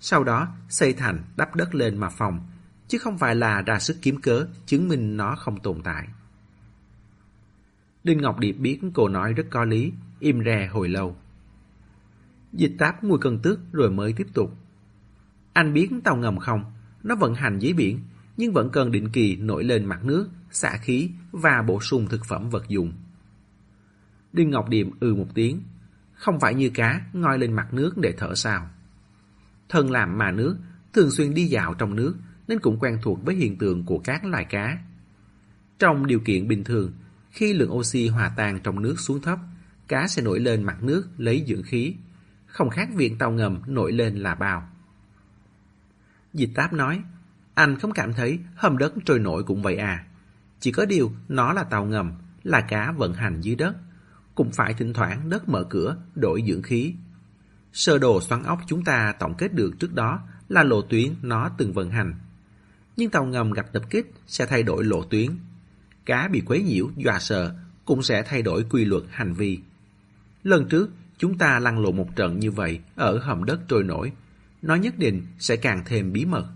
Sau 0.00 0.24
đó 0.24 0.48
xây 0.68 0.92
thành 0.92 1.24
đắp 1.36 1.54
đất 1.54 1.74
lên 1.74 1.98
mà 1.98 2.08
phòng, 2.08 2.40
chứ 2.88 2.98
không 2.98 3.18
phải 3.18 3.34
là 3.34 3.62
ra 3.62 3.78
sức 3.78 3.96
kiếm 4.02 4.20
cớ 4.20 4.46
chứng 4.66 4.88
minh 4.88 5.16
nó 5.16 5.36
không 5.36 5.60
tồn 5.60 5.82
tại. 5.82 6.08
Đinh 8.04 8.20
Ngọc 8.20 8.38
Điệp 8.38 8.52
biết 8.52 8.80
cô 8.94 9.08
nói 9.08 9.32
rất 9.32 9.46
có 9.50 9.64
lý, 9.64 9.92
im 10.20 10.44
re 10.44 10.66
hồi 10.72 10.88
lâu. 10.88 11.16
Dịch 12.52 12.72
táp 12.78 13.04
mùi 13.04 13.18
cân 13.18 13.38
tước 13.38 13.72
rồi 13.72 13.90
mới 13.90 14.12
tiếp 14.12 14.26
tục. 14.34 14.56
Anh 15.52 15.72
biết 15.72 15.90
tàu 16.04 16.16
ngầm 16.16 16.38
không? 16.38 16.64
Nó 17.02 17.14
vận 17.14 17.34
hành 17.34 17.58
dưới 17.58 17.72
biển, 17.72 18.00
nhưng 18.36 18.52
vẫn 18.52 18.70
cần 18.70 18.90
định 18.90 19.08
kỳ 19.08 19.36
nổi 19.36 19.64
lên 19.64 19.84
mặt 19.84 20.04
nước, 20.04 20.28
xả 20.50 20.76
khí 20.76 21.10
và 21.32 21.62
bổ 21.62 21.80
sung 21.80 22.06
thực 22.08 22.24
phẩm 22.24 22.50
vật 22.50 22.68
dụng. 22.68 22.92
Đinh 24.32 24.50
Ngọc 24.50 24.68
Điềm 24.68 24.90
ừ 25.00 25.14
một 25.14 25.28
tiếng. 25.34 25.62
Không 26.14 26.40
phải 26.40 26.54
như 26.54 26.70
cá 26.74 27.00
ngoi 27.12 27.38
lên 27.38 27.52
mặt 27.52 27.74
nước 27.74 27.98
để 27.98 28.14
thở 28.18 28.34
sao. 28.34 28.70
Thân 29.68 29.90
làm 29.90 30.18
mà 30.18 30.30
nước, 30.30 30.56
thường 30.92 31.10
xuyên 31.10 31.34
đi 31.34 31.44
dạo 31.44 31.74
trong 31.74 31.96
nước 31.96 32.14
nên 32.48 32.58
cũng 32.58 32.78
quen 32.78 32.98
thuộc 33.02 33.24
với 33.24 33.34
hiện 33.34 33.58
tượng 33.58 33.84
của 33.84 33.98
các 33.98 34.24
loài 34.24 34.44
cá. 34.44 34.78
Trong 35.78 36.06
điều 36.06 36.20
kiện 36.20 36.48
bình 36.48 36.64
thường, 36.64 36.92
khi 37.30 37.52
lượng 37.52 37.72
oxy 37.72 38.08
hòa 38.08 38.32
tan 38.36 38.60
trong 38.60 38.82
nước 38.82 39.00
xuống 39.00 39.20
thấp, 39.20 39.38
cá 39.88 40.06
sẽ 40.08 40.22
nổi 40.22 40.40
lên 40.40 40.62
mặt 40.62 40.82
nước 40.82 41.08
lấy 41.18 41.44
dưỡng 41.48 41.62
khí, 41.62 41.94
không 42.46 42.70
khác 42.70 42.88
việc 42.94 43.12
tàu 43.18 43.30
ngầm 43.30 43.62
nổi 43.66 43.92
lên 43.92 44.16
là 44.16 44.34
bao. 44.34 44.68
Dịch 46.32 46.50
táp 46.54 46.72
nói, 46.72 47.02
anh 47.54 47.78
không 47.78 47.92
cảm 47.92 48.12
thấy 48.12 48.38
hầm 48.54 48.78
đất 48.78 48.94
trôi 49.04 49.18
nổi 49.18 49.42
cũng 49.42 49.62
vậy 49.62 49.76
à. 49.76 50.06
Chỉ 50.60 50.72
có 50.72 50.86
điều 50.86 51.12
nó 51.28 51.52
là 51.52 51.64
tàu 51.64 51.84
ngầm, 51.84 52.12
là 52.42 52.60
cá 52.60 52.92
vận 52.92 53.14
hành 53.14 53.40
dưới 53.40 53.54
đất. 53.56 53.76
Cũng 54.36 54.50
phải 54.52 54.74
thỉnh 54.74 54.92
thoảng 54.92 55.30
đất 55.30 55.48
mở 55.48 55.64
cửa, 55.70 55.96
đổi 56.14 56.42
dưỡng 56.46 56.62
khí. 56.62 56.94
Sơ 57.72 57.98
đồ 57.98 58.20
xoắn 58.20 58.42
ốc 58.42 58.60
chúng 58.66 58.84
ta 58.84 59.14
tổng 59.18 59.34
kết 59.38 59.54
được 59.54 59.74
trước 59.78 59.94
đó 59.94 60.20
là 60.48 60.62
lộ 60.62 60.82
tuyến 60.82 61.14
nó 61.22 61.50
từng 61.58 61.72
vận 61.72 61.90
hành. 61.90 62.14
Nhưng 62.96 63.10
tàu 63.10 63.24
ngầm 63.24 63.50
gặp 63.50 63.72
tập 63.72 63.82
kích 63.90 64.12
sẽ 64.26 64.46
thay 64.46 64.62
đổi 64.62 64.84
lộ 64.84 65.02
tuyến. 65.02 65.30
Cá 66.04 66.28
bị 66.28 66.42
quấy 66.46 66.62
nhiễu, 66.62 66.90
dọa 66.96 67.18
sợ 67.18 67.54
cũng 67.84 68.02
sẽ 68.02 68.22
thay 68.22 68.42
đổi 68.42 68.64
quy 68.70 68.84
luật 68.84 69.02
hành 69.10 69.34
vi. 69.34 69.58
Lần 70.42 70.68
trước, 70.68 70.90
chúng 71.18 71.38
ta 71.38 71.58
lăn 71.58 71.78
lộn 71.78 71.96
một 71.96 72.16
trận 72.16 72.38
như 72.38 72.50
vậy 72.50 72.80
ở 72.94 73.18
hầm 73.18 73.44
đất 73.44 73.60
trôi 73.68 73.82
nổi. 73.82 74.12
Nó 74.62 74.74
nhất 74.74 74.98
định 74.98 75.26
sẽ 75.38 75.56
càng 75.56 75.82
thêm 75.86 76.12
bí 76.12 76.24
mật. 76.24 76.46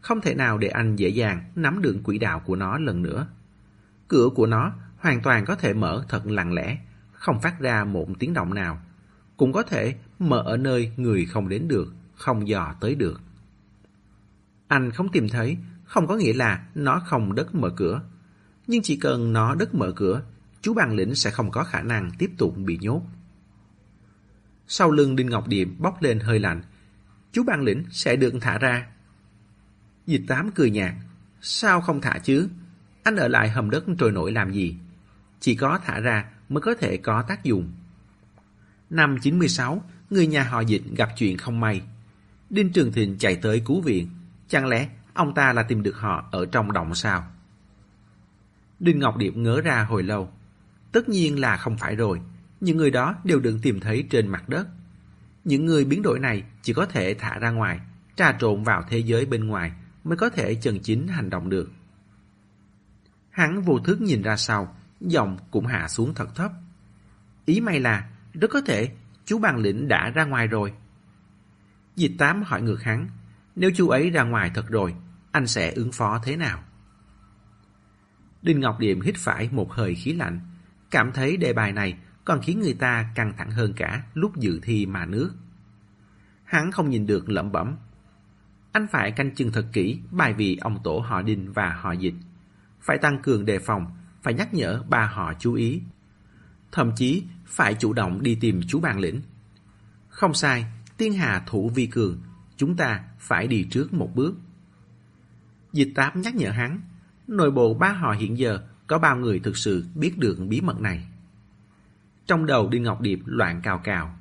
Không 0.00 0.20
thể 0.20 0.34
nào 0.34 0.58
để 0.58 0.68
anh 0.68 0.96
dễ 0.96 1.08
dàng 1.08 1.44
nắm 1.54 1.82
được 1.82 1.96
quỹ 2.04 2.18
đạo 2.18 2.40
của 2.40 2.56
nó 2.56 2.78
lần 2.78 3.02
nữa. 3.02 3.26
Cửa 4.08 4.28
của 4.34 4.46
nó 4.46 4.72
hoàn 4.98 5.22
toàn 5.22 5.44
có 5.44 5.54
thể 5.54 5.74
mở 5.74 6.04
thật 6.08 6.26
lặng 6.26 6.52
lẽ, 6.52 6.78
không 7.20 7.40
phát 7.40 7.60
ra 7.60 7.84
một 7.84 8.08
tiếng 8.18 8.34
động 8.34 8.54
nào. 8.54 8.80
Cũng 9.36 9.52
có 9.52 9.62
thể 9.62 9.94
mở 10.18 10.42
ở 10.46 10.56
nơi 10.56 10.92
người 10.96 11.26
không 11.26 11.48
đến 11.48 11.68
được, 11.68 11.94
không 12.14 12.48
dò 12.48 12.74
tới 12.80 12.94
được. 12.94 13.20
Anh 14.68 14.90
không 14.90 15.08
tìm 15.08 15.28
thấy, 15.28 15.56
không 15.84 16.06
có 16.06 16.16
nghĩa 16.16 16.32
là 16.32 16.66
nó 16.74 17.02
không 17.06 17.34
đất 17.34 17.54
mở 17.54 17.70
cửa. 17.76 18.02
Nhưng 18.66 18.82
chỉ 18.82 18.96
cần 18.96 19.32
nó 19.32 19.54
đất 19.54 19.74
mở 19.74 19.92
cửa, 19.96 20.22
chú 20.62 20.74
Bàn 20.74 20.96
lĩnh 20.96 21.14
sẽ 21.14 21.30
không 21.30 21.50
có 21.50 21.64
khả 21.64 21.82
năng 21.82 22.10
tiếp 22.18 22.30
tục 22.38 22.56
bị 22.56 22.78
nhốt. 22.80 23.02
Sau 24.68 24.90
lưng 24.90 25.16
Đinh 25.16 25.30
Ngọc 25.30 25.48
Điệp 25.48 25.68
bốc 25.78 26.02
lên 26.02 26.20
hơi 26.20 26.38
lạnh. 26.38 26.62
Chú 27.32 27.44
Bàn 27.44 27.62
lĩnh 27.62 27.84
sẽ 27.90 28.16
được 28.16 28.34
thả 28.40 28.58
ra. 28.58 28.86
Dịch 30.06 30.22
tám 30.28 30.50
cười 30.54 30.70
nhạt. 30.70 30.94
Sao 31.40 31.80
không 31.80 32.00
thả 32.00 32.18
chứ? 32.18 32.48
Anh 33.02 33.16
ở 33.16 33.28
lại 33.28 33.48
hầm 33.48 33.70
đất 33.70 33.84
trôi 33.98 34.12
nổi 34.12 34.32
làm 34.32 34.52
gì? 34.52 34.76
Chỉ 35.40 35.54
có 35.54 35.78
thả 35.84 36.00
ra 36.00 36.24
mới 36.50 36.60
có 36.60 36.74
thể 36.74 36.96
có 36.96 37.22
tác 37.22 37.44
dụng. 37.44 37.72
Năm 38.90 39.16
96, 39.22 39.82
người 40.10 40.26
nhà 40.26 40.42
họ 40.42 40.60
dịch 40.60 40.82
gặp 40.96 41.08
chuyện 41.16 41.36
không 41.36 41.60
may. 41.60 41.82
Đinh 42.50 42.72
Trường 42.72 42.92
Thịnh 42.92 43.18
chạy 43.18 43.36
tới 43.36 43.62
cứu 43.66 43.80
viện. 43.80 44.08
Chẳng 44.48 44.66
lẽ 44.66 44.88
ông 45.14 45.34
ta 45.34 45.52
là 45.52 45.62
tìm 45.62 45.82
được 45.82 45.96
họ 45.96 46.28
ở 46.32 46.46
trong 46.46 46.72
động 46.72 46.94
sao? 46.94 47.26
Đinh 48.80 48.98
Ngọc 48.98 49.16
Điệp 49.16 49.36
ngớ 49.36 49.60
ra 49.60 49.84
hồi 49.84 50.02
lâu. 50.02 50.30
Tất 50.92 51.08
nhiên 51.08 51.40
là 51.40 51.56
không 51.56 51.76
phải 51.78 51.96
rồi. 51.96 52.20
Những 52.60 52.76
người 52.76 52.90
đó 52.90 53.14
đều 53.24 53.40
được 53.40 53.58
tìm 53.62 53.80
thấy 53.80 54.06
trên 54.10 54.28
mặt 54.28 54.48
đất. 54.48 54.68
Những 55.44 55.66
người 55.66 55.84
biến 55.84 56.02
đổi 56.02 56.18
này 56.18 56.44
chỉ 56.62 56.72
có 56.72 56.86
thể 56.86 57.14
thả 57.14 57.38
ra 57.38 57.50
ngoài, 57.50 57.80
trà 58.16 58.32
trộn 58.32 58.64
vào 58.64 58.84
thế 58.88 58.98
giới 58.98 59.26
bên 59.26 59.46
ngoài 59.46 59.72
mới 60.04 60.16
có 60.16 60.30
thể 60.30 60.54
chân 60.54 60.80
chính 60.82 61.08
hành 61.08 61.30
động 61.30 61.48
được. 61.48 61.70
Hắn 63.30 63.62
vô 63.62 63.78
thức 63.78 64.00
nhìn 64.00 64.22
ra 64.22 64.36
sau, 64.36 64.74
giọng 65.00 65.38
cũng 65.50 65.66
hạ 65.66 65.88
xuống 65.88 66.14
thật 66.14 66.34
thấp. 66.34 66.52
Ý 67.44 67.60
mày 67.60 67.80
là, 67.80 68.10
rất 68.32 68.48
có 68.50 68.60
thể 68.60 68.92
chú 69.24 69.38
bằng 69.38 69.56
lĩnh 69.56 69.88
đã 69.88 70.10
ra 70.10 70.24
ngoài 70.24 70.46
rồi. 70.46 70.72
Dịch 71.96 72.12
tám 72.18 72.42
hỏi 72.42 72.62
ngược 72.62 72.82
hắn, 72.82 73.08
nếu 73.56 73.70
chú 73.74 73.88
ấy 73.88 74.10
ra 74.10 74.22
ngoài 74.22 74.50
thật 74.54 74.68
rồi, 74.68 74.94
anh 75.32 75.46
sẽ 75.46 75.72
ứng 75.72 75.92
phó 75.92 76.20
thế 76.24 76.36
nào? 76.36 76.62
Đinh 78.42 78.60
Ngọc 78.60 78.78
Điềm 78.78 79.00
hít 79.00 79.14
phải 79.18 79.48
một 79.52 79.72
hơi 79.72 79.94
khí 79.94 80.12
lạnh, 80.12 80.40
cảm 80.90 81.12
thấy 81.12 81.36
đề 81.36 81.52
bài 81.52 81.72
này 81.72 81.98
còn 82.24 82.40
khiến 82.42 82.60
người 82.60 82.74
ta 82.74 83.10
căng 83.14 83.32
thẳng 83.36 83.50
hơn 83.50 83.72
cả 83.72 84.02
lúc 84.14 84.36
dự 84.36 84.60
thi 84.62 84.86
mà 84.86 85.06
nước. 85.06 85.32
Hắn 86.44 86.72
không 86.72 86.90
nhìn 86.90 87.06
được 87.06 87.28
lẩm 87.28 87.52
bẩm. 87.52 87.76
Anh 88.72 88.86
phải 88.90 89.12
canh 89.12 89.34
chừng 89.34 89.52
thật 89.52 89.66
kỹ 89.72 90.00
bài 90.10 90.34
vị 90.34 90.58
ông 90.60 90.82
tổ 90.84 90.98
họ 90.98 91.22
Đinh 91.22 91.52
và 91.52 91.72
họ 91.72 91.92
Dịch. 91.92 92.14
Phải 92.80 92.98
tăng 92.98 93.22
cường 93.22 93.44
đề 93.44 93.58
phòng, 93.58 93.86
phải 94.22 94.34
nhắc 94.34 94.54
nhở 94.54 94.82
ba 94.88 95.06
họ 95.06 95.32
chú 95.38 95.54
ý. 95.54 95.82
Thậm 96.72 96.92
chí 96.96 97.22
phải 97.46 97.74
chủ 97.74 97.92
động 97.92 98.22
đi 98.22 98.34
tìm 98.34 98.60
chú 98.68 98.80
bàn 98.80 98.98
lĩnh. 98.98 99.20
Không 100.08 100.34
sai, 100.34 100.66
tiên 100.96 101.12
hà 101.12 101.44
thủ 101.46 101.70
vi 101.74 101.86
cường, 101.86 102.20
chúng 102.56 102.76
ta 102.76 103.04
phải 103.18 103.46
đi 103.46 103.66
trước 103.70 103.92
một 103.92 104.10
bước. 104.14 104.34
Dịch 105.72 105.92
tám 105.94 106.20
nhắc 106.20 106.34
nhở 106.34 106.50
hắn, 106.50 106.80
nội 107.26 107.50
bộ 107.50 107.74
ba 107.74 107.92
họ 107.92 108.12
hiện 108.12 108.38
giờ 108.38 108.60
có 108.86 108.98
bao 108.98 109.16
người 109.16 109.40
thực 109.40 109.56
sự 109.56 109.84
biết 109.94 110.18
được 110.18 110.38
bí 110.48 110.60
mật 110.60 110.80
này. 110.80 111.06
Trong 112.26 112.46
đầu 112.46 112.68
Đinh 112.68 112.82
Ngọc 112.82 113.00
Điệp 113.00 113.20
loạn 113.24 113.60
cào 113.62 113.78
cào. 113.78 114.16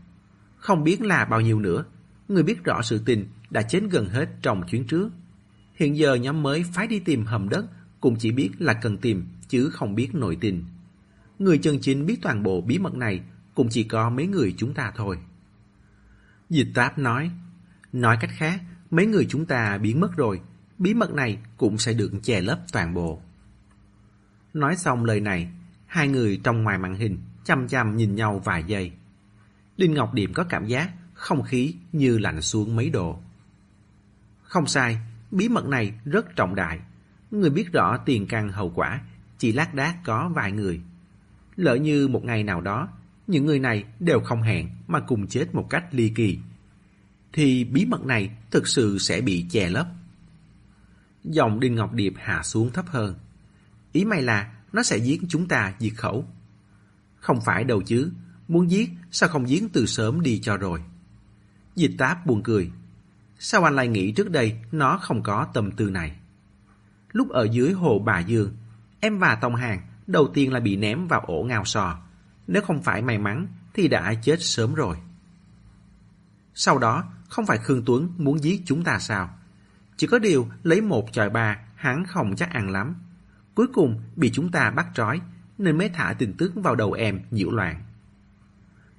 không 0.57 0.83
biết 0.83 1.01
là 1.01 1.25
bao 1.25 1.41
nhiêu 1.41 1.59
nữa. 1.59 1.85
Người 2.27 2.43
biết 2.43 2.63
rõ 2.63 2.81
sự 2.81 3.01
tình 3.05 3.27
đã 3.49 3.61
chết 3.61 3.83
gần 3.89 4.09
hết 4.09 4.29
trong 4.41 4.63
chuyến 4.67 4.87
trước. 4.87 5.09
Hiện 5.75 5.97
giờ 5.97 6.15
nhóm 6.15 6.43
mới 6.43 6.63
phái 6.73 6.87
đi 6.87 6.99
tìm 6.99 7.25
hầm 7.25 7.49
đất 7.49 7.65
cũng 7.99 8.15
chỉ 8.19 8.31
biết 8.31 8.51
là 8.59 8.73
cần 8.73 8.97
tìm 8.97 9.27
chứ 9.49 9.69
không 9.69 9.95
biết 9.95 10.15
nội 10.15 10.37
tình. 10.41 10.63
Người 11.39 11.57
chân 11.57 11.77
chính 11.81 12.05
biết 12.05 12.19
toàn 12.21 12.43
bộ 12.43 12.61
bí 12.61 12.77
mật 12.77 12.95
này 12.95 13.21
cũng 13.55 13.67
chỉ 13.69 13.83
có 13.83 14.09
mấy 14.09 14.27
người 14.27 14.55
chúng 14.57 14.73
ta 14.73 14.91
thôi. 14.95 15.17
Dịch 16.49 16.67
táp 16.73 16.97
nói, 16.97 17.31
nói 17.93 18.17
cách 18.21 18.31
khác, 18.33 18.61
mấy 18.91 19.05
người 19.05 19.25
chúng 19.29 19.45
ta 19.45 19.77
biến 19.77 19.99
mất 19.99 20.17
rồi, 20.17 20.41
bí 20.77 20.93
mật 20.93 21.13
này 21.13 21.37
cũng 21.57 21.77
sẽ 21.77 21.93
được 21.93 22.11
che 22.23 22.41
lấp 22.41 22.59
toàn 22.71 22.93
bộ. 22.93 23.21
Nói 24.53 24.75
xong 24.75 25.05
lời 25.05 25.19
này, 25.19 25.51
hai 25.85 26.07
người 26.07 26.41
trong 26.43 26.63
ngoài 26.63 26.77
màn 26.77 26.95
hình 26.95 27.17
chăm 27.43 27.67
chăm 27.67 27.97
nhìn 27.97 28.15
nhau 28.15 28.41
vài 28.45 28.63
giây. 28.67 28.91
Đinh 29.77 29.93
Ngọc 29.93 30.13
Điềm 30.13 30.33
có 30.33 30.43
cảm 30.43 30.65
giác 30.65 30.91
không 31.13 31.43
khí 31.43 31.75
như 31.91 32.17
lạnh 32.17 32.41
xuống 32.41 32.75
mấy 32.75 32.89
độ. 32.89 33.19
Không 34.41 34.67
sai, 34.67 34.97
bí 35.31 35.49
mật 35.49 35.65
này 35.65 35.93
rất 36.05 36.35
trọng 36.35 36.55
đại. 36.55 36.79
Người 37.31 37.49
biết 37.49 37.71
rõ 37.71 37.97
tiền 38.05 38.27
căn 38.27 38.49
hậu 38.49 38.71
quả, 38.75 39.01
chỉ 39.39 39.51
lác 39.51 39.73
đác 39.73 39.95
có 40.03 40.29
vài 40.35 40.51
người. 40.51 40.81
Lỡ 41.55 41.75
như 41.75 42.07
một 42.07 42.25
ngày 42.25 42.43
nào 42.43 42.61
đó, 42.61 42.89
những 43.27 43.45
người 43.45 43.59
này 43.59 43.83
đều 43.99 44.19
không 44.19 44.41
hẹn 44.41 44.69
mà 44.87 44.99
cùng 44.99 45.27
chết 45.27 45.55
một 45.55 45.67
cách 45.69 45.85
ly 45.91 46.11
kỳ. 46.15 46.39
Thì 47.33 47.63
bí 47.63 47.85
mật 47.85 48.05
này 48.05 48.29
thực 48.51 48.67
sự 48.67 48.97
sẽ 48.99 49.21
bị 49.21 49.45
che 49.49 49.69
lấp. 49.69 49.87
Giọng 51.23 51.59
Đinh 51.59 51.75
Ngọc 51.75 51.93
Điệp 51.93 52.13
hạ 52.17 52.43
xuống 52.43 52.71
thấp 52.71 52.85
hơn. 52.87 53.15
Ý 53.91 54.05
mày 54.05 54.21
là 54.21 54.53
nó 54.73 54.83
sẽ 54.83 54.97
giết 54.97 55.21
chúng 55.29 55.47
ta 55.47 55.73
diệt 55.79 55.93
khẩu. 55.97 56.25
Không 57.19 57.41
phải 57.41 57.63
đâu 57.63 57.81
chứ, 57.81 58.11
muốn 58.47 58.71
giết 58.71 58.89
sao 59.11 59.29
không 59.29 59.49
giết 59.49 59.63
từ 59.73 59.85
sớm 59.85 60.21
đi 60.21 60.39
cho 60.39 60.57
rồi. 60.57 60.83
Dịch 61.75 61.91
táp 61.97 62.25
buồn 62.25 62.43
cười. 62.43 62.71
Sao 63.39 63.63
anh 63.63 63.75
lại 63.75 63.87
nghĩ 63.87 64.11
trước 64.11 64.31
đây 64.31 64.59
nó 64.71 64.97
không 64.97 65.23
có 65.23 65.47
tâm 65.53 65.71
tư 65.71 65.89
này? 65.89 66.15
Lúc 67.11 67.29
ở 67.29 67.47
dưới 67.51 67.71
hồ 67.71 67.99
Bà 68.05 68.19
Dương, 68.19 68.53
em 68.99 69.19
và 69.19 69.35
Tông 69.35 69.55
Hàng 69.55 69.81
đầu 70.07 70.27
tiên 70.33 70.53
là 70.53 70.59
bị 70.59 70.75
ném 70.75 71.07
vào 71.07 71.19
ổ 71.19 71.43
ngao 71.43 71.65
sò. 71.65 71.99
Nếu 72.47 72.61
không 72.61 72.81
phải 72.81 73.01
may 73.01 73.17
mắn 73.17 73.47
thì 73.73 73.87
đã 73.87 74.13
chết 74.13 74.37
sớm 74.39 74.73
rồi. 74.73 74.97
Sau 76.53 76.77
đó, 76.77 77.03
không 77.29 77.45
phải 77.45 77.57
Khương 77.57 77.83
Tuấn 77.85 78.13
muốn 78.17 78.43
giết 78.43 78.61
chúng 78.65 78.83
ta 78.83 78.99
sao? 78.99 79.29
Chỉ 79.97 80.07
có 80.07 80.19
điều 80.19 80.47
lấy 80.63 80.81
một 80.81 81.13
chọi 81.13 81.29
ba 81.29 81.57
hắn 81.75 82.05
không 82.05 82.35
chắc 82.35 82.49
ăn 82.53 82.69
lắm. 82.69 82.95
Cuối 83.55 83.67
cùng 83.73 84.01
bị 84.15 84.31
chúng 84.33 84.51
ta 84.51 84.71
bắt 84.71 84.87
trói 84.93 85.21
nên 85.57 85.77
mới 85.77 85.89
thả 85.89 86.15
tin 86.17 86.33
tức 86.37 86.51
vào 86.55 86.75
đầu 86.75 86.91
em 86.91 87.19
nhiễu 87.31 87.51
loạn. 87.51 87.83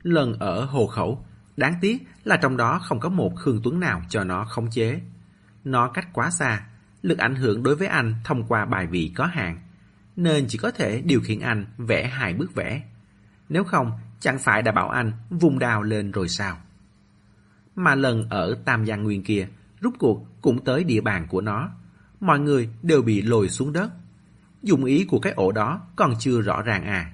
Lần 0.03 0.39
ở 0.39 0.65
hồ 0.65 0.87
khẩu, 0.87 1.25
đáng 1.57 1.75
tiếc 1.81 1.99
là 2.25 2.37
trong 2.37 2.57
đó 2.57 2.79
không 2.83 3.01
có 3.01 3.09
một 3.09 3.37
Khương 3.37 3.61
Tuấn 3.65 3.81
nào 3.81 4.03
cho 4.09 4.25
nó 4.25 4.45
khống 4.45 4.71
chế. 4.71 5.01
Nó 5.65 5.89
cách 5.89 6.09
quá 6.13 6.31
xa, 6.31 6.67
lực 7.03 7.19
ảnh 7.19 7.35
hưởng 7.35 7.63
đối 7.63 7.77
với 7.77 7.89
anh 7.89 8.15
thông 8.25 8.45
qua 8.45 8.65
bài 8.65 8.87
vị 8.87 9.13
có 9.17 9.27
hạn, 9.27 9.59
nên 10.23 10.47
chỉ 10.49 10.59
có 10.59 10.71
thể 10.71 11.03
điều 11.05 11.21
khiển 11.21 11.41
anh 11.41 11.67
vẽ 11.79 12.07
hai 12.07 12.35
bức 12.35 12.55
vẽ. 12.55 12.83
Nếu 13.49 13.65
không, 13.65 13.93
chẳng 14.21 14.39
phải 14.39 14.63
đã 14.63 14.73
bảo 14.73 14.89
anh 14.89 15.13
vùng 15.31 15.59
đào 15.59 15.83
lên 15.83 16.11
rồi 16.11 16.29
sao? 16.29 16.61
Mà 17.77 17.95
lần 17.95 18.29
ở 18.31 18.57
Tam 18.65 18.87
Giang 18.87 19.03
Nguyên 19.03 19.25
kia, 19.25 19.49
rút 19.81 19.95
cuộc 19.99 20.27
cũng 20.41 20.65
tới 20.65 20.85
địa 20.85 21.01
bàn 21.01 21.27
của 21.29 21.41
nó. 21.41 21.71
Mọi 22.21 22.39
người 22.39 22.69
đều 22.83 23.03
bị 23.03 23.23
lồi 23.23 23.49
xuống 23.49 23.73
đất. 23.73 23.91
Dụng 24.63 24.85
ý 24.85 25.05
của 25.05 25.19
cái 25.19 25.33
ổ 25.33 25.53
đó 25.53 25.81
còn 25.97 26.15
chưa 26.19 26.41
rõ 26.41 26.63
ràng 26.63 26.85
à. 26.85 27.13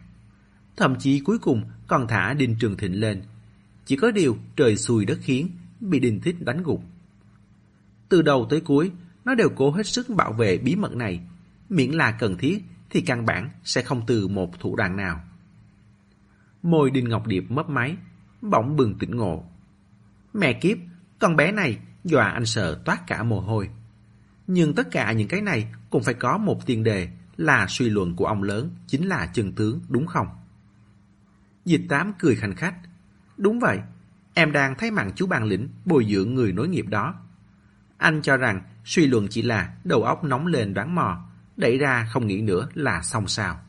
Thậm 0.77 0.97
chí 0.99 1.21
cuối 1.21 1.39
cùng 1.39 1.63
còn 1.87 2.09
thả 2.09 2.35
Đinh 2.35 2.57
Trường 2.61 2.77
Thịnh 2.77 3.01
lên. 3.01 3.23
Chỉ 3.85 3.97
có 3.97 4.11
điều 4.11 4.37
trời 4.57 4.77
xui 4.77 5.05
đất 5.05 5.19
khiến, 5.23 5.51
bị 5.81 6.01
Đinh 6.01 6.21
Thích 6.21 6.37
đánh 6.41 6.63
gục. 6.63 6.83
Từ 8.09 8.23
đầu 8.23 8.47
tới 8.51 8.61
cuối, 8.61 8.91
nó 9.25 9.35
đều 9.35 9.49
cố 9.49 9.71
hết 9.71 9.87
sức 9.87 10.09
bảo 10.09 10.33
vệ 10.33 10.59
bí 10.59 10.77
mật 10.77 10.93
này. 10.93 11.21
Miễn 11.69 11.91
là 11.91 12.13
cần 12.13 12.37
thiết 12.37 12.65
thì 12.91 13.01
căn 13.01 13.27
bản 13.27 13.51
sẽ 13.65 13.83
không 13.83 14.07
từ 14.07 14.29
một 14.29 14.61
thủ 14.61 14.77
đoạn 14.77 14.97
nào. 14.97 15.21
Môi 16.63 16.91
Đinh 16.91 17.09
Ngọc 17.09 17.27
Điệp 17.27 17.51
mấp 17.51 17.69
máy, 17.69 17.97
bỗng 18.43 18.77
bừng 18.77 18.99
tỉnh 18.99 19.17
ngộ. 19.17 19.45
Mẹ 20.33 20.53
kiếp, 20.53 20.79
con 21.19 21.37
bé 21.37 21.53
này 21.53 21.79
dọa 22.05 22.29
anh 22.31 22.47
sợ 22.47 22.83
toát 22.85 23.07
cả 23.07 23.23
mồ 23.23 23.41
hôi. 23.41 23.71
Nhưng 24.47 24.75
tất 24.75 24.91
cả 24.91 25.13
những 25.13 25.29
cái 25.29 25.41
này 25.41 25.73
cũng 25.91 26.03
phải 26.03 26.15
có 26.15 26.39
một 26.39 26.67
tiền 26.67 26.85
đề 26.85 27.09
là 27.37 27.67
suy 27.69 27.89
luận 27.89 28.17
của 28.17 28.27
ông 28.27 28.43
lớn 28.43 28.71
chính 28.87 29.09
là 29.09 29.27
chân 29.27 29.53
tướng 29.53 29.81
đúng 29.89 30.07
không? 30.07 30.27
Dịch 31.65 31.83
tám 31.89 32.13
cười 32.19 32.37
khanh 32.37 32.55
khách. 32.55 32.75
Đúng 33.37 33.61
vậy, 33.61 33.79
em 34.35 34.53
đang 34.53 34.75
thấy 34.79 34.91
mặn 34.91 35.11
chú 35.15 35.27
bàn 35.27 35.45
lĩnh 35.45 35.69
bồi 35.85 36.07
dưỡng 36.11 36.35
người 36.35 36.53
nối 36.53 36.69
nghiệp 36.69 36.87
đó. 36.89 37.15
Anh 37.97 38.23
cho 38.23 38.37
rằng 38.37 38.63
suy 38.85 39.07
luận 39.07 39.27
chỉ 39.31 39.43
là 39.43 39.75
đầu 39.85 40.03
óc 40.03 40.25
nóng 40.25 40.47
lên 40.47 40.75
đoán 40.75 40.95
mò, 40.95 41.29
đẩy 41.57 41.79
ra 41.79 42.05
không 42.11 42.27
nghĩ 42.27 42.41
nữa 42.41 42.69
là 42.75 43.03
xong 43.03 43.29
sao. 43.29 43.61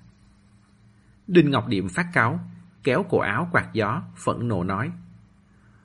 Đinh 1.27 1.51
Ngọc 1.51 1.67
Điệm 1.67 1.89
phát 1.89 2.07
cáo, 2.13 2.39
kéo 2.83 3.05
cổ 3.09 3.19
áo 3.19 3.49
quạt 3.51 3.73
gió, 3.73 4.01
phẫn 4.15 4.47
nộ 4.47 4.63
nói. 4.63 4.91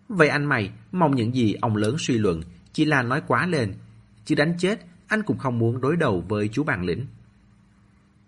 Vậy 0.08 0.28
anh 0.28 0.44
mày 0.44 0.70
mong 0.92 1.16
những 1.16 1.34
gì 1.34 1.54
ông 1.54 1.76
lớn 1.76 1.96
suy 1.98 2.18
luận 2.18 2.42
chỉ 2.72 2.84
là 2.84 3.02
nói 3.02 3.22
quá 3.26 3.46
lên, 3.46 3.74
chứ 4.24 4.34
đánh 4.34 4.54
chết 4.58 4.86
anh 5.08 5.22
cũng 5.22 5.38
không 5.38 5.58
muốn 5.58 5.80
đối 5.80 5.96
đầu 5.96 6.24
với 6.28 6.48
chú 6.48 6.64
bàn 6.64 6.84
lĩnh. 6.84 7.06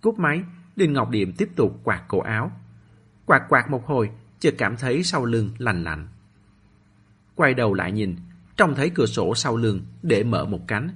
Cúp 0.01 0.19
máy, 0.19 0.43
Đinh 0.77 0.93
Ngọc 0.93 1.11
Điệm 1.11 1.33
tiếp 1.33 1.49
tục 1.57 1.81
quạt 1.85 2.03
cổ 2.09 2.21
áo. 2.21 2.53
Quạt 3.27 3.43
quạt 3.49 3.71
một 3.71 3.87
hồi, 3.87 4.11
chợt 4.41 4.55
cảm 4.59 4.77
thấy 4.77 5.03
sau 5.03 5.25
lưng 5.25 5.51
lành 5.59 5.85
lạnh. 5.85 6.09
Quay 7.35 7.55
đầu 7.55 7.75
lại 7.75 7.93
nhìn, 7.93 8.17
trông 8.57 8.75
thấy 8.75 8.91
cửa 8.91 9.07
sổ 9.07 9.35
sau 9.35 9.57
lưng 9.57 9.81
để 10.03 10.25
mở 10.25 10.45
một 10.45 10.61
cánh. 10.69 10.89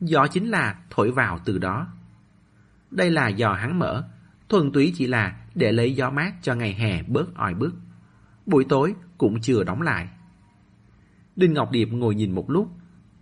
Gió 0.00 0.26
chính 0.26 0.50
là 0.50 0.78
thổi 0.90 1.10
vào 1.10 1.38
từ 1.44 1.58
đó. 1.58 1.86
Đây 2.90 3.10
là 3.10 3.30
giò 3.38 3.52
hắn 3.52 3.78
mở, 3.78 4.08
thuần 4.48 4.72
túy 4.72 4.92
chỉ 4.96 5.06
là 5.06 5.46
để 5.54 5.72
lấy 5.72 5.94
gió 5.94 6.10
mát 6.10 6.32
cho 6.42 6.54
ngày 6.54 6.74
hè 6.74 7.02
bớt 7.02 7.34
oi 7.34 7.54
bức. 7.54 7.74
Buổi 8.46 8.64
tối 8.68 8.94
cũng 9.18 9.40
chưa 9.40 9.64
đóng 9.64 9.82
lại. 9.82 10.08
Đinh 11.36 11.54
Ngọc 11.54 11.70
Điệp 11.70 11.88
ngồi 11.92 12.14
nhìn 12.14 12.34
một 12.34 12.50
lúc, 12.50 12.70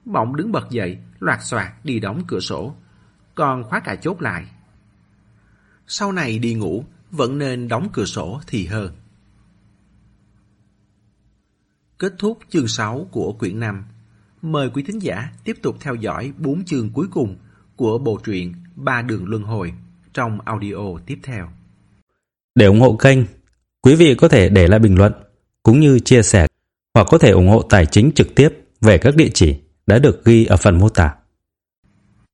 bỗng 0.04 0.36
đứng 0.36 0.52
bật 0.52 0.70
dậy, 0.70 0.98
loạt 1.18 1.38
xoạt 1.42 1.84
đi 1.84 2.00
đóng 2.00 2.22
cửa 2.26 2.40
sổ, 2.40 2.74
còn 3.34 3.64
khóa 3.64 3.80
cả 3.80 3.94
chốt 3.94 4.22
lại. 4.22 4.46
Sau 5.86 6.12
này 6.12 6.38
đi 6.38 6.54
ngủ, 6.54 6.84
vẫn 7.10 7.38
nên 7.38 7.68
đóng 7.68 7.88
cửa 7.92 8.04
sổ 8.04 8.40
thì 8.46 8.66
hơn. 8.66 8.92
Kết 11.98 12.14
thúc 12.18 12.38
chương 12.48 12.68
6 12.68 13.08
của 13.10 13.32
quyển 13.32 13.60
5. 13.60 13.84
Mời 14.42 14.70
quý 14.70 14.82
thính 14.82 15.02
giả 15.02 15.32
tiếp 15.44 15.56
tục 15.62 15.76
theo 15.80 15.94
dõi 15.94 16.32
4 16.38 16.64
chương 16.64 16.90
cuối 16.90 17.06
cùng 17.10 17.36
của 17.76 17.98
bộ 17.98 18.20
truyện 18.24 18.54
Ba 18.76 19.02
Đường 19.02 19.24
Luân 19.26 19.42
Hồi 19.42 19.72
trong 20.14 20.38
audio 20.44 20.98
tiếp 21.06 21.18
theo. 21.22 21.48
Để 22.54 22.66
ủng 22.66 22.80
hộ 22.80 22.96
kênh, 22.96 23.18
quý 23.82 23.94
vị 23.94 24.14
có 24.14 24.28
thể 24.28 24.48
để 24.48 24.68
lại 24.68 24.80
bình 24.80 24.98
luận 24.98 25.12
cũng 25.62 25.80
như 25.80 25.98
chia 25.98 26.22
sẻ 26.22 26.46
hoặc 26.94 27.06
có 27.10 27.18
thể 27.18 27.30
ủng 27.30 27.48
hộ 27.48 27.62
tài 27.62 27.86
chính 27.86 28.12
trực 28.14 28.34
tiếp 28.34 28.48
về 28.80 28.98
các 28.98 29.16
địa 29.16 29.28
chỉ 29.34 29.56
đã 29.86 29.98
được 29.98 30.24
ghi 30.24 30.44
ở 30.44 30.56
phần 30.56 30.78
mô 30.78 30.88
tả. 30.88 31.14